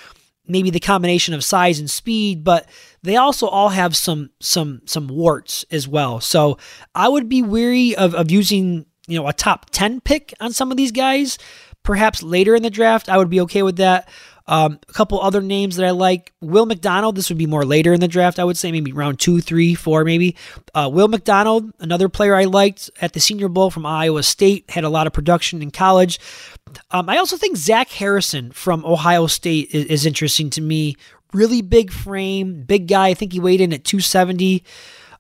maybe 0.48 0.72
the 0.72 0.80
combination 0.80 1.34
of 1.34 1.44
size 1.44 1.80
and 1.80 1.90
speed, 1.90 2.44
but 2.44 2.68
they 3.04 3.16
also 3.16 3.48
all 3.48 3.70
have 3.70 3.96
some 3.96 4.32
some 4.40 4.82
some 4.86 5.08
warts 5.08 5.64
as 5.72 5.88
well. 5.88 6.20
So 6.20 6.58
I 6.96 7.08
would 7.08 7.30
be 7.30 7.42
weary 7.42 7.96
of, 7.96 8.16
of 8.16 8.32
using 8.32 8.86
you 9.10 9.20
know 9.20 9.28
a 9.28 9.34
top 9.34 9.70
10 9.72 10.02
pick 10.02 10.34
on 10.40 10.54
some 10.54 10.72
of 10.72 10.78
these 10.78 10.92
guys. 10.92 11.38
Perhaps 11.84 12.22
later 12.22 12.56
in 12.56 12.64
the 12.64 12.70
draft, 12.70 13.10
I 13.10 13.18
would 13.18 13.30
be 13.30 13.42
okay 13.42 13.64
with 13.64 13.78
that. 13.78 14.10
Um, 14.50 14.80
a 14.90 14.94
couple 14.94 15.22
other 15.22 15.42
names 15.42 15.76
that 15.76 15.86
I 15.86 15.92
like. 15.92 16.34
Will 16.42 16.66
McDonald. 16.66 17.16
This 17.16 17.30
would 17.30 17.38
be 17.38 17.46
more 17.46 17.64
later 17.64 17.94
in 17.94 18.00
the 18.00 18.08
draft, 18.08 18.40
I 18.40 18.44
would 18.44 18.58
say, 18.58 18.72
maybe 18.72 18.92
round 18.92 19.20
two, 19.20 19.42
three, 19.42 19.76
four, 19.76 20.04
maybe. 20.04 20.36
Uh, 20.74 20.90
Will 20.92 21.08
McDonald, 21.08 21.72
another 21.80 22.10
player 22.10 22.36
I 22.36 22.46
liked 22.46 22.90
at 23.00 23.14
the 23.14 23.20
Senior 23.20 23.48
Bowl 23.48 23.70
from 23.70 23.86
Iowa 23.86 24.24
State, 24.24 24.68
had 24.72 24.84
a 24.84 24.90
lot 24.90 25.06
of 25.06 25.14
production 25.14 25.62
in 25.62 25.70
college. 25.70 26.20
Um, 26.90 27.10
I 27.10 27.18
also 27.18 27.38
think 27.38 27.58
Zach 27.58 27.90
Harrison 27.90 28.50
from 28.50 28.84
Ohio 28.86 29.28
State 29.28 29.70
is, 29.72 29.86
is 29.86 30.06
interesting 30.08 30.50
to 30.52 30.62
me. 30.62 30.96
Really 31.32 31.62
big 31.62 31.92
frame, 31.92 32.64
big 32.64 32.88
guy. 32.88 33.10
I 33.10 33.14
think 33.14 33.34
he 33.34 33.40
weighed 33.40 33.62
in 33.62 33.72
at 33.72 33.84
270. 33.84 34.64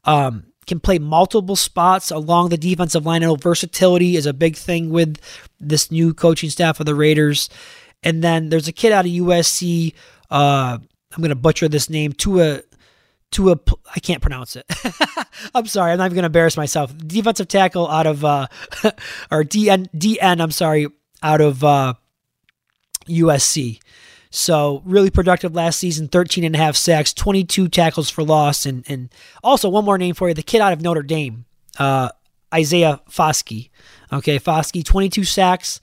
Um, 0.05 0.45
can 0.69 0.79
play 0.79 0.99
multiple 0.99 1.57
spots 1.57 2.11
along 2.11 2.49
the 2.49 2.57
defensive 2.57 3.05
line. 3.05 3.23
I 3.23 3.25
know 3.25 3.35
versatility 3.35 4.15
is 4.15 4.25
a 4.25 4.33
big 4.33 4.55
thing 4.55 4.89
with 4.89 5.19
this 5.59 5.91
new 5.91 6.13
coaching 6.13 6.49
staff 6.49 6.79
of 6.79 6.85
the 6.85 6.95
Raiders. 6.95 7.49
And 8.03 8.23
then 8.23 8.49
there's 8.49 8.69
a 8.69 8.71
kid 8.71 8.93
out 8.93 9.05
of 9.05 9.11
USC. 9.11 9.93
Uh, 10.29 10.77
I'm 11.11 11.17
going 11.17 11.29
to 11.29 11.35
butcher 11.35 11.67
this 11.67 11.89
name. 11.89 12.13
Tua, 12.13 12.61
Tua, 13.31 13.57
I 13.93 13.99
can't 13.99 14.21
pronounce 14.21 14.55
it. 14.55 14.65
I'm 15.55 15.65
sorry. 15.65 15.91
I'm 15.91 15.97
not 15.97 16.05
even 16.05 16.15
going 16.15 16.23
to 16.23 16.27
embarrass 16.27 16.55
myself. 16.55 16.95
Defensive 16.97 17.47
tackle 17.47 17.89
out 17.89 18.07
of, 18.07 18.23
uh, 18.23 18.47
or 19.31 19.43
DN, 19.43 19.87
DN, 19.93 20.39
I'm 20.39 20.51
sorry, 20.51 20.87
out 21.21 21.41
of 21.41 21.63
uh, 21.63 21.95
USC. 23.07 23.79
So 24.31 24.81
really 24.85 25.09
productive 25.09 25.55
last 25.55 25.79
season, 25.79 26.07
13 26.07 26.43
and 26.43 26.55
a 26.55 26.57
half 26.57 26.75
sacks, 26.75 27.13
22 27.13 27.67
tackles 27.67 28.09
for 28.09 28.23
loss. 28.23 28.65
And, 28.65 28.83
and 28.87 29.09
also 29.43 29.69
one 29.69 29.85
more 29.85 29.97
name 29.97 30.13
for 30.13 30.27
you, 30.27 30.33
the 30.33 30.43
kid 30.43 30.61
out 30.61 30.73
of 30.73 30.81
Notre 30.81 31.01
Dame, 31.01 31.45
uh, 31.77 32.09
Isaiah 32.53 33.01
Foskey. 33.09 33.69
Okay, 34.11 34.39
Foskey, 34.39 34.83
22 34.83 35.23
sacks, 35.23 35.79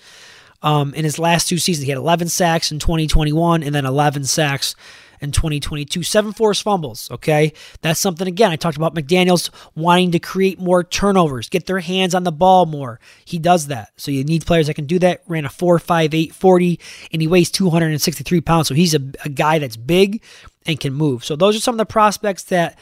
um, 0.63 0.95
in 0.95 1.05
his 1.05 1.19
last 1.19 1.49
two 1.49 1.59
seasons, 1.59 1.85
he 1.85 1.91
had 1.91 1.99
11 1.99 2.29
sacks 2.29 2.73
in 2.73 2.79
2021 2.79 3.63
and 3.63 3.75
then 3.75 3.87
11 3.87 4.25
sacks 4.25 4.75
in 5.21 5.33
2022. 5.33 6.03
Seven 6.03 6.33
forced 6.33 6.63
fumbles. 6.63 7.11
Okay. 7.11 7.53
That's 7.83 8.01
something, 8.01 8.27
again, 8.27 8.51
I 8.51 8.57
talked 8.57 8.77
about 8.77 8.95
McDaniels 8.95 9.51
wanting 9.75 10.13
to 10.13 10.19
create 10.19 10.61
more 10.61 10.85
turnovers, 10.85 11.49
get 11.49 11.67
their 11.67 11.81
hands 11.81 12.15
on 12.15 12.25
the 12.25 12.33
ball 12.33 12.67
more. 12.67 13.01
He 13.25 13.39
does 13.39 13.69
that. 13.69 13.91
So 13.97 14.11
you 14.11 14.25
need 14.25 14.47
players 14.47 14.67
that 14.67 14.75
can 14.75 14.87
do 14.87 14.99
that. 15.01 15.23
Ran 15.27 15.45
a 15.45 15.51
4 15.51 15.79
5 15.79 16.15
8 16.15 16.35
40, 16.35 16.81
and 17.13 17.23
he 17.23 17.29
weighs 17.29 17.51
263 17.51 18.41
pounds. 18.41 18.69
So 18.69 18.75
he's 18.75 18.95
a, 18.95 19.01
a 19.25 19.29
guy 19.29 19.59
that's 19.59 19.77
big 19.77 20.23
and 20.67 20.81
can 20.81 20.93
move. 20.93 21.25
So 21.25 21.37
those 21.37 21.57
are 21.57 21.61
some 21.61 21.75
of 21.75 21.79
the 21.79 21.87
prospects 21.87 22.45
that 22.45 22.79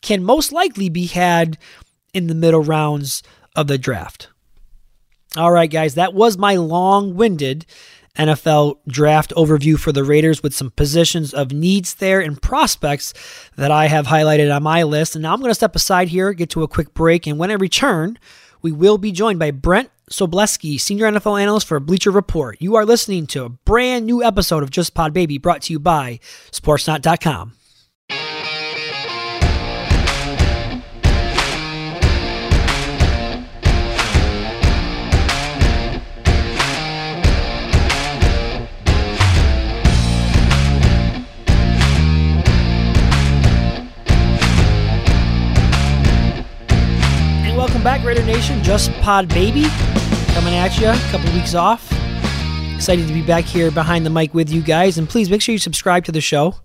can 0.00 0.24
most 0.24 0.52
likely 0.52 0.88
be 0.88 1.06
had 1.06 1.58
in 2.14 2.26
the 2.26 2.34
middle 2.34 2.62
rounds 2.62 3.22
of 3.54 3.66
the 3.66 3.78
draft. 3.78 4.28
All 5.36 5.52
right, 5.52 5.70
guys, 5.70 5.94
that 5.94 6.14
was 6.14 6.38
my 6.38 6.56
long 6.56 7.14
winded 7.14 7.66
NFL 8.18 8.78
draft 8.86 9.32
overview 9.36 9.78
for 9.78 9.92
the 9.92 10.04
Raiders 10.04 10.42
with 10.42 10.54
some 10.54 10.70
positions 10.70 11.32
of 11.32 11.52
needs 11.52 11.94
there 11.94 12.20
and 12.20 12.40
prospects 12.40 13.14
that 13.56 13.70
I 13.70 13.86
have 13.86 14.06
highlighted 14.06 14.54
on 14.54 14.62
my 14.62 14.82
list. 14.82 15.14
And 15.14 15.22
now 15.22 15.32
I'm 15.32 15.40
going 15.40 15.50
to 15.50 15.54
step 15.54 15.76
aside 15.76 16.08
here, 16.08 16.32
get 16.32 16.50
to 16.50 16.62
a 16.62 16.68
quick 16.68 16.94
break, 16.94 17.26
and 17.26 17.38
when 17.38 17.50
I 17.50 17.54
return, 17.54 18.18
we 18.60 18.72
will 18.72 18.98
be 18.98 19.12
joined 19.12 19.38
by 19.38 19.50
Brent 19.50 19.90
Sobleski, 20.10 20.80
senior 20.80 21.10
NFL 21.10 21.40
analyst 21.40 21.66
for 21.66 21.78
Bleacher 21.80 22.10
Report. 22.10 22.56
You 22.60 22.74
are 22.76 22.84
listening 22.84 23.26
to 23.28 23.44
a 23.44 23.48
brand 23.48 24.06
new 24.06 24.22
episode 24.22 24.62
of 24.62 24.70
Just 24.70 24.94
Pod 24.94 25.12
Baby 25.12 25.38
brought 25.38 25.62
to 25.62 25.72
you 25.72 25.78
by 25.78 26.18
Sportsnot.com. 26.50 27.57
back, 47.88 48.04
Raider 48.04 48.22
Nation. 48.22 48.62
Just 48.62 48.92
Pod 49.00 49.30
Baby 49.30 49.64
coming 50.34 50.54
at 50.54 50.78
you. 50.78 50.88
A 50.88 51.10
couple 51.10 51.32
weeks 51.32 51.54
off. 51.54 51.90
Excited 52.74 53.08
to 53.08 53.14
be 53.14 53.22
back 53.22 53.44
here 53.44 53.70
behind 53.70 54.04
the 54.04 54.10
mic 54.10 54.34
with 54.34 54.50
you 54.50 54.60
guys. 54.60 54.98
And 54.98 55.08
please 55.08 55.30
make 55.30 55.40
sure 55.40 55.54
you 55.54 55.58
subscribe 55.58 56.04
to 56.04 56.12
the 56.12 56.20
show. 56.20 56.56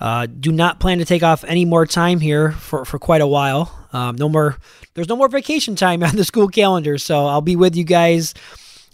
Uh, 0.00 0.26
do 0.26 0.50
not 0.50 0.80
plan 0.80 0.98
to 0.98 1.04
take 1.04 1.22
off 1.22 1.44
any 1.44 1.64
more 1.64 1.86
time 1.86 2.18
here 2.18 2.50
for, 2.50 2.84
for 2.84 2.98
quite 2.98 3.20
a 3.20 3.28
while. 3.28 3.86
Um, 3.92 4.16
no 4.16 4.28
more. 4.28 4.56
There's 4.94 5.08
no 5.08 5.14
more 5.14 5.28
vacation 5.28 5.76
time 5.76 6.02
on 6.02 6.16
the 6.16 6.24
school 6.24 6.48
calendar, 6.48 6.98
so 6.98 7.26
I'll 7.26 7.40
be 7.40 7.54
with 7.54 7.76
you 7.76 7.84
guys 7.84 8.34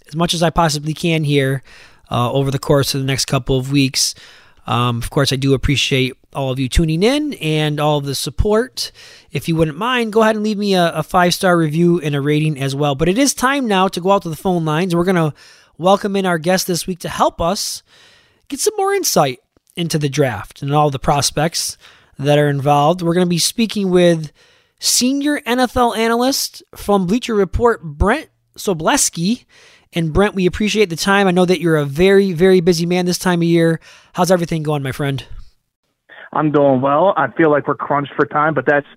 as 0.07 0.15
much 0.15 0.35
as 0.35 0.43
I 0.43 0.51
possibly 0.51 0.93
can 0.93 1.23
here 1.23 1.63
uh, 2.11 2.31
over 2.31 2.51
the 2.51 2.59
course 2.59 2.93
of 2.93 3.01
the 3.01 3.07
next 3.07 3.25
couple 3.25 3.57
of 3.57 3.71
weeks. 3.71 4.13
Um, 4.67 4.97
of 4.97 5.09
course, 5.09 5.31
I 5.31 5.37
do 5.37 5.53
appreciate 5.53 6.13
all 6.33 6.51
of 6.51 6.59
you 6.59 6.67
tuning 6.67 7.01
in 7.01 7.33
and 7.35 7.79
all 7.79 8.01
the 8.01 8.13
support. 8.13 8.91
If 9.31 9.47
you 9.47 9.55
wouldn't 9.55 9.77
mind, 9.77 10.11
go 10.11 10.21
ahead 10.21 10.35
and 10.35 10.43
leave 10.43 10.57
me 10.57 10.75
a, 10.75 10.91
a 10.91 11.03
five 11.03 11.33
star 11.33 11.57
review 11.57 12.01
and 12.01 12.13
a 12.13 12.21
rating 12.21 12.59
as 12.59 12.75
well. 12.75 12.93
But 12.93 13.09
it 13.09 13.17
is 13.17 13.33
time 13.33 13.67
now 13.67 13.87
to 13.87 14.01
go 14.01 14.11
out 14.11 14.23
to 14.23 14.29
the 14.29 14.35
phone 14.35 14.65
lines. 14.65 14.93
We're 14.93 15.05
going 15.05 15.15
to 15.15 15.33
welcome 15.77 16.15
in 16.15 16.25
our 16.25 16.37
guest 16.37 16.67
this 16.67 16.85
week 16.85 16.99
to 16.99 17.09
help 17.09 17.39
us 17.39 17.81
get 18.49 18.59
some 18.59 18.73
more 18.77 18.93
insight 18.93 19.39
into 19.75 19.97
the 19.97 20.09
draft 20.09 20.61
and 20.61 20.73
all 20.73 20.89
the 20.89 20.99
prospects 20.99 21.77
that 22.19 22.37
are 22.37 22.49
involved. 22.49 23.01
We're 23.01 23.13
going 23.13 23.25
to 23.25 23.29
be 23.29 23.39
speaking 23.39 23.89
with 23.89 24.33
senior 24.79 25.39
NFL 25.41 25.97
analyst 25.97 26.63
from 26.75 27.07
Bleacher 27.07 27.35
Report, 27.35 27.81
Brent 27.83 28.29
Sobleski. 28.57 29.45
And 29.93 30.13
Brent, 30.13 30.35
we 30.35 30.45
appreciate 30.45 30.89
the 30.89 30.95
time. 30.95 31.27
I 31.27 31.31
know 31.31 31.45
that 31.45 31.59
you're 31.59 31.77
a 31.77 31.85
very, 31.85 32.33
very 32.33 32.59
busy 32.59 32.85
man 32.85 33.05
this 33.05 33.17
time 33.17 33.39
of 33.39 33.47
year. 33.47 33.79
How's 34.13 34.31
everything 34.31 34.63
going, 34.63 34.83
my 34.83 34.91
friend? 34.91 35.25
I'm 36.33 36.51
doing 36.51 36.81
well. 36.81 37.13
I 37.17 37.31
feel 37.31 37.49
like 37.49 37.67
we're 37.67 37.75
crunched 37.75 38.13
for 38.15 38.25
time, 38.25 38.53
but 38.53 38.65
that's 38.65 38.87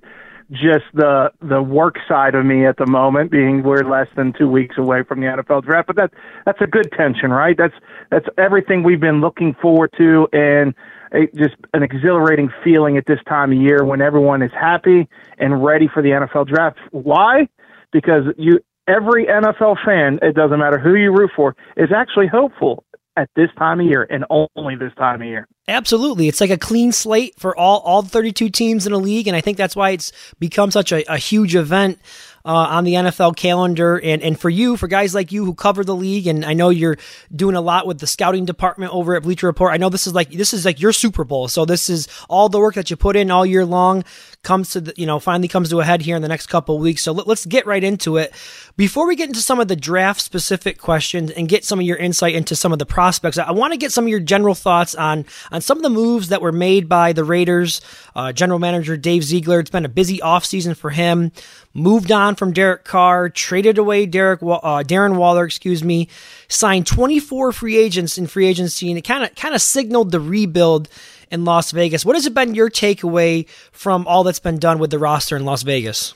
just 0.51 0.85
the 0.95 1.31
the 1.41 1.63
work 1.63 1.97
side 2.09 2.35
of 2.35 2.45
me 2.45 2.67
at 2.67 2.77
the 2.77 2.87
moment, 2.87 3.31
being 3.31 3.63
we're 3.63 3.89
less 3.89 4.09
than 4.17 4.33
two 4.37 4.49
weeks 4.49 4.77
away 4.79 5.05
from 5.05 5.21
the 5.21 5.27
NFL 5.27 5.65
draft. 5.65 5.87
But 5.87 5.97
that 5.97 6.11
that's 6.45 6.61
a 6.61 6.67
good 6.67 6.91
tension, 6.97 7.31
right? 7.31 7.57
That's 7.57 7.75
that's 8.11 8.27
everything 8.37 8.83
we've 8.83 9.01
been 9.01 9.21
looking 9.21 9.55
forward 9.63 9.93
to, 9.99 10.27
and 10.33 10.75
a, 11.13 11.27
just 11.37 11.55
an 11.73 11.83
exhilarating 11.83 12.51
feeling 12.65 12.97
at 12.97 13.07
this 13.07 13.21
time 13.29 13.53
of 13.53 13.59
year 13.59 13.85
when 13.85 14.01
everyone 14.01 14.43
is 14.43 14.51
happy 14.53 15.09
and 15.39 15.65
ready 15.65 15.89
for 15.93 16.03
the 16.03 16.11
NFL 16.11 16.49
draft. 16.49 16.79
Why? 16.91 17.49
Because 17.93 18.25
you 18.37 18.59
every 18.91 19.27
NFL 19.27 19.77
fan, 19.85 20.19
it 20.23 20.35
doesn't 20.35 20.59
matter 20.59 20.79
who 20.79 20.95
you 20.95 21.13
root 21.13 21.31
for, 21.37 21.55
is 21.77 21.91
actually 21.95 22.27
hopeful 22.27 22.85
at 23.17 23.29
this 23.37 23.51
time 23.59 23.81
of 23.81 23.87
year 23.87 24.07
and 24.09 24.25
only 24.31 24.77
this 24.77 24.93
time 24.97 25.21
of 25.21 25.27
year. 25.27 25.47
Absolutely. 25.69 26.27
It's 26.27 26.41
like 26.41 26.51
a 26.51 26.59
clean 26.59 26.91
slate 26.91 27.39
for 27.39 27.57
all, 27.57 27.81
all 27.81 28.03
32 28.03 28.49
teams 28.51 28.87
in 28.87 28.93
the 28.93 28.99
league. 28.99 29.29
And 29.29 29.37
I 29.37 29.41
think 29.41 29.57
that's 29.57 29.77
why 29.77 29.91
it's 29.91 30.11
become 30.39 30.71
such 30.71 30.91
a, 30.91 31.05
a 31.13 31.19
huge 31.19 31.55
event 31.55 31.99
uh, 32.45 32.49
on 32.49 32.85
the 32.85 32.95
NFL 32.95 33.37
calendar. 33.37 34.01
And, 34.01 34.23
and 34.23 34.39
for 34.39 34.49
you, 34.49 34.77
for 34.77 34.89
guys 34.89 35.15
like 35.15 35.33
you 35.33 35.45
who 35.45 35.55
cover 35.55 35.85
the 35.85 35.95
league, 35.95 36.27
and 36.27 36.45
I 36.45 36.55
know 36.55 36.71
you're 36.71 36.97
doing 37.35 37.55
a 37.55 37.61
lot 37.61 37.87
with 37.87 38.01
the 38.01 38.07
scouting 38.07 38.47
department 38.47 38.93
over 38.93 39.15
at 39.15 39.23
Bleacher 39.23 39.47
Report. 39.47 39.73
I 39.73 39.77
know 39.77 39.91
this 39.91 40.07
is 40.07 40.15
like, 40.15 40.31
this 40.31 40.55
is 40.55 40.65
like 40.65 40.81
your 40.81 40.93
Super 40.93 41.25
Bowl. 41.25 41.47
So 41.49 41.65
this 41.65 41.91
is 41.91 42.09
all 42.29 42.49
the 42.49 42.59
work 42.59 42.75
that 42.75 42.91
you 42.91 42.97
put 42.97 43.17
in 43.17 43.31
all 43.31 43.45
year 43.45 43.65
long 43.65 44.05
comes 44.43 44.71
to 44.71 44.81
the, 44.81 44.95
you 44.97 45.05
know 45.05 45.19
finally 45.19 45.49
comes 45.49 45.69
to 45.69 45.81
a 45.81 45.85
head 45.85 46.01
here 46.01 46.17
in 46.17 46.23
the 46.23 46.29
next 46.29 46.47
couple 46.47 46.79
weeks. 46.79 47.03
So 47.03 47.13
let, 47.13 47.29
us 47.29 47.45
get 47.45 47.67
right 47.67 47.83
into 47.85 48.17
it. 48.17 48.33
Before 48.77 49.07
we 49.07 49.17
get 49.17 49.29
into 49.29 49.43
some 49.43 49.61
of 49.61 49.69
the 49.69 49.77
draft 49.77 50.21
specific 50.21 50.79
questions 50.79 51.31
and 51.31 51.49
get 51.49 51.65
some 51.65 51.79
of 51.79 51.85
your 51.85 51.99
insight 51.99 52.35
into 52.35 52.57
some 52.57 52.73
of 52.73 52.79
the 52.79 52.87
prospects, 52.87 53.37
I, 53.37 53.45
I 53.45 53.51
want 53.51 53.73
to 53.73 53.77
get 53.77 53.93
some 53.93 54.05
of 54.05 54.09
your 54.09 54.21
general 54.21 54.55
thoughts 54.55 54.95
on 54.95 55.27
on 55.53 55.61
some 55.61 55.77
of 55.77 55.83
the 55.83 55.91
moves 55.91 56.29
that 56.29 56.41
were 56.41 56.53
made 56.53 56.89
by 56.89 57.13
the 57.13 57.25
Raiders. 57.25 57.81
Uh, 58.15 58.33
General 58.33 58.59
Manager 58.59 58.97
Dave 58.97 59.25
Ziegler. 59.25 59.61
It's 59.61 59.71
been 59.71 59.85
a 59.85 59.89
busy 59.89 60.19
offseason 60.19 60.77
for 60.77 60.91
him. 60.91 61.33
Moved 61.73 62.11
on 62.11 62.35
from 62.35 62.53
Derek 62.53 62.85
Carr, 62.85 63.29
traded 63.29 63.79
away 63.79 64.07
Derek 64.07 64.43
uh, 64.43 64.83
Darren 64.83 65.17
Waller, 65.17 65.45
excuse 65.45 65.85
me, 65.85 66.09
signed 66.49 66.87
24 66.87 67.53
free 67.53 67.77
agents 67.77 68.19
in 68.19 68.27
free 68.27 68.47
agency, 68.47 68.91
and 68.91 68.99
it 68.99 69.03
kind 69.03 69.23
of 69.23 69.35
kind 69.37 69.55
of 69.55 69.61
signaled 69.61 70.11
the 70.11 70.19
rebuild 70.19 70.89
in 71.31 71.45
Las 71.45 71.71
Vegas. 71.71 72.05
What 72.05 72.17
has 72.17 72.27
it 72.27 72.35
been 72.35 72.55
your 72.55 72.71
takeaway 72.71 73.49
from 73.73 74.07
all 74.07 74.25
that's 74.25 74.41
been 74.41 74.59
done 74.59 74.79
with 74.79 74.91
the 74.91 74.99
roster 74.99 75.37
in 75.37 75.45
Las 75.45 75.63
Vegas? 75.63 76.15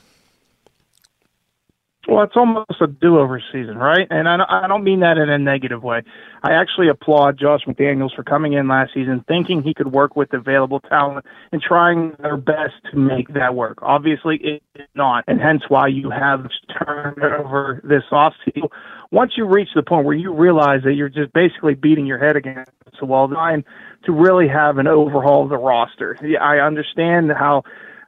Well, 2.07 2.23
it's 2.23 2.35
almost 2.35 2.79
a 2.79 2.85
do-over 2.85 3.41
season, 3.51 3.77
right? 3.77 4.05
And 4.11 4.29
I 4.29 4.67
don't 4.67 4.83
mean 4.83 4.99
that 4.99 5.17
in 5.17 5.27
a 5.27 5.39
negative 5.39 5.81
way. 5.81 6.03
I 6.43 6.51
actually 6.53 6.87
applaud 6.87 7.39
Josh 7.39 7.61
McDaniels 7.67 8.15
for 8.15 8.23
coming 8.23 8.53
in 8.53 8.67
last 8.67 8.93
season, 8.93 9.25
thinking 9.27 9.63
he 9.63 9.73
could 9.73 9.91
work 9.91 10.15
with 10.15 10.31
available 10.31 10.81
talent 10.81 11.25
and 11.51 11.59
trying 11.61 12.15
their 12.19 12.37
best 12.37 12.75
to 12.91 12.97
make 12.97 13.33
that 13.33 13.55
work. 13.55 13.79
Obviously, 13.81 14.37
it 14.37 14.61
did 14.75 14.87
not, 14.93 15.23
and 15.27 15.41
hence 15.41 15.63
why 15.67 15.87
you 15.87 16.11
have 16.11 16.47
turned 16.77 17.23
over 17.23 17.81
this 17.83 18.03
offseason. 18.11 18.69
Once 19.11 19.31
you 19.35 19.45
reach 19.45 19.69
the 19.73 19.81
point 19.81 20.05
where 20.05 20.15
you 20.15 20.31
realize 20.31 20.83
that 20.83 20.93
you're 20.93 21.09
just 21.09 21.33
basically 21.33 21.73
beating 21.73 22.05
your 22.05 22.19
head 22.19 22.35
against 22.35 22.71
the 22.99 23.05
wall, 23.07 23.27
time 23.29 23.65
to 24.03 24.11
really 24.11 24.47
have 24.47 24.77
an 24.77 24.87
overhaul 24.87 25.43
of 25.43 25.49
the 25.49 25.57
roster. 25.57 26.15
I 26.39 26.59
understand 26.59 27.31
how 27.31 27.63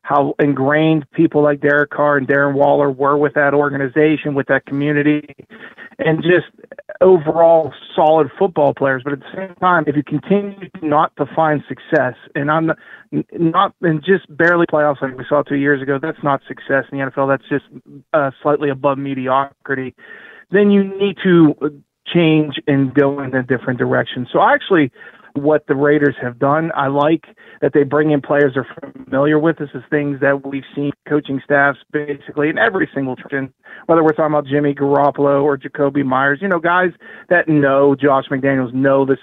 how 0.07 0.35
ingrained 0.39 1.05
people 1.11 1.43
like 1.43 1.59
Derek 1.59 1.89
Carr 1.89 2.15
and 2.15 2.25
Darren 2.25 2.53
Waller 2.53 2.89
were 2.89 3.17
with 3.17 3.33
that 3.33 3.53
organization, 3.53 4.35
with 4.35 4.47
that 4.47 4.65
community, 4.65 5.35
and 5.99 6.23
just 6.23 6.47
overall 7.01 7.73
solid 7.93 8.29
football 8.39 8.73
players. 8.73 9.01
But 9.03 9.13
at 9.13 9.19
the 9.19 9.35
same 9.35 9.55
time, 9.55 9.83
if 9.85 9.97
you 9.97 10.03
continue 10.03 10.69
not 10.81 11.13
to 11.17 11.25
find 11.35 11.61
success, 11.67 12.15
and 12.35 12.49
I'm 12.49 12.71
not, 13.33 13.75
and 13.81 14.01
just 14.01 14.25
barely 14.29 14.65
playoffs 14.65 15.01
like 15.01 15.17
we 15.17 15.25
saw 15.27 15.41
two 15.41 15.55
years 15.55 15.81
ago, 15.81 15.99
that's 16.01 16.23
not 16.23 16.39
success 16.47 16.85
in 16.89 16.99
the 16.99 17.11
NFL. 17.11 17.27
That's 17.27 17.49
just 17.49 17.65
uh, 18.13 18.31
slightly 18.41 18.69
above 18.69 18.97
mediocrity. 18.97 19.93
Then 20.51 20.71
you 20.71 20.85
need 20.85 21.17
to 21.25 21.83
change 22.07 22.61
and 22.65 22.93
go 22.93 23.21
in 23.21 23.35
a 23.35 23.43
different 23.43 23.77
direction. 23.77 24.25
So 24.31 24.39
I 24.39 24.53
actually 24.53 24.89
what 25.41 25.67
the 25.67 25.75
Raiders 25.75 26.15
have 26.21 26.39
done. 26.39 26.71
I 26.75 26.87
like 26.87 27.25
that 27.61 27.73
they 27.73 27.83
bring 27.83 28.11
in 28.11 28.21
players 28.21 28.53
they're 28.55 28.67
familiar 29.05 29.39
with. 29.39 29.57
This 29.57 29.69
is 29.73 29.83
things 29.89 30.19
that 30.21 30.45
we've 30.45 30.63
seen 30.75 30.91
coaching 31.07 31.41
staffs 31.43 31.79
basically 31.91 32.49
in 32.49 32.57
every 32.57 32.89
single 32.93 33.15
trend, 33.15 33.51
whether 33.85 34.03
we're 34.03 34.11
talking 34.13 34.33
about 34.33 34.45
Jimmy 34.45 34.73
Garoppolo 34.73 35.43
or 35.43 35.57
Jakobi 35.57 36.05
Meyers, 36.05 36.39
you 36.41 36.47
know, 36.47 36.59
guys 36.59 36.91
that 37.29 37.47
know 37.47 37.95
Josh 37.95 38.25
McDaniels, 38.29 38.73
know 38.73 39.05
this, 39.05 39.19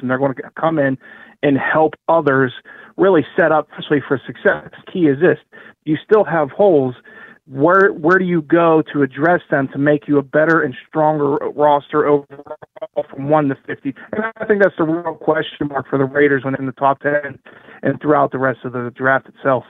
and 0.00 0.10
they're 0.10 0.18
going 0.18 0.34
to 0.34 0.42
come 0.58 0.78
in 0.78 0.96
and 1.42 1.58
help 1.58 1.94
others 2.08 2.52
really 2.96 3.26
set 3.36 3.50
up, 3.50 3.68
especially 3.70 4.02
for 4.06 4.20
success. 4.26 4.70
Key 4.92 5.06
is 5.06 5.20
this 5.20 5.38
you 5.84 5.96
still 6.04 6.24
have 6.24 6.50
holes 6.50 6.94
where 7.50 7.92
where 7.92 8.18
do 8.18 8.24
you 8.24 8.42
go 8.42 8.82
to 8.92 9.02
address 9.02 9.40
them 9.50 9.68
to 9.72 9.78
make 9.78 10.06
you 10.06 10.18
a 10.18 10.22
better 10.22 10.62
and 10.62 10.74
stronger 10.88 11.34
roster 11.54 12.06
overall 12.06 12.56
from 13.10 13.28
one 13.28 13.48
to 13.48 13.56
fifty? 13.66 13.92
And 14.12 14.24
I 14.36 14.44
think 14.46 14.62
that's 14.62 14.76
the 14.78 14.84
real 14.84 15.14
question 15.14 15.66
mark 15.68 15.88
for 15.88 15.98
the 15.98 16.04
Raiders 16.04 16.44
when 16.44 16.54
in 16.54 16.66
the 16.66 16.72
top 16.72 17.00
ten 17.00 17.38
and 17.82 18.00
throughout 18.00 18.30
the 18.30 18.38
rest 18.38 18.60
of 18.64 18.72
the 18.72 18.92
draft 18.94 19.28
itself. 19.28 19.64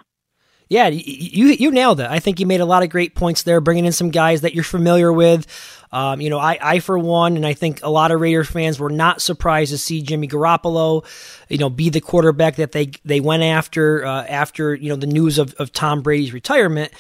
Yeah, 0.69 0.89
you 0.89 1.47
you 1.47 1.71
nailed 1.73 2.01
it. 2.01 2.07
I 2.09 2.21
think 2.21 2.39
you 2.39 2.47
made 2.47 2.61
a 2.61 2.67
lot 2.67 2.85
of 2.85 2.91
great 2.91 3.17
points 3.17 3.43
there, 3.43 3.61
bringing 3.61 3.87
in 3.87 3.93
some 3.93 4.11
guys 4.11 4.43
that 4.43 4.55
you're 4.55 4.63
familiar 4.63 5.13
with. 5.13 5.47
Um, 5.91 6.21
you 6.21 6.31
know, 6.31 6.39
I, 6.39 6.59
I 6.63 6.79
for 6.79 6.97
one, 6.97 7.35
and 7.35 7.45
I 7.45 7.55
think 7.55 7.83
a 7.83 7.91
lot 7.91 8.13
of 8.13 8.21
Raiders 8.21 8.49
fans 8.49 8.79
were 8.79 8.91
not 8.91 9.21
surprised 9.21 9.73
to 9.73 9.79
see 9.79 10.01
Jimmy 10.01 10.29
Garoppolo, 10.29 11.05
you 11.49 11.59
know, 11.59 11.71
be 11.71 11.89
the 11.89 12.01
quarterback 12.01 12.57
that 12.57 12.71
they 12.71 12.93
they 13.05 13.19
went 13.19 13.43
after 13.43 14.05
uh, 14.05 14.25
after 14.27 14.75
you 14.75 14.91
know 14.91 14.97
the 14.97 15.09
news 15.09 15.39
of, 15.39 15.55
of 15.55 15.73
Tom 15.73 16.03
Brady's 16.03 16.33
retirement. 16.33 16.93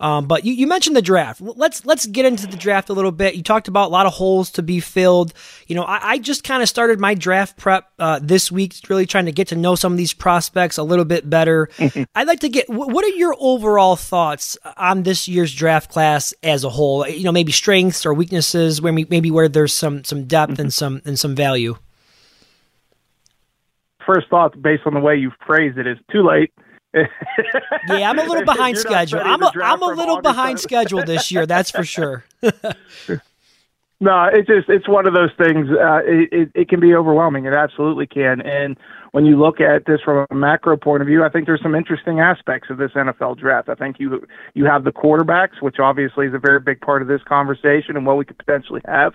Um, 0.00 0.26
but 0.26 0.44
you, 0.44 0.52
you, 0.52 0.66
mentioned 0.66 0.96
the 0.96 1.02
draft. 1.02 1.40
Let's 1.40 1.86
let's 1.86 2.06
get 2.06 2.26
into 2.26 2.46
the 2.46 2.56
draft 2.56 2.88
a 2.88 2.92
little 2.92 3.12
bit. 3.12 3.36
You 3.36 3.42
talked 3.42 3.68
about 3.68 3.88
a 3.88 3.92
lot 3.92 4.06
of 4.06 4.12
holes 4.12 4.50
to 4.52 4.62
be 4.62 4.80
filled. 4.80 5.32
You 5.66 5.76
know, 5.76 5.84
I, 5.84 6.12
I 6.12 6.18
just 6.18 6.42
kind 6.42 6.62
of 6.62 6.68
started 6.68 6.98
my 6.98 7.14
draft 7.14 7.56
prep 7.56 7.90
uh, 7.98 8.18
this 8.20 8.50
week, 8.50 8.74
really 8.88 9.06
trying 9.06 9.26
to 9.26 9.32
get 9.32 9.48
to 9.48 9.56
know 9.56 9.76
some 9.76 9.92
of 9.92 9.98
these 9.98 10.12
prospects 10.12 10.78
a 10.78 10.82
little 10.82 11.04
bit 11.04 11.28
better. 11.30 11.68
I'd 12.14 12.26
like 12.26 12.40
to 12.40 12.48
get 12.48 12.68
what 12.68 13.04
are 13.04 13.16
your 13.16 13.36
overall 13.38 13.96
thoughts 13.96 14.58
on 14.76 15.04
this 15.04 15.28
year's 15.28 15.54
draft 15.54 15.90
class 15.90 16.34
as 16.42 16.64
a 16.64 16.70
whole? 16.70 17.06
You 17.06 17.24
know, 17.24 17.32
maybe 17.32 17.52
strengths 17.52 18.04
or 18.04 18.12
weaknesses, 18.12 18.82
where 18.82 18.92
maybe 18.92 19.30
where 19.30 19.48
there's 19.48 19.72
some 19.72 20.02
some 20.04 20.24
depth 20.24 20.58
and 20.58 20.72
some 20.74 21.02
and 21.04 21.18
some 21.18 21.34
value. 21.36 21.76
First 24.04 24.28
thought, 24.28 24.60
based 24.60 24.82
on 24.86 24.92
the 24.92 25.00
way 25.00 25.16
you 25.16 25.32
phrased 25.46 25.78
it, 25.78 25.86
is 25.86 25.96
too 26.12 26.22
late 26.22 26.52
yeah, 26.94 28.10
I'm 28.10 28.18
a 28.18 28.24
little 28.24 28.44
behind 28.54 28.78
schedule. 28.78 29.20
I'm 29.22 29.42
a, 29.42 29.52
I'm 29.62 29.82
a 29.82 29.86
little 29.86 30.20
behind 30.20 30.60
schedule 30.60 31.04
this 31.04 31.30
year. 31.30 31.46
That's 31.46 31.70
for 31.70 31.84
sure. 31.84 32.24
no, 32.42 34.28
it's 34.32 34.48
just 34.48 34.68
it's 34.68 34.88
one 34.88 35.06
of 35.06 35.14
those 35.14 35.30
things. 35.36 35.68
Uh, 35.70 36.00
it, 36.04 36.28
it, 36.32 36.50
it 36.54 36.68
can 36.68 36.80
be 36.80 36.94
overwhelming. 36.94 37.46
It 37.46 37.54
absolutely 37.54 38.06
can. 38.06 38.40
And 38.40 38.76
when 39.12 39.26
you 39.26 39.38
look 39.38 39.60
at 39.60 39.86
this 39.86 40.00
from 40.04 40.26
a 40.30 40.34
macro 40.34 40.76
point 40.76 41.00
of 41.00 41.06
view, 41.06 41.24
I 41.24 41.28
think 41.28 41.46
there's 41.46 41.62
some 41.62 41.74
interesting 41.74 42.20
aspects 42.20 42.68
of 42.70 42.78
this 42.78 42.92
NFL 42.92 43.38
draft. 43.38 43.68
I 43.68 43.74
think 43.74 43.96
you 43.98 44.26
you 44.54 44.64
have 44.64 44.84
the 44.84 44.92
quarterbacks, 44.92 45.60
which 45.60 45.76
obviously 45.78 46.26
is 46.26 46.34
a 46.34 46.38
very 46.38 46.60
big 46.60 46.80
part 46.80 47.02
of 47.02 47.08
this 47.08 47.22
conversation 47.22 47.96
and 47.96 48.06
what 48.06 48.16
we 48.16 48.24
could 48.24 48.38
potentially 48.38 48.80
have 48.86 49.14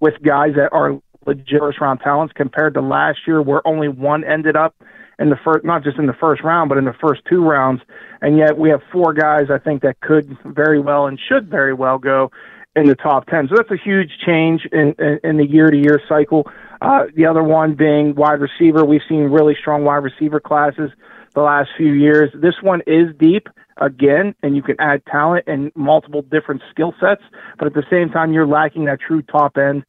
with 0.00 0.14
guys 0.22 0.54
that 0.56 0.70
are 0.72 1.00
legit 1.26 1.60
first 1.60 1.80
round 1.80 2.00
talents 2.00 2.32
compared 2.34 2.74
to 2.74 2.80
last 2.80 3.18
year, 3.26 3.42
where 3.42 3.66
only 3.66 3.88
one 3.88 4.24
ended 4.24 4.56
up 4.56 4.74
in 5.20 5.28
the 5.28 5.36
first, 5.44 5.64
not 5.64 5.84
just 5.84 5.98
in 5.98 6.06
the 6.06 6.14
first 6.14 6.42
round, 6.42 6.68
but 6.68 6.78
in 6.78 6.86
the 6.86 6.94
first 7.00 7.20
two 7.28 7.44
rounds. 7.44 7.82
And 8.22 8.36
yet 8.36 8.58
we 8.58 8.70
have 8.70 8.80
four 8.90 9.12
guys 9.12 9.50
I 9.50 9.58
think 9.58 9.82
that 9.82 10.00
could 10.00 10.36
very 10.44 10.80
well 10.80 11.06
and 11.06 11.20
should 11.28 11.48
very 11.48 11.74
well 11.74 11.98
go 11.98 12.30
in 12.74 12.86
the 12.86 12.94
top 12.94 13.26
10. 13.26 13.48
So 13.48 13.56
that's 13.56 13.70
a 13.70 13.82
huge 13.82 14.10
change 14.26 14.62
in, 14.72 14.94
in, 14.98 15.20
in 15.22 15.36
the 15.36 15.46
year 15.46 15.68
to 15.68 15.76
year 15.76 16.00
cycle. 16.08 16.50
Uh, 16.80 17.04
the 17.14 17.26
other 17.26 17.42
one 17.42 17.74
being 17.74 18.14
wide 18.14 18.40
receiver. 18.40 18.84
We've 18.84 19.02
seen 19.08 19.24
really 19.24 19.54
strong 19.60 19.84
wide 19.84 20.02
receiver 20.02 20.40
classes 20.40 20.90
the 21.34 21.42
last 21.42 21.70
few 21.76 21.92
years. 21.92 22.30
This 22.34 22.54
one 22.62 22.80
is 22.86 23.14
deep 23.18 23.48
again, 23.76 24.34
and 24.42 24.56
you 24.56 24.62
can 24.62 24.76
add 24.78 25.04
talent 25.06 25.44
and 25.46 25.70
multiple 25.74 26.22
different 26.22 26.62
skill 26.70 26.94
sets, 27.00 27.22
but 27.58 27.66
at 27.66 27.74
the 27.74 27.84
same 27.90 28.10
time, 28.10 28.32
you're 28.32 28.46
lacking 28.46 28.86
that 28.86 29.00
true 29.00 29.22
top 29.22 29.56
end 29.56 29.84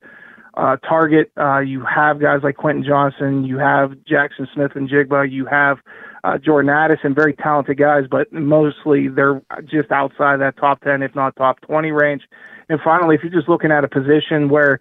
uh, 0.56 0.78
target. 0.78 1.32
Uh, 1.38 1.60
you 1.60 1.84
have 1.86 2.20
guys 2.20 2.40
like 2.44 2.58
Quentin 2.58 2.84
Johnston, 2.84 3.44
you 3.46 3.58
have 3.58 3.92
Jaxon 4.10 4.48
Smith-Njigba, 4.54 5.32
you 5.32 5.46
have 5.46 5.78
uh, 6.24 6.38
Jordan 6.38 6.70
Addison, 6.70 7.16
very 7.16 7.34
talented 7.34 7.78
guys, 7.78 8.04
but 8.10 8.32
mostly 8.32 9.08
they're 9.08 9.42
just 9.64 9.92
outside 9.92 10.38
that 10.38 10.58
top 10.58 10.82
10, 10.82 11.02
if 11.02 11.16
not 11.16 11.36
top 11.36 11.62
20 11.62 11.92
range. 11.92 12.24
And 12.70 12.80
finally, 12.84 13.16
if 13.16 13.24
you're 13.24 13.32
just 13.32 13.50
looking 13.50 13.72
at 13.72 13.84
a 13.84 13.88
position 13.88 14.50
where 14.50 14.80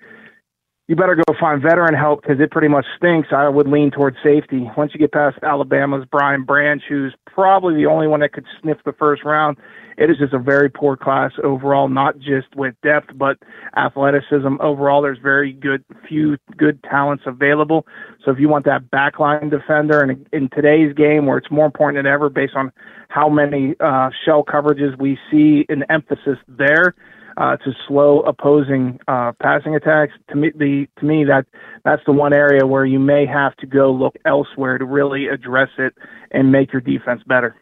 you 0.91 0.97
better 0.97 1.15
go 1.15 1.23
find 1.39 1.63
veteran 1.63 1.95
help 1.95 2.21
because 2.21 2.41
it 2.41 2.51
pretty 2.51 2.67
much 2.67 2.85
stinks. 2.97 3.29
I 3.31 3.49
would 3.49 3.69
lean 3.69 3.93
towards 3.93 4.17
safety. 4.25 4.69
Once 4.77 4.91
you 4.93 4.99
get 4.99 5.13
past 5.13 5.39
Alabama's 5.45 6.05
Brian 6.11 6.43
Branch, 6.43 6.83
who's 6.89 7.15
probably 7.33 7.77
the 7.77 7.87
only 7.87 8.09
one 8.09 8.19
that 8.21 8.33
could 8.33 8.45
sniff 8.61 8.79
the 8.85 8.93
first 8.93 9.23
round, 9.23 9.57
it 9.99 10.11
is 10.11 10.19
just 10.19 10.33
a 10.33 10.39
very 10.41 10.69
poor 10.69 10.97
class 10.97 11.31
overall, 11.45 11.89
not 11.89 12.19
just 12.19 12.57
with 12.57 12.75
depth, 12.83 13.11
but 13.15 13.39
athleticism 13.77 14.57
overall. 14.59 15.01
There's 15.01 15.21
very 15.23 15.53
good, 15.53 15.85
few 16.09 16.39
good 16.57 16.83
talents 16.83 17.23
available. 17.25 17.87
So 18.25 18.33
if 18.33 18.41
you 18.41 18.49
want 18.49 18.65
that 18.65 18.91
backline 18.91 19.49
defender, 19.49 20.01
and 20.01 20.27
in 20.33 20.49
today's 20.49 20.93
game 20.93 21.27
where 21.27 21.39
it's 21.39 21.53
more 21.53 21.67
important 21.67 22.03
than 22.03 22.13
ever 22.13 22.29
based 22.29 22.57
on 22.57 22.73
how 23.11 23.29
many 23.29 23.77
uh, 23.79 24.11
shell 24.25 24.43
coverages 24.43 24.99
we 24.99 25.17
see, 25.31 25.67
an 25.69 25.85
emphasis 25.89 26.39
there 26.49 26.97
uh, 27.41 27.57
to 27.57 27.73
slow 27.89 28.21
opposing 28.21 29.01
uh, 29.09 29.33
passing 29.41 29.75
attacks. 29.75 30.13
To 30.29 30.37
me, 30.37 30.51
the 30.55 30.87
to 30.99 31.07
me 31.07 31.25
that 31.25 31.47
that's 31.85 32.03
the 32.05 32.13
one 32.13 32.35
area 32.35 32.67
where 32.67 32.85
you 32.85 32.99
may 32.99 33.25
have 33.25 33.57
to 33.57 33.67
go 33.67 33.91
look 33.91 34.15
elsewhere 34.27 34.77
to 34.77 34.85
really 34.85 35.27
address 35.27 35.71
it 35.79 35.95
and 36.31 36.53
make 36.53 36.73
your 36.73 36.83
defense 36.83 37.23
better. 37.27 37.57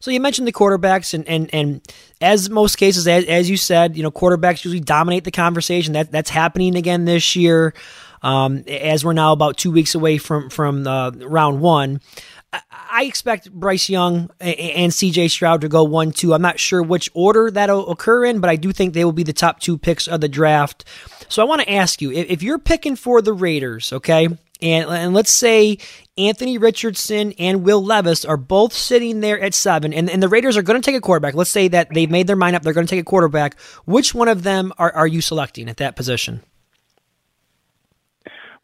So 0.00 0.10
you 0.10 0.20
mentioned 0.20 0.48
the 0.48 0.52
quarterbacks, 0.52 1.14
and 1.14 1.26
and 1.28 1.48
and 1.54 1.80
as 2.20 2.50
most 2.50 2.76
cases, 2.76 3.06
as, 3.06 3.24
as 3.26 3.48
you 3.48 3.56
said, 3.56 3.96
you 3.96 4.02
know, 4.02 4.10
quarterbacks 4.10 4.64
usually 4.64 4.80
dominate 4.80 5.22
the 5.22 5.30
conversation. 5.30 5.92
That 5.92 6.10
that's 6.10 6.30
happening 6.30 6.74
again 6.74 7.04
this 7.04 7.36
year, 7.36 7.74
um, 8.26 8.64
as 8.66 9.04
we're 9.04 9.12
now 9.12 9.32
about 9.32 9.56
two 9.56 9.70
weeks 9.70 9.94
away 9.94 10.18
from 10.18 10.50
from 10.50 10.86
uh, 10.86 11.12
round 11.12 11.60
one. 11.60 12.00
I 12.70 13.04
expect 13.04 13.52
Bryce 13.52 13.88
Young 13.88 14.30
and 14.40 14.90
CJ 14.90 15.30
Stroud 15.30 15.60
to 15.60 15.68
go 15.68 15.84
one, 15.84 16.10
two. 16.10 16.32
I'm 16.32 16.42
not 16.42 16.58
sure 16.58 16.82
which 16.82 17.10
order 17.12 17.50
that'll 17.50 17.90
occur 17.90 18.24
in, 18.24 18.40
but 18.40 18.48
I 18.48 18.56
do 18.56 18.72
think 18.72 18.94
they 18.94 19.04
will 19.04 19.12
be 19.12 19.24
the 19.24 19.32
top 19.32 19.60
two 19.60 19.76
picks 19.76 20.08
of 20.08 20.22
the 20.22 20.28
draft. 20.28 20.84
So 21.28 21.42
I 21.42 21.44
want 21.44 21.62
to 21.62 21.70
ask 21.70 22.00
you 22.00 22.12
if 22.12 22.42
you're 22.42 22.58
picking 22.58 22.96
for 22.96 23.20
the 23.20 23.34
Raiders, 23.34 23.92
okay, 23.92 24.26
and, 24.26 24.38
and 24.90 25.12
let's 25.12 25.32
say 25.32 25.78
Anthony 26.16 26.56
Richardson 26.56 27.32
and 27.38 27.62
Will 27.62 27.84
Levis 27.84 28.24
are 28.24 28.38
both 28.38 28.72
sitting 28.72 29.20
there 29.20 29.38
at 29.38 29.52
seven, 29.52 29.92
and, 29.92 30.08
and 30.08 30.22
the 30.22 30.28
Raiders 30.28 30.56
are 30.56 30.62
going 30.62 30.80
to 30.80 30.84
take 30.84 30.96
a 30.96 31.00
quarterback. 31.00 31.34
Let's 31.34 31.50
say 31.50 31.68
that 31.68 31.92
they've 31.92 32.10
made 32.10 32.26
their 32.26 32.36
mind 32.36 32.56
up, 32.56 32.62
they're 32.62 32.72
going 32.72 32.86
to 32.86 32.90
take 32.90 33.02
a 33.02 33.04
quarterback. 33.04 33.60
Which 33.84 34.14
one 34.14 34.28
of 34.28 34.44
them 34.44 34.72
are, 34.78 34.92
are 34.92 35.06
you 35.06 35.20
selecting 35.20 35.68
at 35.68 35.76
that 35.76 35.94
position? 35.94 36.42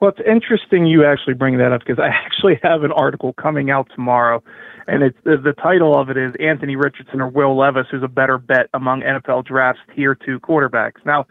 Well, 0.02 0.10
it's 0.10 0.28
interesting 0.28 0.84
you 0.84 1.04
actually 1.04 1.34
bring 1.34 1.58
that 1.58 1.70
up 1.70 1.82
because 1.86 2.00
I 2.00 2.08
actually 2.26 2.58
have 2.64 2.82
an 2.82 2.90
article 2.90 3.34
coming 3.34 3.70
out 3.70 3.88
tomorrow, 3.94 4.42
and 4.88 5.04
it's 5.04 5.16
the, 5.22 5.36
the 5.36 5.52
title 5.52 5.96
of 5.96 6.10
it 6.10 6.16
is 6.16 6.32
Anthony 6.40 6.74
Richardson 6.74 7.20
or 7.20 7.28
Will 7.28 7.56
Levis, 7.56 7.86
who's 7.88 8.02
a 8.02 8.08
better 8.08 8.36
bet 8.36 8.68
among 8.74 9.02
NFL 9.02 9.44
drafts 9.44 9.80
tier 9.94 10.16
two 10.16 10.40
quarterbacks. 10.40 11.06
Now, 11.06 11.26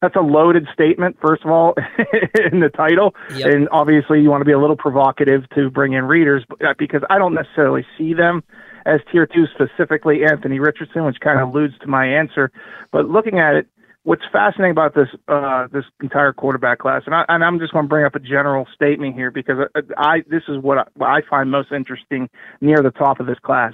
that's 0.00 0.14
a 0.14 0.20
loaded 0.20 0.68
statement, 0.72 1.16
first 1.20 1.44
of 1.44 1.50
all, 1.50 1.74
in 2.52 2.60
the 2.60 2.68
title. 2.68 3.12
Yep. 3.34 3.52
And 3.52 3.68
obviously, 3.72 4.20
you 4.20 4.30
want 4.30 4.42
to 4.42 4.44
be 4.44 4.52
a 4.52 4.60
little 4.60 4.76
provocative 4.76 5.42
to 5.56 5.68
bring 5.68 5.94
in 5.94 6.04
readers 6.04 6.44
uh, 6.64 6.74
because 6.78 7.02
I 7.10 7.18
don't 7.18 7.34
necessarily 7.34 7.84
see 7.98 8.14
them 8.14 8.44
as 8.86 9.00
tier 9.10 9.26
two, 9.26 9.46
specifically 9.52 10.20
Anthony 10.24 10.60
Richardson, 10.60 11.04
which 11.04 11.18
kind 11.18 11.40
of 11.40 11.48
alludes 11.48 11.74
to 11.80 11.88
my 11.88 12.06
answer. 12.06 12.52
But 12.92 13.08
looking 13.08 13.40
at 13.40 13.56
it, 13.56 13.66
what's 14.04 14.22
fascinating 14.32 14.72
about 14.72 14.94
this 14.94 15.08
uh, 15.28 15.68
this 15.72 15.84
entire 16.02 16.32
quarterback 16.32 16.78
class, 16.78 17.02
and, 17.06 17.14
I, 17.14 17.24
and 17.28 17.44
I'm 17.44 17.58
just 17.58 17.72
going 17.72 17.84
to 17.84 17.88
bring 17.88 18.04
up 18.04 18.14
a 18.14 18.20
general 18.20 18.66
statement 18.74 19.14
here 19.14 19.30
because 19.30 19.68
I, 19.74 19.80
I 19.96 20.22
this 20.28 20.42
is 20.48 20.58
what 20.58 20.78
I, 20.78 20.84
what 20.94 21.10
I 21.10 21.20
find 21.28 21.50
most 21.50 21.72
interesting 21.72 22.28
near 22.60 22.82
the 22.82 22.90
top 22.90 23.20
of 23.20 23.26
this 23.26 23.38
class. 23.38 23.72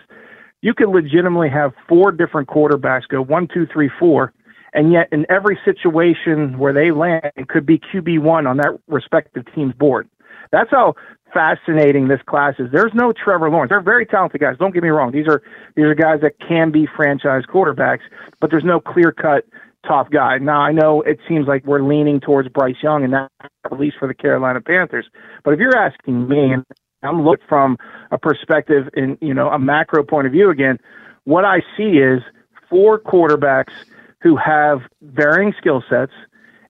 You 0.60 0.74
could 0.74 0.88
legitimately 0.88 1.50
have 1.50 1.72
four 1.88 2.10
different 2.12 2.48
quarterbacks 2.48 3.06
go 3.08 3.22
one, 3.22 3.48
two, 3.52 3.66
three, 3.72 3.90
four, 3.98 4.32
and 4.72 4.92
yet 4.92 5.08
in 5.12 5.24
every 5.30 5.58
situation 5.64 6.58
where 6.58 6.72
they 6.72 6.90
land, 6.90 7.30
it 7.36 7.48
could 7.48 7.64
be 7.64 7.78
QB 7.78 8.20
one 8.20 8.46
on 8.46 8.56
that 8.58 8.78
respective 8.88 9.44
team's 9.54 9.74
board. 9.74 10.08
That's 10.50 10.70
how 10.70 10.94
fascinating 11.32 12.08
this 12.08 12.20
class 12.26 12.54
is. 12.58 12.70
There's 12.72 12.94
no 12.94 13.12
Trevor 13.12 13.50
Lawrence. 13.50 13.68
They're 13.68 13.80
very 13.80 14.06
talented 14.06 14.40
guys. 14.40 14.56
Don't 14.58 14.72
get 14.72 14.82
me 14.82 14.88
wrong. 14.88 15.12
These 15.12 15.28
are 15.28 15.42
these 15.76 15.84
are 15.84 15.94
guys 15.94 16.20
that 16.22 16.38
can 16.40 16.70
be 16.70 16.86
franchise 16.86 17.44
quarterbacks, 17.46 18.00
but 18.40 18.50
there's 18.50 18.64
no 18.64 18.80
clear 18.80 19.12
cut 19.12 19.44
top 19.88 20.10
guy. 20.10 20.38
Now 20.38 20.60
I 20.60 20.72
know 20.72 21.02
it 21.02 21.18
seems 21.28 21.48
like 21.48 21.64
we're 21.64 21.82
leaning 21.82 22.20
towards 22.20 22.48
Bryce 22.48 22.76
Young, 22.82 23.02
and 23.02 23.12
that 23.14 23.30
at 23.64 23.80
least 23.80 23.96
for 23.98 24.06
the 24.06 24.14
Carolina 24.14 24.60
Panthers. 24.60 25.06
But 25.44 25.54
if 25.54 25.60
you're 25.60 25.76
asking 25.76 26.28
me, 26.28 26.52
and 26.52 26.64
I'm 27.02 27.24
looking 27.24 27.46
from 27.48 27.78
a 28.10 28.18
perspective 28.18 28.88
in 28.94 29.18
you 29.20 29.34
know 29.34 29.48
a 29.48 29.58
macro 29.58 30.04
point 30.04 30.26
of 30.26 30.32
view 30.32 30.50
again, 30.50 30.78
what 31.24 31.44
I 31.44 31.60
see 31.76 31.98
is 31.98 32.22
four 32.68 33.00
quarterbacks 33.00 33.72
who 34.20 34.36
have 34.36 34.80
varying 35.00 35.54
skill 35.58 35.82
sets 35.88 36.12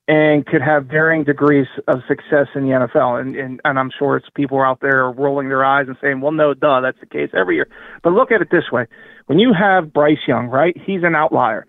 and 0.07 0.47
could 0.47 0.63
have 0.63 0.87
varying 0.87 1.23
degrees 1.23 1.67
of 1.87 2.01
success 2.09 2.47
in 2.55 2.63
the 2.63 2.71
NFL. 2.71 3.21
And, 3.21 3.37
and, 3.37 3.61
and 3.65 3.79
I'm 3.79 3.91
sure 3.99 4.17
it's 4.17 4.29
people 4.35 4.61
out 4.61 4.81
there 4.81 5.11
rolling 5.11 5.49
their 5.49 5.65
eyes 5.65 5.87
and 5.87 5.99
saying, 6.01 6.23
well, 6.23 6.33
no, 6.33 6.55
duh, 6.55 6.81
that's 6.81 6.99
the 7.01 7.07
case 7.07 7.31
every 7.37 7.57
year. 7.57 7.69
But 8.03 8.15
look 8.15 8.33
at 8.33 8.41
it 8.41 8.49
this 8.51 8.73
way. 8.73 8.87
When 9.27 9.39
you 9.39 9.53
have 9.53 9.93
Bryce 9.93 10.27
Young, 10.27 10.47
right, 10.47 10.75
he's 10.77 11.03
an 11.03 11.15
outlier 11.15 11.67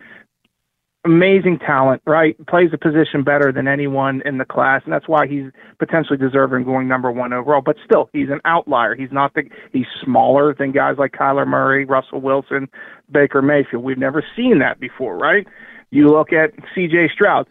amazing 1.09 1.57
talent, 1.57 2.01
right? 2.05 2.35
Plays 2.45 2.69
the 2.69 2.77
position 2.77 3.23
better 3.23 3.51
than 3.51 3.67
anyone 3.67 4.21
in 4.25 4.37
the 4.37 4.45
class, 4.45 4.81
and 4.85 4.93
that's 4.93 5.07
why 5.07 5.25
he's 5.25 5.45
potentially 5.79 6.17
deserving 6.17 6.63
going 6.63 6.87
number 6.87 7.11
one 7.11 7.33
overall. 7.33 7.61
But 7.65 7.77
still, 7.83 8.09
he's 8.13 8.29
an 8.29 8.39
outlier. 8.45 8.95
He's 8.95 9.11
not 9.11 9.33
the 9.33 9.43
he's 9.73 9.87
smaller 10.03 10.53
than 10.53 10.71
guys 10.71 10.95
like 10.99 11.11
Kyler 11.13 11.47
Murray, 11.47 11.85
Russell 11.85 12.21
Wilson, 12.21 12.67
Baker 13.11 13.41
Mayfield. 13.41 13.83
We've 13.83 13.97
never 13.97 14.23
seen 14.35 14.59
that 14.59 14.79
before, 14.79 15.17
right? 15.17 15.47
You 15.89 16.09
look 16.09 16.31
at 16.31 16.51
C.J. 16.75 17.09
Stroud. 17.13 17.47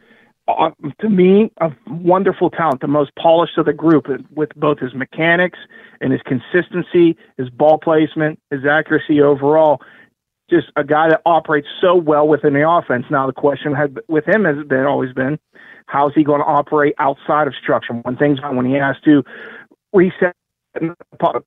Uh, 0.46 0.70
to 1.00 1.10
me, 1.10 1.50
a 1.60 1.70
wonderful 1.88 2.48
talent, 2.48 2.80
the 2.80 2.86
most 2.86 3.10
polished 3.16 3.58
of 3.58 3.66
the 3.66 3.72
group, 3.72 4.06
with 4.34 4.48
both 4.56 4.78
his 4.78 4.94
mechanics 4.94 5.58
and 6.00 6.10
his 6.10 6.22
consistency, 6.22 7.18
his 7.36 7.50
ball 7.50 7.78
placement, 7.82 8.38
his 8.50 8.64
accuracy 8.64 9.20
overall 9.20 9.82
just 10.50 10.68
a 10.76 10.84
guy 10.84 11.08
that 11.08 11.20
operates 11.26 11.68
so 11.80 11.94
well 11.94 12.26
within 12.26 12.54
the 12.54 12.68
offense. 12.68 13.06
Now 13.10 13.26
the 13.26 13.32
question 13.32 13.74
had 13.74 13.98
with 14.08 14.26
him 14.26 14.44
has 14.44 14.66
been 14.66 14.86
always 14.86 15.12
been, 15.12 15.38
how's 15.86 16.14
he 16.14 16.24
going 16.24 16.40
to 16.40 16.46
operate 16.46 16.94
outside 16.98 17.46
of 17.46 17.54
structure 17.60 17.94
when 17.94 18.16
things 18.16 18.38
when 18.40 18.66
he 18.66 18.74
has 18.74 18.96
to 19.04 19.22
reset 19.92 20.34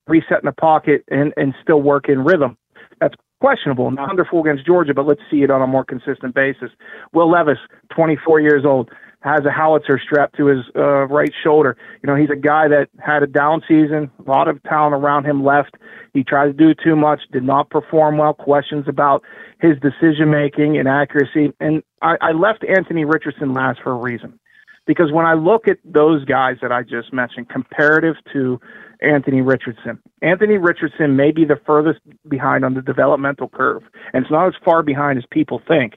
reset 0.06 0.42
in 0.42 0.46
the 0.46 0.52
pocket 0.52 1.04
and 1.10 1.32
and 1.36 1.54
still 1.62 1.80
work 1.80 2.08
in 2.08 2.24
rhythm. 2.24 2.56
That's 3.00 3.14
questionable. 3.40 3.90
Not 3.90 4.08
wonderful 4.08 4.40
against 4.40 4.64
Georgia, 4.64 4.94
but 4.94 5.06
let's 5.06 5.20
see 5.30 5.42
it 5.42 5.50
on 5.50 5.62
a 5.62 5.66
more 5.66 5.84
consistent 5.84 6.34
basis. 6.34 6.70
Will 7.12 7.30
Levis, 7.30 7.58
24 7.94 8.40
years 8.40 8.64
old, 8.64 8.90
has 9.22 9.44
a 9.44 9.50
howitzer 9.50 10.00
strapped 10.04 10.36
to 10.36 10.46
his 10.46 10.64
uh, 10.76 11.06
right 11.06 11.32
shoulder. 11.42 11.76
You 12.02 12.08
know, 12.08 12.16
he's 12.16 12.30
a 12.30 12.36
guy 12.36 12.68
that 12.68 12.88
had 12.98 13.22
a 13.22 13.26
down 13.26 13.62
season, 13.68 14.10
a 14.24 14.30
lot 14.30 14.48
of 14.48 14.62
talent 14.64 14.94
around 14.94 15.24
him 15.24 15.44
left. 15.44 15.76
He 16.12 16.24
tried 16.24 16.46
to 16.46 16.52
do 16.52 16.74
too 16.74 16.96
much, 16.96 17.20
did 17.32 17.44
not 17.44 17.70
perform 17.70 18.18
well. 18.18 18.34
Questions 18.34 18.86
about 18.88 19.22
his 19.60 19.78
decision 19.78 20.30
making 20.30 20.76
and 20.76 20.88
accuracy. 20.88 21.52
And 21.60 21.82
I, 22.02 22.16
I 22.20 22.32
left 22.32 22.64
Anthony 22.64 23.04
Richardson 23.04 23.54
last 23.54 23.80
for 23.82 23.92
a 23.92 23.96
reason. 23.96 24.38
Because 24.84 25.12
when 25.12 25.24
I 25.24 25.34
look 25.34 25.68
at 25.68 25.78
those 25.84 26.24
guys 26.24 26.56
that 26.60 26.72
I 26.72 26.82
just 26.82 27.12
mentioned, 27.12 27.48
comparative 27.48 28.16
to 28.32 28.60
Anthony 29.00 29.40
Richardson, 29.40 30.00
Anthony 30.22 30.58
Richardson 30.58 31.14
may 31.14 31.30
be 31.30 31.44
the 31.44 31.60
furthest 31.64 32.00
behind 32.28 32.64
on 32.64 32.74
the 32.74 32.82
developmental 32.82 33.48
curve. 33.48 33.84
And 34.12 34.24
it's 34.24 34.32
not 34.32 34.48
as 34.48 34.54
far 34.64 34.82
behind 34.82 35.18
as 35.18 35.24
people 35.30 35.62
think 35.68 35.94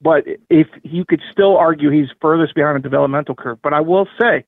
but 0.00 0.24
if 0.50 0.66
you 0.82 1.04
could 1.04 1.20
still 1.30 1.56
argue 1.56 1.90
he's 1.90 2.08
furthest 2.20 2.54
behind 2.54 2.76
the 2.76 2.82
developmental 2.82 3.34
curve. 3.34 3.58
But 3.62 3.72
I 3.72 3.80
will 3.80 4.06
say, 4.20 4.44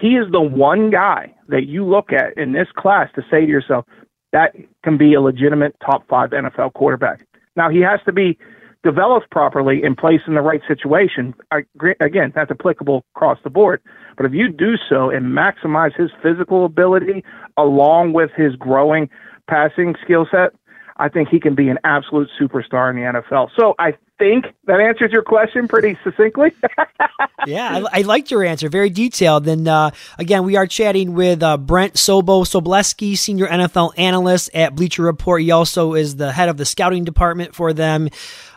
he 0.00 0.16
is 0.16 0.30
the 0.30 0.40
one 0.40 0.90
guy 0.90 1.34
that 1.48 1.66
you 1.66 1.84
look 1.84 2.12
at 2.12 2.36
in 2.36 2.52
this 2.52 2.68
class 2.76 3.08
to 3.14 3.22
say 3.30 3.40
to 3.40 3.50
yourself, 3.50 3.86
that 4.32 4.54
can 4.84 4.98
be 4.98 5.14
a 5.14 5.20
legitimate 5.20 5.74
top 5.84 6.06
five 6.08 6.30
NFL 6.30 6.74
quarterback. 6.74 7.26
Now, 7.56 7.70
he 7.70 7.80
has 7.80 8.00
to 8.04 8.12
be 8.12 8.38
developed 8.82 9.30
properly 9.30 9.82
and 9.82 9.96
placed 9.96 10.24
in 10.28 10.34
the 10.34 10.42
right 10.42 10.60
situation. 10.68 11.34
I, 11.50 11.64
again, 12.00 12.32
that's 12.34 12.50
applicable 12.50 13.04
across 13.14 13.38
the 13.42 13.50
board. 13.50 13.80
But 14.16 14.26
if 14.26 14.32
you 14.32 14.48
do 14.48 14.76
so 14.88 15.10
and 15.10 15.26
maximize 15.26 15.94
his 15.96 16.10
physical 16.22 16.64
ability 16.64 17.24
along 17.56 18.12
with 18.12 18.30
his 18.36 18.54
growing 18.56 19.08
passing 19.48 19.94
skill 20.02 20.26
set, 20.30 20.52
I 20.98 21.08
think 21.08 21.28
he 21.28 21.40
can 21.40 21.54
be 21.54 21.68
an 21.68 21.78
absolute 21.84 22.28
superstar 22.40 22.90
in 22.90 22.96
the 22.96 23.20
NFL. 23.20 23.48
So 23.58 23.74
I 23.78 23.94
think 24.18 24.46
that 24.64 24.80
answers 24.80 25.12
your 25.12 25.22
question 25.22 25.68
pretty 25.68 25.98
succinctly. 26.02 26.52
yeah, 27.46 27.84
I, 27.92 28.00
I, 28.00 28.02
liked 28.02 28.30
your 28.30 28.44
answer. 28.44 28.68
Very 28.68 28.90
detailed. 28.90 29.46
And 29.46 29.68
uh, 29.68 29.90
again, 30.18 30.44
we 30.44 30.56
are 30.56 30.66
chatting 30.66 31.14
with 31.14 31.42
uh, 31.42 31.56
Brent 31.56 31.94
Sobo 31.94 32.44
Sobleski, 32.44 33.16
senior 33.16 33.46
NFL 33.46 33.92
analyst 33.98 34.50
at 34.54 34.74
Bleacher 34.74 35.02
Report. 35.02 35.42
He 35.42 35.50
also 35.50 35.94
is 35.94 36.16
the 36.16 36.32
head 36.32 36.48
of 36.48 36.56
the 36.56 36.64
scouting 36.64 37.04
department 37.04 37.54
for 37.54 37.72
them. 37.72 38.08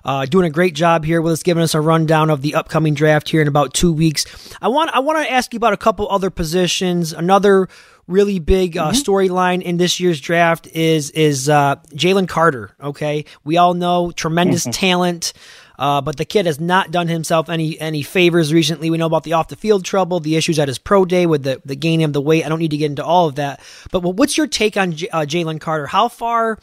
Uh, 0.05 0.26
doing 0.26 0.45
a 0.45 0.49
great 0.49 0.74
job 0.74 1.03
here 1.03 1.22
with 1.22 1.34
us, 1.34 1.43
giving 1.43 1.62
us 1.62 1.76
a 1.76 1.82
rundown 1.82 2.30
of 2.30 2.41
the 2.41 2.55
upcoming 2.55 2.93
draft 2.93 3.28
here 3.28 3.41
in 3.41 3.49
about 3.49 3.74
two 3.74 3.91
weeks. 3.91 4.26
I 4.62 4.70
want 4.70 4.89
I 4.91 4.99
want 4.99 5.20
to 5.20 5.32
ask 5.32 5.53
you 5.53 5.57
about 5.57 5.74
a 5.74 5.78
couple 5.78 6.10
other 6.10 6.30
positions. 6.30 7.12
Another 7.12 7.68
really 8.10 8.39
big 8.39 8.76
uh, 8.76 8.91
mm-hmm. 8.91 8.97
storyline 8.97 9.62
in 9.62 9.78
this 9.78 9.99
year's 9.99 10.20
draft 10.20 10.68
is 10.68 11.12
is 11.12 11.47
uh, 11.47 11.78
Jalen 11.93 12.28
Carter. 12.28 12.76
Okay, 12.82 13.26
we 13.43 13.57
all 13.57 13.74
know 13.74 14.12
tremendous 14.12 14.64
mm-hmm. 14.64 14.72
talent. 14.72 15.34
Uh, 15.78 16.01
but 16.01 16.18
the 16.18 16.26
kid 16.26 16.45
has 16.45 16.60
not 16.60 16.91
done 16.91 17.07
himself 17.07 17.47
any 17.47 17.80
any 17.80 18.01
favors 18.01 18.51
recently. 18.51 18.89
We 18.89 18.97
know 18.97 19.05
about 19.05 19.24
the 19.24 19.32
off 19.34 19.47
the 19.47 19.55
field 19.55 19.86
trouble, 19.86 20.20
the 20.20 20.36
issues 20.36 20.60
at 20.60 20.68
his 20.68 20.78
pro 20.78 21.05
day 21.05 21.26
with 21.26 21.43
the, 21.43 21.62
the 21.64 21.78
gaining 21.78 22.03
of 22.03 22.12
the 22.12 22.20
weight. 22.20 22.45
I 22.45 22.49
don't 22.49 22.60
need 22.60 22.72
to 22.72 22.78
get 22.78 22.88
into 22.88 23.05
all 23.05 23.30
of 23.30 23.36
that. 23.36 23.62
But 23.89 24.01
what's 24.01 24.38
your 24.38 24.47
take 24.47 24.76
on 24.76 24.91
J- 24.91 25.07
uh, 25.07 25.22
Jalen 25.22 25.62
Carter? 25.62 25.88
How 25.88 26.10
far 26.10 26.60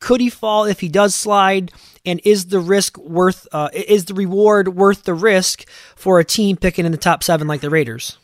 could 0.00 0.20
he 0.20 0.30
fall 0.30 0.64
if 0.64 0.80
he 0.80 0.88
does 0.88 1.14
slide? 1.14 1.70
And 2.04 2.20
is 2.24 2.46
the 2.46 2.58
risk 2.58 2.98
worth? 2.98 3.46
Uh, 3.52 3.68
is 3.72 4.06
the 4.06 4.14
reward 4.14 4.74
worth 4.74 5.04
the 5.04 5.14
risk 5.14 5.68
for 5.94 6.18
a 6.18 6.24
team 6.24 6.56
picking 6.56 6.84
in 6.84 6.90
the 6.90 6.98
top 6.98 7.22
seven 7.22 7.46
like 7.46 7.60
the 7.60 7.70
Raiders? 7.70 8.18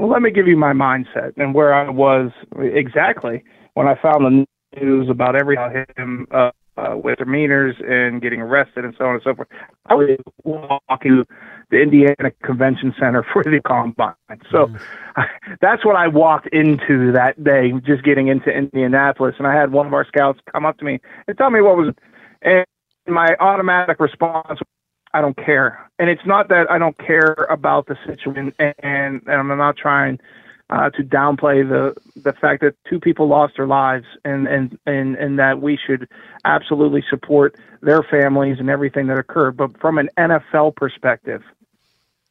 Well, 0.00 0.08
let 0.08 0.22
me 0.22 0.30
give 0.30 0.48
you 0.48 0.56
my 0.56 0.72
mindset 0.72 1.34
and 1.36 1.54
where 1.54 1.74
I 1.74 1.90
was 1.90 2.30
exactly 2.58 3.44
when 3.74 3.86
I 3.86 3.96
found 4.00 4.24
the 4.24 4.80
news 4.80 5.10
about 5.10 5.36
every 5.36 5.58
him 5.98 6.26
uh, 6.30 6.52
uh, 6.78 6.96
with 6.96 7.18
demeanors 7.18 7.74
and 7.86 8.22
getting 8.22 8.40
arrested 8.40 8.86
and 8.86 8.94
so 8.96 9.04
on 9.04 9.16
and 9.16 9.22
so 9.22 9.34
forth. 9.34 9.48
I 9.84 9.94
was 9.94 10.18
walking 10.42 11.26
to 11.26 11.26
the 11.68 11.82
Indiana 11.82 12.30
Convention 12.42 12.94
Center 12.98 13.26
for 13.30 13.44
the 13.44 13.60
combine. 13.60 14.14
So 14.50 14.68
mm. 14.68 14.80
that's 15.60 15.84
what 15.84 15.96
I 15.96 16.08
walked 16.08 16.46
into 16.46 17.12
that 17.12 17.44
day, 17.44 17.70
just 17.84 18.02
getting 18.02 18.28
into 18.28 18.48
Indianapolis. 18.48 19.34
And 19.36 19.46
I 19.46 19.54
had 19.54 19.70
one 19.70 19.86
of 19.86 19.92
our 19.92 20.06
scouts 20.06 20.40
come 20.50 20.64
up 20.64 20.78
to 20.78 20.84
me 20.86 20.98
and 21.28 21.36
tell 21.36 21.50
me 21.50 21.60
what 21.60 21.76
was, 21.76 21.94
and 22.40 22.64
my 23.06 23.36
automatic 23.38 24.00
response 24.00 24.60
I 25.12 25.20
don't 25.20 25.36
care. 25.36 25.90
And 25.98 26.10
it's 26.10 26.26
not 26.26 26.48
that 26.48 26.70
I 26.70 26.78
don't 26.78 26.96
care 26.98 27.34
about 27.50 27.86
the 27.86 27.96
situation, 28.06 28.52
and, 28.58 28.74
and 28.82 29.22
I'm 29.28 29.48
not 29.58 29.76
trying 29.76 30.20
uh, 30.70 30.90
to 30.90 31.02
downplay 31.02 31.68
the 31.68 31.94
the 32.20 32.32
fact 32.32 32.62
that 32.62 32.76
two 32.88 33.00
people 33.00 33.26
lost 33.28 33.54
their 33.56 33.66
lives, 33.66 34.06
and 34.24 34.46
and 34.46 34.78
and 34.86 35.16
and 35.16 35.38
that 35.38 35.60
we 35.60 35.76
should 35.76 36.08
absolutely 36.44 37.04
support 37.10 37.56
their 37.82 38.02
families 38.02 38.58
and 38.60 38.70
everything 38.70 39.08
that 39.08 39.18
occurred. 39.18 39.56
But 39.56 39.80
from 39.80 39.98
an 39.98 40.10
NFL 40.18 40.76
perspective, 40.76 41.42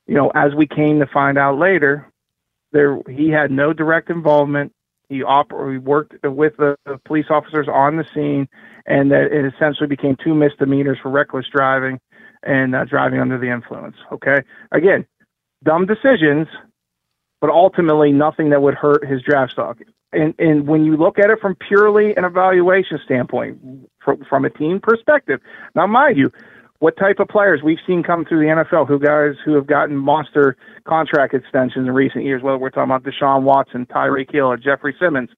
you 0.07 0.15
know, 0.15 0.31
as 0.35 0.55
we 0.55 0.67
came 0.67 0.99
to 0.99 1.07
find 1.07 1.37
out 1.37 1.57
later, 1.57 2.07
There, 2.71 2.99
he 3.09 3.29
had 3.29 3.51
no 3.51 3.73
direct 3.73 4.09
involvement. 4.09 4.73
He, 5.09 5.23
op- 5.23 5.51
he 5.51 5.79
worked 5.79 6.23
with 6.23 6.55
the, 6.57 6.77
the 6.85 6.99
police 6.99 7.25
officers 7.31 7.67
on 7.67 7.97
the 7.97 8.05
scene, 8.13 8.47
and 8.85 9.11
that 9.11 9.31
it 9.31 9.45
essentially 9.53 9.87
became 9.87 10.15
two 10.23 10.35
misdemeanors 10.35 10.99
for 11.01 11.09
reckless 11.09 11.47
driving 11.51 11.99
and 12.43 12.75
uh, 12.75 12.85
driving 12.85 13.19
under 13.19 13.37
the 13.37 13.49
influence. 13.49 13.95
Okay, 14.11 14.41
again, 14.71 15.05
dumb 15.63 15.85
decisions, 15.85 16.47
but 17.41 17.49
ultimately 17.49 18.11
nothing 18.11 18.49
that 18.49 18.61
would 18.61 18.75
hurt 18.75 19.07
his 19.07 19.21
draft 19.21 19.53
stock. 19.53 19.77
And 20.11 20.33
and 20.39 20.67
when 20.67 20.85
you 20.85 20.97
look 20.97 21.19
at 21.19 21.29
it 21.29 21.39
from 21.39 21.55
purely 21.55 22.15
an 22.15 22.25
evaluation 22.25 22.99
standpoint, 23.03 23.59
from, 24.03 24.23
from 24.29 24.45
a 24.45 24.49
team 24.49 24.79
perspective, 24.81 25.39
now 25.75 25.85
mind 25.85 26.17
you, 26.17 26.31
what 26.79 26.97
type 26.97 27.19
of 27.19 27.27
players 27.27 27.61
we've 27.61 27.79
seen 27.85 28.03
come 28.03 28.25
through 28.25 28.39
the 28.39 28.45
NFL, 28.45 28.87
who 28.87 28.99
guys 28.99 29.35
who 29.43 29.53
have 29.53 29.67
gotten 29.67 29.97
monster 29.97 30.55
contract 30.85 31.33
extensions 31.33 31.87
in 31.87 31.93
recent 31.93 32.23
years, 32.23 32.41
whether 32.41 32.57
we're 32.57 32.69
talking 32.69 32.91
about 32.91 33.03
Deshaun 33.03 33.43
Watson, 33.43 33.85
Tyreek 33.85 34.31
Hill, 34.31 34.47
or 34.47 34.57
Jeffery 34.57 34.95
Simmons. 34.99 35.29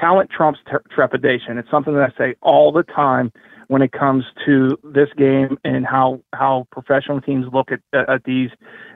Talent 0.00 0.30
trumps 0.30 0.60
trepidation. 0.90 1.58
It's 1.58 1.70
something 1.70 1.92
that 1.92 2.12
I 2.14 2.18
say 2.18 2.34
all 2.40 2.72
the 2.72 2.84
time 2.84 3.32
when 3.70 3.82
it 3.82 3.92
comes 3.92 4.24
to 4.44 4.76
this 4.82 5.08
game 5.16 5.56
and 5.62 5.86
how 5.86 6.20
how 6.34 6.66
professional 6.72 7.20
teams 7.20 7.46
look 7.52 7.68
at 7.70 7.78
at 8.08 8.24
these 8.24 8.50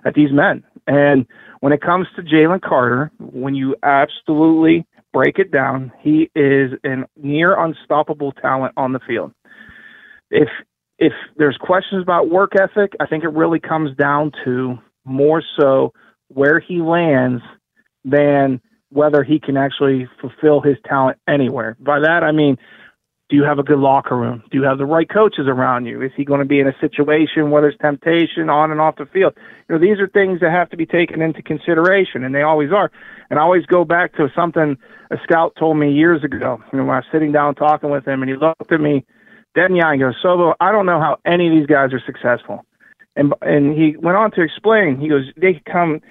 at 0.04 0.14
these 0.14 0.32
men. 0.32 0.64
And 0.88 1.26
when 1.60 1.72
it 1.72 1.80
comes 1.80 2.08
to 2.16 2.22
Jalen 2.22 2.60
Carter, 2.60 3.12
when 3.20 3.54
you 3.54 3.76
absolutely 3.84 4.84
break 5.12 5.38
it 5.38 5.52
down, 5.52 5.92
he 6.00 6.28
is 6.34 6.72
a 6.84 7.04
near 7.16 7.56
unstoppable 7.56 8.32
talent 8.32 8.74
on 8.76 8.92
the 8.92 8.98
field. 9.06 9.32
If 10.32 10.48
if 10.98 11.12
there's 11.36 11.56
questions 11.56 12.02
about 12.02 12.28
work 12.28 12.54
ethic, 12.60 12.94
I 12.98 13.06
think 13.06 13.22
it 13.22 13.28
really 13.28 13.60
comes 13.60 13.96
down 13.96 14.32
to 14.44 14.76
more 15.04 15.40
so 15.56 15.92
where 16.26 16.58
he 16.58 16.82
lands 16.82 17.44
than 18.04 18.60
whether 18.88 19.22
he 19.22 19.38
can 19.38 19.56
actually 19.56 20.08
fulfill 20.20 20.60
his 20.60 20.78
talent 20.84 21.18
anywhere. 21.28 21.76
By 21.78 22.00
that 22.00 22.24
I 22.24 22.32
mean 22.32 22.56
do 23.34 23.38
you 23.40 23.44
have 23.44 23.58
a 23.58 23.64
good 23.64 23.80
locker 23.80 24.16
room? 24.16 24.44
Do 24.52 24.58
you 24.58 24.62
have 24.62 24.78
the 24.78 24.84
right 24.84 25.08
coaches 25.08 25.46
around 25.48 25.86
you? 25.86 26.00
Is 26.00 26.12
he 26.16 26.24
going 26.24 26.38
to 26.38 26.46
be 26.46 26.60
in 26.60 26.68
a 26.68 26.78
situation 26.80 27.50
where 27.50 27.62
there's 27.62 27.76
temptation 27.82 28.48
on 28.48 28.70
and 28.70 28.80
off 28.80 28.94
the 28.94 29.06
field? 29.06 29.32
You 29.68 29.74
know, 29.74 29.80
these 29.80 29.98
are 29.98 30.06
things 30.06 30.38
that 30.38 30.52
have 30.52 30.70
to 30.70 30.76
be 30.76 30.86
taken 30.86 31.20
into 31.20 31.42
consideration, 31.42 32.22
and 32.22 32.32
they 32.32 32.42
always 32.42 32.70
are. 32.70 32.92
And 33.30 33.40
I 33.40 33.42
always 33.42 33.66
go 33.66 33.84
back 33.84 34.14
to 34.18 34.28
something 34.36 34.78
a 35.10 35.16
scout 35.24 35.54
told 35.58 35.78
me 35.78 35.90
years 35.90 36.22
ago. 36.22 36.62
You 36.72 36.78
know, 36.78 36.84
when 36.84 36.94
I 36.94 36.98
was 36.98 37.06
sitting 37.10 37.32
down 37.32 37.56
talking 37.56 37.90
with 37.90 38.06
him, 38.06 38.22
and 38.22 38.30
he 38.30 38.36
looked 38.36 38.70
at 38.70 38.80
me 38.80 39.04
dead 39.56 39.70
in 39.70 39.78
the 39.78 39.82
eye 39.82 39.94
and 39.94 40.00
goes, 40.00 40.14
"Sobo, 40.24 40.54
I 40.60 40.70
don't 40.70 40.86
know 40.86 41.00
how 41.00 41.18
any 41.26 41.48
of 41.48 41.54
these 41.54 41.66
guys 41.66 41.92
are 41.92 42.02
successful." 42.06 42.64
And 43.16 43.34
and 43.42 43.76
he 43.76 43.96
went 43.96 44.16
on 44.16 44.30
to 44.32 44.42
explain. 44.42 45.00
He 45.00 45.08
goes, 45.08 45.24
"They 45.36 45.60
come." 45.66 46.02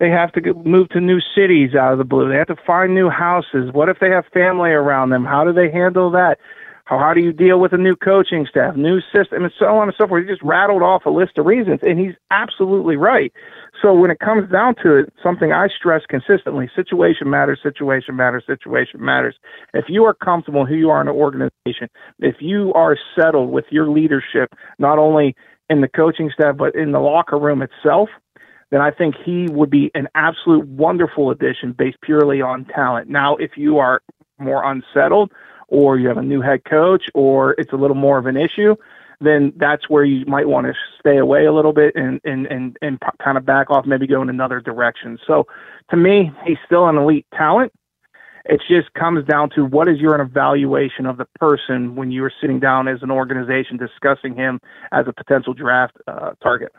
They 0.00 0.10
have 0.10 0.32
to 0.32 0.54
move 0.54 0.88
to 0.88 1.00
new 1.00 1.20
cities 1.36 1.76
out 1.76 1.92
of 1.92 1.98
the 1.98 2.04
blue. 2.04 2.28
They 2.28 2.36
have 2.36 2.48
to 2.48 2.56
find 2.66 2.96
new 2.96 3.08
houses. 3.08 3.70
What 3.72 3.88
if 3.88 4.00
they 4.00 4.10
have 4.10 4.26
family 4.34 4.70
around 4.70 5.10
them? 5.10 5.24
How 5.24 5.44
do 5.44 5.52
they 5.52 5.70
handle 5.70 6.10
that? 6.10 6.38
How, 6.84 6.98
how 6.98 7.14
do 7.14 7.20
you 7.20 7.32
deal 7.32 7.58
with 7.58 7.72
a 7.72 7.78
new 7.78 7.96
coaching 7.96 8.46
staff, 8.48 8.76
new 8.76 9.00
system, 9.14 9.44
and 9.44 9.52
so 9.58 9.66
on 9.66 9.88
and 9.88 9.94
so 9.96 10.06
forth? 10.06 10.24
He 10.24 10.30
just 10.30 10.42
rattled 10.42 10.82
off 10.82 11.06
a 11.06 11.10
list 11.10 11.38
of 11.38 11.46
reasons, 11.46 11.80
and 11.82 11.98
he's 11.98 12.14
absolutely 12.30 12.96
right. 12.96 13.32
So 13.80 13.94
when 13.94 14.10
it 14.10 14.18
comes 14.18 14.50
down 14.50 14.74
to 14.82 14.96
it, 14.96 15.12
something 15.22 15.52
I 15.52 15.68
stress 15.68 16.02
consistently: 16.08 16.70
situation 16.76 17.30
matters, 17.30 17.60
situation 17.62 18.16
matters, 18.16 18.44
situation 18.46 19.02
matters. 19.02 19.34
If 19.72 19.86
you 19.88 20.04
are 20.04 20.14
comfortable 20.14 20.66
who 20.66 20.74
you 20.74 20.90
are 20.90 21.00
in 21.00 21.08
an 21.08 21.14
organization, 21.14 21.88
if 22.18 22.36
you 22.40 22.72
are 22.74 22.96
settled 23.18 23.50
with 23.50 23.64
your 23.70 23.88
leadership, 23.88 24.52
not 24.78 24.98
only 24.98 25.34
in 25.70 25.80
the 25.80 25.88
coaching 25.88 26.30
staff 26.34 26.56
but 26.58 26.74
in 26.74 26.92
the 26.92 27.00
locker 27.00 27.38
room 27.38 27.62
itself, 27.62 28.10
then 28.70 28.82
I 28.82 28.90
think 28.90 29.14
he 29.24 29.48
would 29.50 29.70
be 29.70 29.90
an 29.94 30.08
absolute 30.14 30.66
wonderful 30.66 31.30
addition 31.30 31.72
based 31.72 32.00
purely 32.02 32.42
on 32.42 32.66
talent. 32.66 33.08
Now, 33.08 33.36
if 33.36 33.52
you 33.56 33.78
are 33.78 34.02
more 34.38 34.68
unsettled 34.70 35.32
or 35.74 35.98
you 35.98 36.06
have 36.06 36.16
a 36.16 36.22
new 36.22 36.40
head 36.40 36.64
coach 36.64 37.04
or 37.14 37.56
it's 37.58 37.72
a 37.72 37.76
little 37.76 37.96
more 37.96 38.16
of 38.16 38.26
an 38.26 38.36
issue, 38.36 38.76
then 39.20 39.52
that's 39.56 39.90
where 39.90 40.04
you 40.04 40.24
might 40.26 40.46
want 40.46 40.68
to 40.68 40.74
stay 41.00 41.18
away 41.18 41.46
a 41.46 41.52
little 41.52 41.72
bit 41.72 41.96
and, 41.96 42.20
and, 42.24 42.46
and, 42.46 42.76
and 42.80 43.00
kind 43.22 43.36
of 43.36 43.44
back 43.44 43.70
off, 43.70 43.84
maybe 43.84 44.06
go 44.06 44.22
in 44.22 44.28
another 44.28 44.60
direction. 44.60 45.18
So 45.26 45.48
to 45.90 45.96
me, 45.96 46.30
he's 46.46 46.58
still 46.64 46.88
an 46.88 46.96
elite 46.96 47.26
talent. 47.34 47.72
It 48.44 48.60
just 48.68 48.92
comes 48.92 49.26
down 49.26 49.50
to 49.56 49.64
what 49.64 49.88
is 49.88 49.98
your 49.98 50.20
evaluation 50.20 51.06
of 51.06 51.16
the 51.16 51.26
person 51.40 51.96
when 51.96 52.12
you're 52.12 52.32
sitting 52.40 52.60
down 52.60 52.86
as 52.86 53.02
an 53.02 53.10
organization 53.10 53.76
discussing 53.76 54.36
him 54.36 54.60
as 54.92 55.06
a 55.08 55.12
potential 55.12 55.54
draft 55.54 55.96
uh, 56.06 56.32
target. 56.40 56.70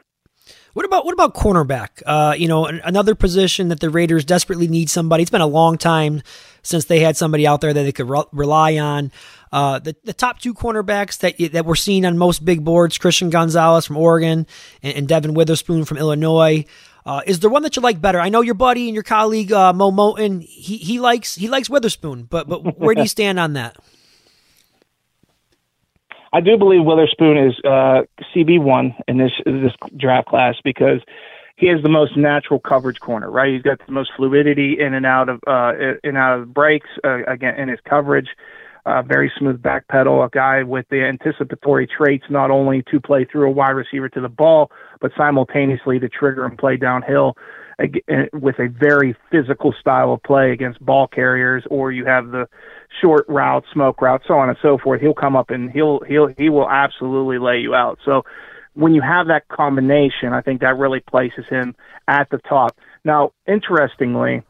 What 0.76 0.84
about 0.84 1.06
what 1.06 1.14
about 1.14 1.34
cornerback? 1.34 2.04
Uh, 2.06 2.36
you 2.38 2.50
know, 2.50 2.66
another 2.66 3.16
position 3.16 3.70
that 3.70 3.80
the 3.80 3.90
Raiders 3.90 4.26
desperately 4.26 4.68
need 4.68 4.90
somebody. 4.90 5.22
It's 5.22 5.32
been 5.32 5.40
a 5.40 5.48
long 5.48 5.78
time 5.78 6.22
since 6.64 6.84
they 6.84 7.00
had 7.00 7.16
somebody 7.16 7.48
out 7.48 7.62
there 7.62 7.72
that 7.72 7.84
they 7.84 7.94
could 7.94 8.10
re- 8.10 8.26
rely 8.34 8.78
on. 8.78 9.14
Uh, 9.54 9.80
the 9.80 9.96
the 10.04 10.12
top 10.12 10.40
two 10.40 10.54
cornerbacks 10.54 11.20
that 11.20 11.54
that 11.54 11.66
we're 11.66 11.76
seeing 11.76 12.04
on 12.04 12.18
most 12.18 12.44
big 12.44 12.66
boards: 12.66 12.98
Christian 12.98 13.30
Gonzalez 13.30 13.86
from 13.86 13.96
Oregon 13.96 14.46
and, 14.84 14.98
and 14.98 15.08
Devon 15.08 15.34
Witherspoon 15.34 15.86
from 15.86 15.96
Illinois. 15.96 16.66
Uh, 17.06 17.22
is 17.26 17.40
there 17.40 17.50
one 17.50 17.64
that 17.64 17.78
you 17.78 17.82
like 17.82 18.02
better? 18.02 18.20
I 18.20 18.28
know 18.28 18.42
your 18.42 18.56
buddy 18.56 18.90
and 18.90 18.96
your 18.96 19.04
colleague 19.04 19.54
uh, 19.54 19.72
Moe 19.72 19.94
Moton. 19.94 20.42
He 20.42 20.76
he 20.76 21.00
likes 21.00 21.36
he 21.36 21.48
likes 21.48 21.70
Witherspoon, 21.70 22.24
but 22.24 22.50
but 22.50 22.78
where 22.78 22.96
do 22.96 23.02
you 23.02 23.08
stand 23.18 23.40
on 23.40 23.54
that? 23.54 23.78
I 26.36 26.42
do 26.42 26.58
believe 26.58 26.84
Witherspoon 26.84 27.38
is 27.38 27.54
uh, 27.64 28.02
CB 28.36 28.62
one 28.62 28.94
in 29.08 29.18
this 29.18 29.32
this 29.46 29.72
draft 29.96 30.28
class 30.28 30.56
because 30.66 31.00
he 31.56 31.68
has 31.68 31.82
the 31.82 31.88
most 31.88 32.18
natural 32.18 32.60
coverage 32.60 33.00
corner, 33.00 33.32
right? 33.32 33.54
He's 33.54 33.62
got 33.62 33.80
the 33.86 33.94
most 33.94 34.12
fluidity 34.18 34.78
in 34.78 34.94
and 34.94 35.06
out 35.06 35.30
of 35.30 35.40
uh, 35.48 35.72
in 35.78 35.98
and 36.04 36.18
out 36.18 36.42
of 36.42 36.54
breaks 36.54 36.90
uh, 37.06 37.24
again 37.24 37.56
in 37.58 37.70
his 37.70 37.80
coverage. 37.88 38.28
Uh, 38.86 39.02
very 39.02 39.32
smooth 39.40 39.62
back 39.62 39.88
pedal, 39.88 40.22
a 40.24 40.30
guy 40.30 40.62
with 40.62 40.86
the 40.90 41.02
anticipatory 41.02 41.88
traits 41.88 42.26
not 42.30 42.52
only 42.52 42.84
to 42.92 43.00
play 43.00 43.26
through 43.26 43.48
a 43.48 43.52
wide 43.52 43.72
receiver 43.72 44.10
to 44.10 44.20
the 44.20 44.30
ball, 44.30 44.70
but 45.00 45.12
simultaneously 45.18 46.00
to 46.00 46.10
trigger 46.10 46.46
and 46.46 46.58
play 46.58 46.76
downhill 46.76 47.36
with 48.34 48.60
a 48.60 48.68
very 48.68 49.16
physical 49.32 49.74
style 49.80 50.14
of 50.14 50.24
play 50.24 50.52
against 50.52 50.80
ball 50.86 51.08
carriers, 51.08 51.64
or 51.70 51.92
you 51.92 52.06
have 52.06 52.32
the 52.32 52.48
short 53.02 53.26
route, 53.28 53.64
smoke 53.74 54.02
route, 54.02 54.22
so 54.28 54.36
on 54.36 54.50
and 54.50 54.58
so 54.62 54.78
forth. 54.78 55.02
He'll 55.02 55.14
come 55.14 55.36
up 55.36 55.50
and 55.50 55.72
he'll 55.72 56.00
he'll 56.08 56.28
he 56.38 56.50
will 56.50 56.70
absolutely 56.70 57.38
lay 57.38 57.60
you 57.60 57.76
out. 57.76 58.00
So 58.06 58.24
when 58.74 58.94
you 58.94 59.02
have 59.02 59.28
that 59.28 59.48
combination, 59.48 60.34
I 60.34 60.42
think 60.42 60.62
that 60.62 60.78
really 60.78 61.00
places 61.00 61.46
him 61.50 61.76
at 62.08 62.30
the 62.30 62.38
top. 62.40 62.78
Now, 63.04 63.32
interestingly, 63.48 64.44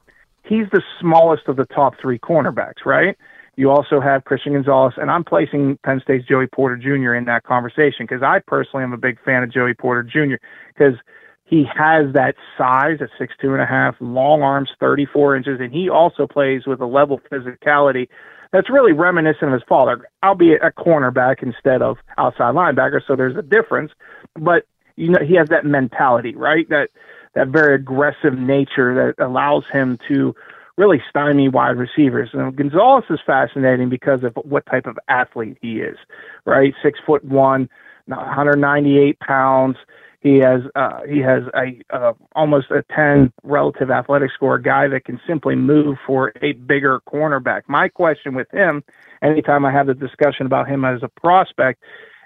he's 0.44 0.66
the 0.72 0.82
smallest 1.00 1.48
of 1.48 1.56
the 1.56 1.66
top 1.66 1.94
three 2.02 2.20
cornerbacks, 2.20 2.86
right? 2.86 3.16
You 3.56 3.72
also 3.72 4.02
have 4.02 4.26
Christian 4.26 4.54
Gonzalez, 4.54 4.96
and 4.98 5.10
I'm 5.10 5.24
placing 5.24 5.78
Penn 5.86 6.02
State's 6.04 6.28
Joey 6.28 6.48
Porter 6.48 6.76
Jr. 6.76 7.14
in 7.14 7.26
that 7.26 7.44
conversation 7.44 8.06
because 8.06 8.22
I 8.22 8.40
personally 8.46 8.84
am 8.84 8.92
a 8.92 8.98
big 8.98 9.18
fan 9.24 9.44
of 9.44 9.52
Joey 9.52 9.74
Porter 9.74 10.04
Jr. 10.04 10.36
because 10.68 11.00
he 11.46 11.64
has 11.64 12.12
that 12.14 12.36
size 12.58 12.98
at 13.02 13.10
six 13.18 13.34
two 13.40 13.54
and 13.54 13.62
a 13.62 13.66
half, 13.66 13.96
long 14.00 14.42
arms, 14.42 14.70
34 14.80 15.36
inches, 15.36 15.60
and 15.60 15.72
he 15.72 15.90
also 15.90 16.28
plays 16.28 16.66
with 16.66 16.82
a 16.82 16.86
level 16.86 17.22
physicality 17.32 18.08
that's 18.52 18.70
really 18.70 18.94
reminiscent 18.94 19.44
of 19.44 19.54
his 19.54 19.64
father, 19.68 20.08
albeit 20.24 20.64
a 20.64 20.72
cornerback 20.72 21.44
instead 21.44 21.82
of 21.82 21.98
outside 22.18 22.56
linebacker. 22.56 23.02
So 23.06 23.16
there's 23.16 23.36
a 23.36 23.42
difference, 23.42 23.92
but 24.36 24.66
you 24.96 25.10
know 25.10 25.20
he 25.26 25.36
has 25.36 25.50
that 25.50 25.66
mentality, 25.66 26.36
right? 26.36 26.68
That 26.70 26.90
that 27.36 27.50
very 27.50 27.76
aggressive 27.76 28.38
nature 28.38 28.96
that 28.96 29.24
allows 29.24 29.66
him 29.72 30.00
to 30.08 30.34
really 30.78 31.02
stymie 31.10 31.50
wide 31.50 31.78
receivers. 31.78 32.30
And 32.34 32.56
Gonzalez 32.56 33.06
is 33.10 33.20
fascinating 33.26 33.90
because 33.90 34.24
of 34.24 34.36
what 34.44 34.66
type 34.66 34.88
of 34.88 34.98
athlete 35.08 35.58
he 35.62 35.80
is, 35.80 35.98
right? 36.46 36.74
Six 36.82 37.00
foot 37.06 37.24
one, 37.24 37.70
198 38.08 39.20
pounds 39.20 39.78
he 40.26 40.40
has 40.40 40.62
uh, 40.74 41.02
he 41.08 41.20
has 41.20 41.44
a 41.54 41.96
uh, 41.96 42.14
almost 42.36 42.72
a 42.72 42.84
10 42.96 43.32
relative 43.44 43.92
athletic 43.92 44.32
score, 44.32 44.58
guy 44.58 44.88
that 44.88 45.06
can 45.06 45.22
simply 45.28 45.54
move 45.54 45.98
for 46.08 46.34
a 46.42 46.54
bigger 46.54 47.00
cornerback. 47.08 47.62
My 47.68 47.90
question 47.90 48.34
with 48.34 48.50
him, 48.52 48.84
anytime 49.22 49.66
I 49.66 49.72
have 49.72 49.86
the 49.86 49.94
discussion 49.94 50.48
about 50.48 50.68
him 50.68 50.84
as 50.84 51.04
a 51.04 51.10
prospect, 51.10 51.84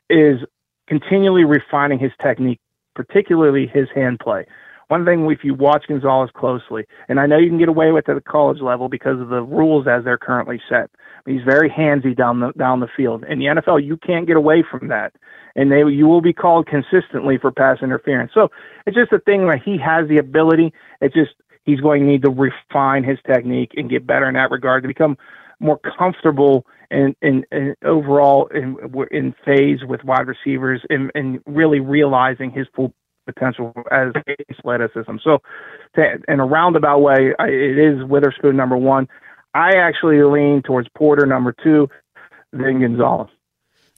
is 0.10 0.40
continually 0.88 1.44
refining 1.44 2.00
his 2.00 2.14
technique, 2.22 2.62
particularly 2.96 3.68
his 3.68 3.90
hand 3.94 4.22
play. 4.22 4.46
One 4.90 5.06
thing, 5.06 5.30
if 5.32 5.44
you 5.44 5.54
watch 5.54 5.86
Gonzalez 5.88 6.30
closely, 6.36 6.86
and 7.08 7.20
I 7.20 7.26
know 7.26 7.38
you 7.38 7.50
can 7.50 7.60
get 7.60 7.70
away 7.70 7.92
with 7.92 8.10
it 8.10 8.12
at 8.12 8.16
the 8.16 8.30
college 8.30 8.60
level 8.62 8.90
because 8.90 9.22
of 9.22 9.30
the 9.30 9.42
rules 9.42 9.88
as 9.88 10.04
they're 10.04 10.18
currently 10.18 10.62
set. 10.70 10.90
He's 11.26 11.44
very 11.44 11.70
handsy 11.70 12.16
down 12.16 12.40
the 12.40 12.52
down 12.58 12.80
the 12.80 12.88
field. 12.98 13.24
In 13.30 13.40
the 13.40 13.46
NFL, 13.46 13.86
you 13.86 13.98
can't 13.98 14.28
get 14.28 14.36
away 14.36 14.64
from 14.70 14.88
that 14.90 15.14
and 15.56 15.72
they 15.72 15.84
you 15.92 16.08
will 16.08 16.22
be 16.22 16.34
called 16.34 16.68
consistently 16.68 17.38
for 17.38 17.52
pass 17.52 17.78
interference. 17.82 18.32
So 18.34 18.50
it's 18.86 18.96
just 18.96 19.12
a 19.12 19.20
thing 19.20 19.46
where 19.46 19.58
he 19.58 19.78
has 19.78 20.08
the 20.08 20.18
ability. 20.18 20.74
It's 21.02 21.14
just 21.14 21.32
he's 21.66 21.80
going 21.80 22.02
to 22.02 22.08
need 22.08 22.24
to 22.24 22.30
refine 22.30 23.04
his 23.04 23.18
technique 23.28 23.72
and 23.76 23.90
get 23.90 24.08
better 24.08 24.28
in 24.28 24.36
that 24.36 24.52
regard 24.52 24.84
to 24.84 24.88
become 24.88 25.18
more 25.60 25.80
comfortable 25.98 26.66
and 26.90 27.16
in, 27.22 27.44
in, 27.52 27.76
overall 27.84 28.48
in 28.48 28.78
in 29.12 29.36
phase 29.46 29.80
with 29.86 30.04
wide 30.04 30.28
receivers 30.28 30.82
and, 30.90 31.12
and 31.14 31.42
really 31.46 31.80
realizing 31.80 32.52
his 32.52 32.66
full 32.74 32.94
potential 33.34 33.74
as 33.92 34.14
athleticism. 34.50 35.18
So 35.24 35.40
in 36.28 36.40
a 36.40 36.46
roundabout 36.46 37.00
way, 37.00 37.34
I, 37.40 37.48
it 37.48 37.78
is 37.78 38.04
Witherspoon 38.06 38.56
number 38.56 38.78
one. 38.78 39.08
I 39.54 39.78
actually 39.78 40.22
lean 40.24 40.62
towards 40.64 40.88
Porter 40.96 41.26
number 41.26 41.54
two, 41.64 41.88
then 42.54 42.82
Gonzalez. 42.82 43.30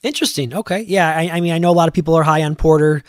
Interesting. 0.02 0.54
Okay. 0.54 0.80
Yeah. 0.82 1.16
I, 1.16 1.30
I 1.30 1.40
mean, 1.40 1.52
I 1.52 1.58
know 1.58 1.70
a 1.70 1.72
lot 1.72 1.88
of 1.88 1.94
people 1.94 2.14
are 2.14 2.22
high 2.22 2.42
on 2.42 2.56
Porter 2.56 3.02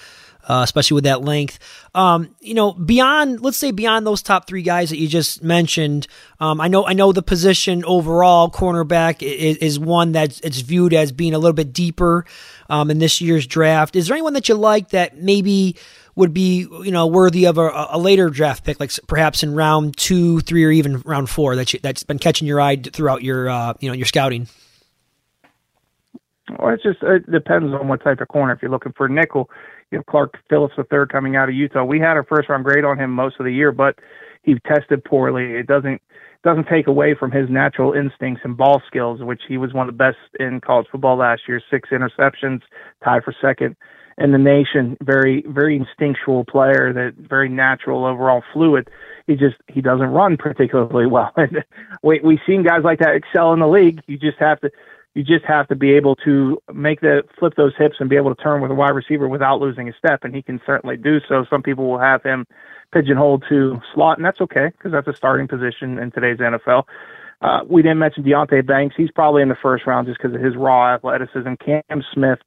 uh, 0.48 0.62
especially 0.64 0.96
with 0.96 1.04
that 1.06 1.22
length. 1.22 1.60
Um, 1.96 2.36
you 2.40 2.54
know, 2.54 2.74
beyond 2.74 3.42
let's 3.42 3.58
say 3.58 3.72
beyond 3.72 4.06
those 4.06 4.22
top 4.22 4.48
three 4.48 4.62
guys 4.62 4.90
that 4.90 4.98
you 4.98 5.08
just 5.08 5.44
mentioned, 5.44 6.08
um, 6.40 6.60
I 6.60 6.68
know 6.68 6.86
I 6.86 6.94
know 6.94 7.12
the 7.12 7.24
position 7.24 7.84
overall 7.86 8.50
cornerback 8.50 9.22
is, 9.22 9.58
is 9.58 9.80
one 9.80 10.12
that's 10.12 10.40
it's 10.42 10.62
viewed 10.62 10.94
as 10.94 11.12
being 11.12 11.34
a 11.34 11.40
little 11.40 11.54
bit 11.54 11.74
deeper 11.74 12.26
um, 12.70 12.92
in 12.92 13.00
this 13.00 13.22
year's 13.22 13.48
draft. 13.48 13.96
Is 13.96 14.08
there 14.08 14.16
anyone 14.16 14.34
that 14.34 14.50
you 14.50 14.56
like 14.56 14.90
that 14.90 15.18
maybe? 15.18 15.78
Would 16.16 16.34
be 16.34 16.68
you 16.84 16.92
know 16.92 17.08
worthy 17.08 17.46
of 17.46 17.58
a, 17.58 17.88
a, 17.90 17.98
later 17.98 18.30
draft 18.30 18.64
pick, 18.64 18.80
like 18.80 18.92
perhaps 19.08 19.44
in 19.44 19.54
round 19.54 19.98
two, 19.98 20.40
three, 20.42 20.64
or 20.64 20.72
even 20.72 21.00
round 21.02 21.30
four 21.30 21.56
that 21.56 21.74
you, 21.74 21.80
that's 21.82 22.04
been 22.04 22.20
catching 22.20 22.48
your 22.48 22.62
eye 22.62 22.76
throughout 22.76 23.24
your 23.24 23.50
uh, 23.50 23.74
you 23.80 23.90
know 23.90 23.96
your 23.96 24.06
scouting. 24.06 24.48
Well, 26.60 26.74
it 26.74 26.82
just 26.84 27.02
it 27.02 27.32
depends 27.32 27.74
on 27.74 27.88
what 27.88 28.04
type 28.04 28.22
of 28.22 28.28
corner. 28.28 28.54
If 28.54 28.62
you're 28.62 28.72
looking 28.72 28.94
for 28.96 29.08
a 29.08 29.10
nickel, 29.10 29.50
you 29.92 29.98
know, 29.98 30.04
Clark 30.10 30.38
Phillips 30.50 30.76
III 30.78 31.06
coming 31.12 31.36
out 31.36 31.50
of 31.50 31.56
Utah. 31.56 31.84
We 31.84 32.00
had 32.00 32.18
a 32.18 32.24
first 32.24 32.50
round 32.50 32.64
grade 32.64 32.86
on 32.86 33.00
him 33.00 33.12
most 33.12 33.38
of 33.40 33.46
the 33.46 33.54
year, 33.54 33.72
but 33.72 33.96
he 34.44 34.56
tested 34.68 35.04
poorly. 35.04 35.54
It 35.54 35.68
doesn't 35.68 36.02
doesn't 36.44 36.68
take 36.68 36.88
away 36.88 37.16
from 37.18 37.32
his 37.32 37.50
natural 37.50 37.94
instincts 37.94 38.42
and 38.44 38.58
ball 38.58 38.82
skills, 38.86 39.22
which 39.22 39.44
he 39.48 39.58
was 39.58 39.74
one 39.74 39.88
of 39.88 39.94
the 39.94 39.98
best 39.98 40.18
in 40.40 40.60
college 40.60 40.88
football 40.92 41.16
last 41.16 41.44
year. 41.48 41.62
Six 41.72 41.90
interceptions, 41.90 42.62
tied 43.04 43.24
for 43.24 43.34
second 43.42 43.78
in 44.18 44.32
the 44.32 44.38
nation. 44.38 44.98
Very 45.02 45.44
very 45.48 45.76
instinctual 45.76 46.46
player, 46.46 46.94
that 46.94 47.16
very 47.16 47.50
natural 47.50 48.06
overall 48.06 48.44
fluid. 48.54 48.90
He 49.28 49.36
just 49.36 49.56
he 49.68 49.82
doesn't 49.82 50.10
run 50.10 50.38
particularly 50.38 51.06
well. 51.06 51.32
And 51.38 51.64
we 52.02 52.20
we've 52.24 52.40
seen 52.46 52.64
guys 52.64 52.84
like 52.84 53.00
that 53.00 53.16
excel 53.16 53.54
in 53.54 53.60
the 53.60 53.68
league. 53.68 54.02
You 54.08 54.18
just 54.18 54.38
have 54.40 54.60
to 54.62 54.72
you 55.14 55.24
just 55.24 55.46
have 55.46 55.68
to 55.68 55.76
be 55.76 55.94
able 55.94 56.16
to 56.18 56.60
make 56.74 57.02
the 57.02 57.24
flip 57.38 57.54
those 57.56 57.74
hips 57.78 57.98
and 58.00 58.10
be 58.10 58.16
able 58.16 58.34
to 58.34 58.42
turn 58.42 58.62
with 58.62 58.72
a 58.72 58.76
wide 58.76 58.96
receiver 58.96 59.28
without 59.28 59.62
losing 59.62 59.88
a 59.88 59.94
step, 59.94 60.24
and 60.24 60.34
he 60.34 60.42
can 60.42 60.60
certainly 60.66 60.98
do 60.98 61.20
so. 61.28 61.46
Some 61.50 61.62
people 61.62 61.88
will 61.88 62.00
have 62.00 62.24
him 62.24 62.48
pigeonholed 62.92 63.44
to 63.50 63.80
slot, 63.94 64.18
and 64.18 64.26
that's 64.26 64.42
okay 64.42 64.72
because 64.78 64.92
that's 64.92 65.08
a 65.08 65.14
starting 65.14 65.48
position 65.48 66.00
in 66.00 66.12
today's 66.12 66.38
NFL. 66.38 66.84
Uh, 67.42 67.60
we 67.68 67.82
didn't 67.82 68.00
mention 68.00 68.24
Deonte 68.24 68.66
Banks. 68.66 68.96
He's 68.98 69.12
probably 69.12 69.42
in 69.42 69.50
the 69.50 69.58
first 69.62 69.86
round 69.86 70.08
just 70.08 70.20
because 70.20 70.34
of 70.34 70.42
his 70.42 70.56
raw 70.56 70.96
athleticism. 70.96 71.54
Cam 71.64 72.04
Smith 72.14 72.40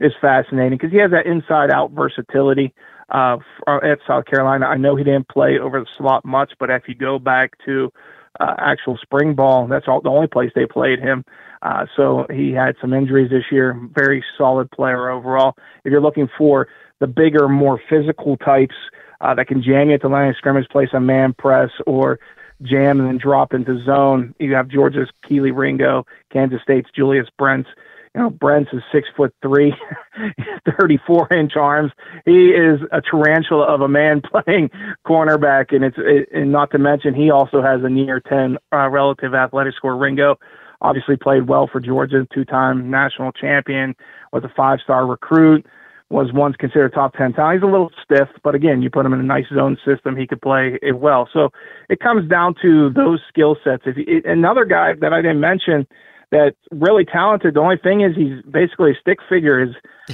is 0.00 0.12
fascinating 0.20 0.78
because 0.78 0.92
he 0.92 0.98
has 0.98 1.10
that 1.10 1.26
inside 1.26 1.70
out 1.70 1.90
versatility 1.92 2.74
uh, 3.10 3.36
at 3.66 3.98
South 4.06 4.24
Carolina. 4.24 4.66
I 4.66 4.76
know 4.76 4.96
he 4.96 5.04
didn't 5.04 5.28
play 5.28 5.58
over 5.58 5.80
the 5.80 5.86
slot 5.98 6.24
much, 6.24 6.52
but 6.58 6.70
if 6.70 6.84
you 6.86 6.94
go 6.94 7.18
back 7.18 7.52
to 7.66 7.92
uh, 8.38 8.54
actual 8.58 8.98
spring 9.02 9.34
ball, 9.34 9.66
that's 9.66 9.86
all 9.88 10.00
the 10.00 10.08
only 10.08 10.28
place 10.28 10.50
they 10.54 10.66
played 10.66 11.00
him. 11.00 11.24
Uh, 11.62 11.84
so 11.96 12.26
he 12.30 12.52
had 12.52 12.74
some 12.80 12.94
injuries 12.94 13.30
this 13.30 13.44
year. 13.50 13.78
Very 13.92 14.24
solid 14.38 14.70
player 14.70 15.10
overall. 15.10 15.54
If 15.84 15.90
you're 15.90 16.00
looking 16.00 16.28
for 16.38 16.68
the 17.00 17.06
bigger, 17.06 17.48
more 17.48 17.80
physical 17.88 18.36
types 18.38 18.74
uh, 19.20 19.34
that 19.34 19.48
can 19.48 19.62
jam 19.62 19.88
you 19.88 19.94
at 19.94 20.02
the 20.02 20.08
line 20.08 20.30
of 20.30 20.36
scrimmage, 20.36 20.68
place 20.70 20.88
a 20.94 21.00
man 21.00 21.34
press, 21.34 21.70
or 21.86 22.18
jam 22.62 23.00
and 23.00 23.08
then 23.08 23.18
drop 23.18 23.52
into 23.52 23.82
zone, 23.84 24.34
you 24.38 24.54
have 24.54 24.68
Georgia's 24.68 25.08
Kelee 25.28 25.54
Ringo, 25.54 26.06
Kansas 26.32 26.60
State's 26.62 26.90
Julius 26.94 27.28
Brents. 27.38 27.68
You 28.14 28.22
know, 28.22 28.30
Brents 28.30 28.70
is 28.72 28.82
six 28.92 29.08
foot 29.16 29.32
three, 29.40 29.72
34 30.80 31.32
inch 31.32 31.52
arms. 31.56 31.92
He 32.24 32.48
is 32.48 32.80
a 32.90 33.00
tarantula 33.00 33.66
of 33.66 33.82
a 33.82 33.88
man 33.88 34.20
playing 34.44 34.70
cornerback, 35.06 35.72
and 35.74 35.84
it's 35.84 35.96
it, 35.98 36.28
and 36.32 36.50
not 36.50 36.72
to 36.72 36.78
mention 36.78 37.14
he 37.14 37.30
also 37.30 37.62
has 37.62 37.84
a 37.84 37.88
near 37.88 38.20
10 38.20 38.58
uh, 38.72 38.88
relative 38.88 39.34
athletic 39.34 39.74
score. 39.76 39.96
Ringo 39.96 40.36
obviously 40.80 41.16
played 41.16 41.46
well 41.48 41.68
for 41.70 41.78
Georgia, 41.78 42.26
two-time 42.34 42.90
national 42.90 43.32
champion, 43.32 43.94
was 44.32 44.42
a 44.44 44.52
five-star 44.56 45.06
recruit, 45.06 45.64
was 46.08 46.32
once 46.32 46.56
considered 46.56 46.92
top 46.92 47.14
10 47.14 47.34
talent. 47.34 47.60
He's 47.60 47.62
a 47.62 47.70
little 47.70 47.90
stiff, 48.02 48.28
but 48.42 48.54
again, 48.54 48.82
you 48.82 48.90
put 48.90 49.06
him 49.06 49.12
in 49.12 49.20
a 49.20 49.24
nice 49.24 49.46
zone 49.54 49.76
system, 49.86 50.16
he 50.16 50.26
could 50.26 50.42
play 50.42 50.78
it 50.82 50.98
well. 50.98 51.28
So 51.32 51.50
it 51.88 52.00
comes 52.00 52.28
down 52.28 52.54
to 52.62 52.90
those 52.90 53.20
skill 53.28 53.56
sets. 53.62 53.84
If 53.86 53.96
it, 53.98 54.24
another 54.24 54.64
guy 54.64 54.94
that 55.00 55.12
I 55.12 55.22
didn't 55.22 55.40
mention 55.40 55.86
that's 56.30 56.56
really 56.70 57.04
talented, 57.04 57.54
the 57.54 57.60
only 57.60 57.76
thing 57.76 58.02
is 58.02 58.14
he's 58.16 58.42
basically 58.50 58.92
a 58.92 59.00
stick 59.00 59.18
figure 59.28 59.62
is 59.62 59.70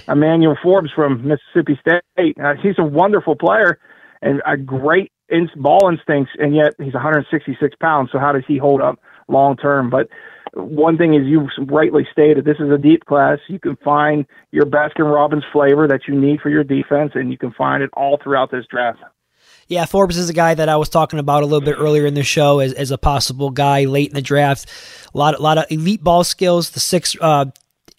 Emmanuel 0.09 0.57
Forbes 0.63 0.91
from 0.95 1.27
Mississippi 1.27 1.79
State. 1.81 2.37
Uh, 2.43 2.55
he's 2.63 2.79
a 2.79 2.85
wonderful 2.85 3.37
player 3.37 3.79
and 4.23 4.43
a 4.47 4.57
great 4.57 5.13
in- 5.29 5.51
ball 5.57 5.89
instincts, 5.91 6.33
and 6.39 6.55
yet 6.55 6.75
he's 6.79 6.95
166 6.95 7.77
pounds. 7.81 8.11
So 8.13 8.19
how 8.19 8.33
does 8.33 8.45
he 8.49 8.59
hold 8.59 8.81
up 8.81 8.99
long 9.29 9.57
term? 9.57 9.91
But 9.91 10.09
one 10.55 10.97
thing 10.97 11.15
is 11.15 11.27
you 11.27 11.49
rightly 11.67 12.07
stated 12.11 12.45
this 12.45 12.59
is 12.61 12.71
a 12.71 12.79
deep 12.79 13.05
class. 13.05 13.39
You 13.49 13.59
can 13.59 13.77
find 13.77 14.27
your 14.53 14.65
Baskin 14.65 15.13
Robbins 15.13 15.45
flavor 15.53 15.87
that 15.89 16.03
you 16.09 16.19
need 16.19 16.41
for 16.41 16.49
your 16.49 16.65
defense, 16.65 17.13
and 17.15 17.31
you 17.31 17.39
can 17.39 17.53
find 17.53 17.83
it 17.83 17.91
all 17.93 18.19
throughout 18.23 18.51
this 18.51 18.65
draft. 18.71 19.01
Yeah, 19.69 19.85
Forbes 19.85 20.17
is 20.17 20.31
a 20.31 20.33
guy 20.33 20.55
that 20.55 20.69
I 20.69 20.77
was 20.77 20.89
talking 20.89 21.19
about 21.19 21.43
a 21.43 21.47
little 21.47 21.65
bit 21.65 21.77
earlier 21.79 22.07
in 22.07 22.15
the 22.15 22.23
show 22.23 22.61
as, 22.61 22.73
as 22.73 22.91
a 22.91 22.99
possible 22.99 23.51
guy 23.51 23.85
late 23.85 24.11
in 24.11 24.15
the 24.15 24.23
draft. 24.23 24.69
A 25.13 25.19
lot, 25.19 25.35
a 25.35 25.43
lot 25.43 25.59
of 25.59 25.65
elite 25.71 26.05
ball 26.05 26.23
skills. 26.23 26.71
The 26.71 26.81
six 26.81 27.17
uh, 27.21 27.47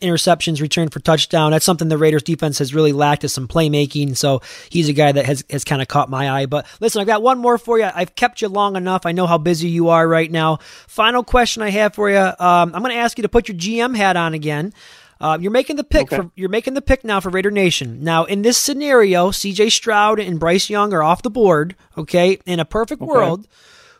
interceptions 0.01 0.61
returned 0.61 0.93
for 0.93 0.99
touchdown. 0.99 1.51
That's 1.51 1.65
something 1.65 1.89
the 1.89 1.97
Raiders 1.97 2.23
defense 2.23 2.59
has 2.59 2.73
really 2.73 2.93
lacked 2.93 3.23
is 3.23 3.33
some 3.33 3.47
playmaking. 3.47 4.15
So 4.15 4.41
he's 4.69 4.87
a 4.87 4.93
guy 4.93 5.11
that 5.11 5.25
has, 5.25 5.43
has 5.49 5.63
kind 5.63 5.81
of 5.81 5.87
caught 5.87 6.09
my 6.09 6.29
eye. 6.29 6.45
But 6.45 6.67
listen, 6.79 7.01
I've 7.01 7.07
got 7.07 7.21
one 7.21 7.39
more 7.39 7.57
for 7.57 7.79
you. 7.79 7.89
I've 7.93 8.15
kept 8.15 8.41
you 8.41 8.47
long 8.47 8.75
enough. 8.75 9.05
I 9.05 9.11
know 9.11 9.27
how 9.27 9.37
busy 9.37 9.67
you 9.67 9.89
are 9.89 10.07
right 10.07 10.31
now. 10.31 10.59
Final 10.87 11.23
question 11.23 11.63
I 11.63 11.71
have 11.71 11.95
for 11.95 12.09
you. 12.09 12.17
Um, 12.17 12.35
I'm 12.39 12.81
going 12.81 12.91
to 12.91 12.99
ask 12.99 13.17
you 13.17 13.23
to 13.23 13.29
put 13.29 13.49
your 13.49 13.57
GM 13.57 13.95
hat 13.95 14.15
on 14.15 14.33
again. 14.33 14.73
Uh, 15.19 15.37
you're 15.39 15.51
making 15.51 15.75
the 15.75 15.83
pick 15.83 16.13
okay. 16.13 16.17
for 16.17 16.31
you're 16.35 16.49
making 16.49 16.73
the 16.73 16.81
pick 16.81 17.03
now 17.03 17.19
for 17.19 17.29
Raider 17.29 17.51
Nation. 17.51 18.03
Now 18.03 18.25
in 18.25 18.41
this 18.41 18.57
scenario, 18.57 19.31
C.J. 19.31 19.69
Stroud 19.69 20.19
and 20.19 20.39
Bryce 20.39 20.69
Young 20.69 20.93
are 20.93 21.03
off 21.03 21.21
the 21.21 21.29
board. 21.29 21.75
Okay, 21.97 22.39
in 22.45 22.59
a 22.59 22.65
perfect 22.65 23.01
okay. 23.01 23.09
world, 23.09 23.47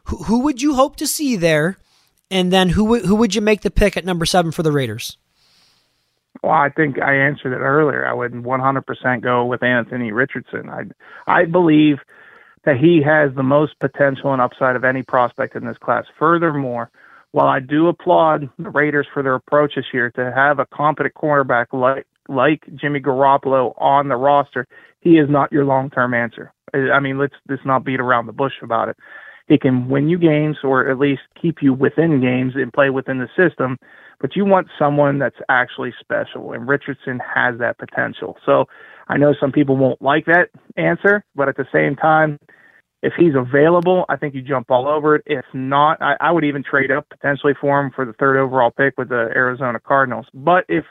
who, 0.06 0.18
who 0.24 0.40
would 0.42 0.62
you 0.62 0.76
hope 0.76 0.96
to 0.98 1.08
see 1.08 1.36
there? 1.36 1.78
And 2.30 2.52
then 2.52 2.70
who 2.70 3.00
who 3.00 3.16
would 3.16 3.36
you 3.36 3.42
make 3.42 3.62
the 3.62 3.72
pick 3.72 3.98
at 3.98 4.06
number 4.06 4.26
seven 4.26 4.52
for 4.52 4.64
the 4.64 4.72
Raiders? 4.72 5.18
Well, 6.44 6.54
I 6.54 6.70
think 6.70 7.02
I 7.02 7.16
answered 7.16 7.54
it 7.54 7.64
earlier. 7.64 8.06
I 8.06 8.14
would 8.14 8.32
100% 8.32 9.22
go 9.22 9.46
with 9.46 9.64
Anthony 9.64 10.12
Richardson. 10.12 10.70
I 10.70 10.84
I 11.26 11.46
believe 11.46 11.98
that 12.66 12.78
he 12.78 13.02
has 13.02 13.34
the 13.34 13.44
most 13.44 13.80
potential 13.80 14.34
and 14.34 14.42
upside 14.42 14.76
of 14.76 14.84
any 14.84 15.02
prospect 15.02 15.56
in 15.56 15.66
this 15.66 15.78
class. 15.78 16.04
Furthermore, 16.20 16.92
while 17.38 17.50
I 17.50 17.60
do 17.60 17.88
applaud 17.88 18.50
the 18.58 18.72
Raiders 18.72 19.06
for 19.14 19.22
their 19.22 19.36
approach 19.36 19.74
this 19.76 19.86
year 19.94 20.10
to 20.16 20.32
have 20.36 20.58
a 20.58 20.66
competent 20.74 21.14
cornerback 21.14 21.68
like 21.72 22.08
like 22.28 22.64
Jimmy 22.74 23.00
Garoppolo 23.00 23.80
on 23.80 24.10
the 24.10 24.16
roster, 24.16 24.68
he 25.02 25.20
is 25.20 25.30
not 25.30 25.52
your 25.52 25.64
long-term 25.64 26.16
answer. 26.16 26.52
I 26.74 27.00
mean, 27.00 27.20
let's 27.20 27.36
let's 27.48 27.64
not 27.64 27.84
beat 27.84 28.00
around 28.00 28.26
the 28.26 28.34
bush 28.34 28.54
about 28.64 28.90
it. 28.90 28.98
He 29.48 29.60
can 29.60 29.88
win 29.88 30.10
you 30.10 30.18
games 30.18 30.58
or 30.64 30.90
at 30.90 30.98
least 30.98 31.22
keep 31.40 31.62
you 31.62 31.76
within 31.76 32.22
games 32.22 32.54
and 32.56 32.74
play 32.74 32.90
within 32.90 33.20
the 33.20 33.30
system 33.38 33.78
but 34.20 34.36
you 34.36 34.46
want 34.46 34.68
someone 34.80 35.20
that's 35.20 35.38
actually 35.50 35.94
special, 36.00 36.54
and 36.54 36.68
Richardson 36.68 37.20
has 37.20 37.60
that 37.60 37.78
potential. 37.78 38.38
So 38.46 38.66
I 39.08 39.18
know 39.18 39.36
some 39.40 39.52
people 39.52 39.78
won't 39.78 40.02
like 40.02 40.26
that 40.26 40.50
answer, 40.76 41.24
but 41.36 41.48
at 41.48 41.58
the 41.58 41.68
same 41.72 41.96
time, 41.96 42.40
if 43.08 43.14
he's 43.18 43.36
available, 43.36 44.04
I 44.10 44.18
think 44.18 44.36
you 44.36 44.42
jump 44.42 44.70
all 44.70 44.86
over 44.86 45.16
it. 45.16 45.24
If 45.26 45.46
not, 45.54 46.02
I, 46.02 46.16
I 46.20 46.32
would 46.32 46.44
even 46.44 46.62
trade 46.62 46.92
up 46.92 47.08
potentially 47.10 47.54
for 47.60 47.80
him 47.80 47.90
for 47.96 48.04
the 48.06 48.12
third 48.12 48.38
overall 48.38 48.70
pick 48.70 48.98
with 48.98 49.08
the 49.08 49.32
Arizona 49.34 49.80
Cardinals. 49.80 50.26
But 50.34 50.66
if 50.68 50.84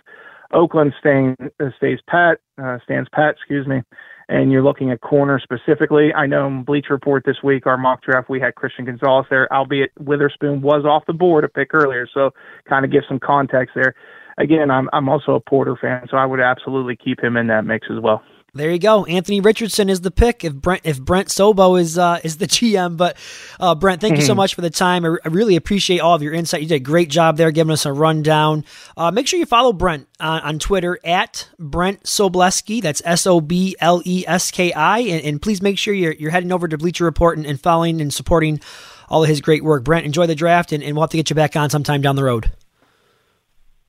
Oakland 0.55 0.95
staying 0.99 1.37
stays 1.77 1.99
pat, 2.09 2.39
uh, 2.63 2.79
stands 2.85 3.11
pat, 3.13 3.35
excuse 3.35 3.67
me, 3.67 3.83
and 4.31 4.51
you're 4.51 4.63
looking 4.63 4.91
at 4.91 5.03
corner 5.03 5.39
specifically, 5.39 6.15
I 6.15 6.27
know 6.27 6.47
in 6.47 6.65
Bleacher 6.65 6.95
Report 6.95 7.23
this 7.27 7.43
week, 7.45 7.67
our 7.67 7.77
mock 7.77 8.03
draft, 8.03 8.31
we 8.31 8.41
had 8.41 8.55
Christian 8.55 8.87
Gonzalez 8.87 9.27
there, 9.29 9.53
albeit 9.53 9.91
Witherspoon 9.99 10.63
was 10.63 10.87
off 10.87 11.05
the 11.07 11.13
board 11.13 11.45
a 11.45 11.49
pick 11.49 11.75
earlier, 11.75 12.09
so 12.15 12.31
kind 12.67 12.87
of 12.87 12.91
give 12.91 13.03
some 13.07 13.21
context 13.21 13.75
there. 13.75 13.95
Again, 14.39 14.71
I'm 14.71 14.89
I'm 14.95 15.11
also 15.11 15.35
a 15.35 15.41
Porter 15.41 15.77
fan, 15.79 16.07
so 16.11 16.17
I 16.17 16.25
would 16.25 16.41
absolutely 16.41 16.97
keep 16.97 17.23
him 17.23 17.37
in 17.37 17.47
that 17.49 17.67
mix 17.67 17.89
as 17.91 18.01
well. 18.01 18.23
There 18.57 18.71
you 18.71 18.79
go. 18.79 19.05
Anthony 19.05 19.41
Richardson 19.41 19.89
is 19.89 20.01
the 20.01 20.11
pick 20.11 20.45
if 20.45 20.55
Brent 20.55 20.83
if 20.85 21.01
Brent 21.01 21.29
Sobo 21.29 21.81
is 21.81 21.99
uh, 21.99 22.21
is 22.25 22.39
the 22.39 22.47
GM. 22.47 22.97
But 22.97 23.17
uh, 23.61 23.75
Brent, 23.75 24.01
thank 24.01 24.17
you 24.17 24.23
so 24.23 24.35
much 24.35 24.55
for 24.55 24.61
the 24.61 24.71
time. 24.71 25.05
I, 25.05 25.17
I, 25.25 25.29
really 25.29 25.57
appreciate 25.57 26.01
all 26.01 26.15
of 26.15 26.23
your 26.23 26.33
insight. 26.33 26.63
You 26.63 26.69
did 26.69 26.77
a 26.77 26.81
great 26.81 27.11
job 27.11 27.37
there, 27.37 27.51
giving 27.51 27.73
us 27.73 27.87
a 27.87 27.93
rundown. 27.93 28.65
Uh, 28.97 29.11
make 29.11 29.27
sure 29.27 29.39
you 29.39 29.47
follow 29.47 29.73
Brent 29.73 30.09
on, 30.19 30.41
on 30.41 30.59
Twitter 30.59 30.99
at 31.05 31.49
Brent 31.59 32.05
Sobleski. 32.05 32.83
That's 32.83 33.03
S 33.05 33.27
O 33.27 33.41
B 33.41 33.77
L 33.81 34.03
E 34.05 34.25
S 34.27 34.51
K 34.51 34.73
I. 34.73 34.99
And, 35.01 35.25
and, 35.25 35.43
please 35.43 35.63
make 35.63 35.79
sure 35.79 35.95
you're 35.95 36.13
you're 36.13 36.31
heading 36.31 36.53
over 36.53 36.67
to 36.67 36.79
Bleacher 36.79 37.05
Report 37.05 37.37
and, 37.37 37.47
and 37.47 37.61
following 37.61 38.01
and 38.01 38.13
supporting 38.13 38.61
all 39.09 39.23
of 39.23 39.29
his 39.29 39.41
great 39.41 39.63
work. 39.63 39.85
Brent, 39.85 40.07
enjoy 40.07 40.27
the 40.27 40.35
draft, 40.35 40.73
and, 40.73 40.83
and 40.83 40.97
we'll 40.97 41.03
have 41.03 41.11
to 41.11 41.17
get 41.17 41.31
you 41.31 41.37
back 41.37 41.57
on 41.57 41.71
sometime 41.71 42.03
down 42.03 42.17
the 42.17 42.25
road. 42.25 42.53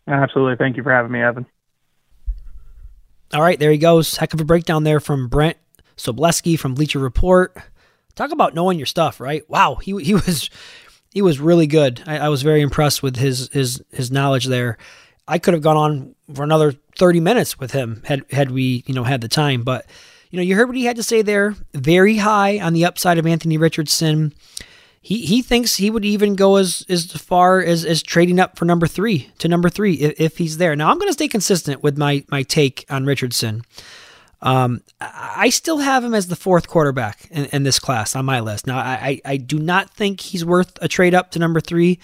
Absolutely. 0.07 0.55
Thank 0.55 0.77
you 0.77 0.83
for 0.83 0.91
having 0.91 1.11
me, 1.11 1.21
Evan. 1.21 1.45
All 3.33 3.41
right, 3.41 3.59
there 3.59 3.71
he 3.71 3.77
goes. 3.77 4.17
Heck 4.17 4.33
of 4.33 4.41
a 4.41 4.45
breakdown 4.45 4.83
there 4.83 4.99
from 4.99 5.27
Brent 5.27 5.57
Sobleski 5.97 6.57
from 6.57 6.75
Bleacher 6.75 6.99
Report. 6.99 7.55
talk 8.15 8.31
about 8.31 8.53
knowing 8.53 8.79
your 8.79 8.85
stuff, 8.85 9.19
right? 9.19 9.47
Wow, 9.49 9.75
he 9.75 10.01
he 10.03 10.13
was 10.25 10.49
he 11.11 11.21
was 11.21 11.39
really 11.39 11.67
good. 11.67 12.01
I, 12.05 12.19
I 12.19 12.29
was 12.29 12.41
very 12.41 12.61
impressed 12.61 13.03
with 13.03 13.17
his 13.17 13.49
his 13.49 13.83
his 13.91 14.11
knowledge 14.11 14.45
there. 14.45 14.77
I 15.27 15.39
could 15.39 15.53
have 15.53 15.63
gone 15.63 15.77
on 15.77 16.15
for 16.33 16.43
another 16.43 16.73
30 16.97 17.19
minutes 17.19 17.59
with 17.59 17.71
him 17.71 18.01
had 18.05 18.23
had 18.31 18.49
we, 18.49 18.83
you 18.87 18.93
know, 18.93 19.03
had 19.03 19.21
the 19.21 19.27
time, 19.27 19.63
but 19.63 19.85
you 20.29 20.37
know, 20.37 20.43
you 20.43 20.55
heard 20.55 20.67
what 20.67 20.77
he 20.77 20.85
had 20.85 20.95
to 20.97 21.03
say 21.03 21.21
there. 21.21 21.55
Very 21.73 22.17
high 22.17 22.59
on 22.59 22.73
the 22.73 22.85
upside 22.85 23.17
of 23.17 23.25
Anthony 23.25 23.57
Richardson. 23.57 24.33
He 25.07 25.25
he 25.25 25.41
thinks 25.41 25.77
he 25.77 25.89
would 25.89 26.03
even 26.03 26.35
go 26.35 26.57
as 26.57 26.85
as 26.89 27.05
far 27.13 27.61
as 27.61 27.85
as 27.85 28.03
trading 28.03 28.41
up 28.41 28.57
for 28.57 28.65
number 28.65 28.87
three 28.87 29.31
to 29.37 29.47
number 29.47 29.69
three 29.69 29.93
if, 29.93 30.19
if 30.19 30.37
he's 30.37 30.57
there. 30.57 30.75
Now 30.75 30.91
I'm 30.91 30.97
going 30.97 31.07
to 31.07 31.13
stay 31.13 31.29
consistent 31.29 31.81
with 31.81 31.97
my 31.97 32.25
my 32.29 32.43
take 32.43 32.83
on 32.89 33.05
Richardson. 33.05 33.61
Um, 34.41 34.81
I 34.99 35.47
still 35.47 35.77
have 35.77 36.03
him 36.03 36.13
as 36.13 36.27
the 36.27 36.35
fourth 36.35 36.67
quarterback 36.67 37.25
in, 37.31 37.45
in 37.53 37.63
this 37.63 37.79
class 37.79 38.17
on 38.17 38.25
my 38.25 38.41
list. 38.41 38.67
Now 38.67 38.79
I, 38.79 39.21
I 39.23 39.37
do 39.37 39.59
not 39.59 39.89
think 39.91 40.19
he's 40.19 40.43
worth 40.43 40.77
a 40.81 40.89
trade 40.89 41.15
up 41.15 41.31
to 41.31 41.39
number 41.39 41.61
three. 41.61 41.99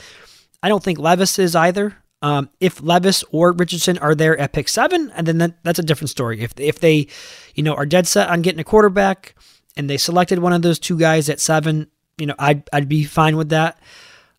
I 0.63 0.69
don't 0.69 0.81
think 0.81 0.97
Levis 0.97 1.37
is 1.39 1.57
either. 1.57 1.97
Um, 2.21 2.49
if 2.61 2.81
Levis 2.81 3.25
or 3.31 3.51
Richardson 3.51 3.97
are 3.97 4.15
there 4.15 4.39
at 4.39 4.53
pick 4.53 4.69
seven, 4.69 5.11
and 5.13 5.27
then 5.27 5.39
that, 5.39 5.61
that's 5.63 5.79
a 5.79 5.83
different 5.83 6.09
story. 6.09 6.39
If 6.39 6.57
if 6.57 6.79
they, 6.79 7.07
you 7.53 7.63
know, 7.63 7.75
are 7.75 7.85
dead 7.85 8.07
set 8.07 8.29
on 8.29 8.41
getting 8.43 8.61
a 8.61 8.63
quarterback, 8.63 9.35
and 9.75 9.89
they 9.89 9.97
selected 9.97 10.39
one 10.39 10.53
of 10.53 10.61
those 10.61 10.79
two 10.79 10.97
guys 10.97 11.27
at 11.27 11.41
seven, 11.41 11.87
you 12.17 12.27
know, 12.27 12.35
I'd 12.39 12.69
I'd 12.71 12.89
be 12.89 13.03
fine 13.03 13.37
with 13.37 13.49
that. 13.49 13.79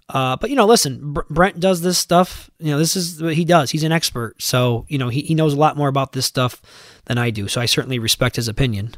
Uh, 0.08 0.36
but 0.36 0.50
you 0.50 0.56
know, 0.56 0.66
listen, 0.66 1.14
Brent 1.30 1.60
does 1.60 1.80
this 1.80 1.98
stuff. 1.98 2.50
You 2.58 2.72
know, 2.72 2.78
this 2.78 2.94
is 2.94 3.22
what 3.22 3.34
he 3.34 3.44
does. 3.44 3.70
He's 3.70 3.84
an 3.84 3.92
expert, 3.92 4.40
so 4.42 4.84
you 4.88 4.98
know 4.98 5.08
he 5.08 5.22
he 5.22 5.34
knows 5.34 5.54
a 5.54 5.58
lot 5.58 5.76
more 5.76 5.88
about 5.88 6.12
this 6.12 6.26
stuff 6.26 6.60
than 7.06 7.18
I 7.18 7.30
do. 7.30 7.48
So 7.48 7.60
I 7.60 7.66
certainly 7.66 7.98
respect 7.98 8.36
his 8.36 8.48
opinion. 8.48 8.94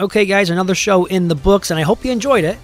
Okay, 0.00 0.26
guys, 0.26 0.50
another 0.50 0.74
show 0.74 1.06
in 1.06 1.28
the 1.28 1.34
books, 1.34 1.70
and 1.70 1.78
I 1.78 1.82
hope 1.82 2.04
you 2.04 2.12
enjoyed 2.12 2.44
it. 2.44 2.58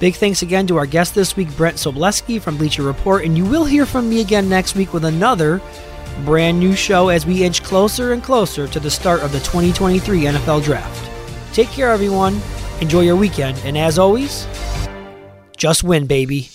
Big 0.00 0.16
thanks 0.16 0.42
again 0.42 0.66
to 0.66 0.76
our 0.76 0.86
guest 0.86 1.14
this 1.14 1.36
week, 1.36 1.54
Brent 1.56 1.76
Sobleski 1.76 2.40
from 2.40 2.58
Bleacher 2.58 2.82
Report, 2.82 3.24
and 3.24 3.38
you 3.38 3.44
will 3.44 3.64
hear 3.64 3.86
from 3.86 4.08
me 4.08 4.20
again 4.20 4.48
next 4.48 4.74
week 4.74 4.92
with 4.92 5.04
another 5.04 5.62
brand 6.24 6.58
new 6.58 6.74
show 6.74 7.08
as 7.08 7.24
we 7.24 7.42
inch 7.44 7.62
closer 7.62 8.12
and 8.12 8.22
closer 8.22 8.68
to 8.68 8.80
the 8.80 8.90
start 8.90 9.22
of 9.22 9.32
the 9.32 9.38
2023 9.40 10.22
NFL 10.22 10.64
Draft. 10.64 11.10
Take 11.54 11.68
care, 11.68 11.90
everyone. 11.90 12.40
Enjoy 12.84 13.00
your 13.00 13.16
weekend, 13.16 13.56
and 13.64 13.78
as 13.78 13.98
always, 13.98 14.46
just 15.56 15.82
win, 15.84 16.06
baby. 16.06 16.50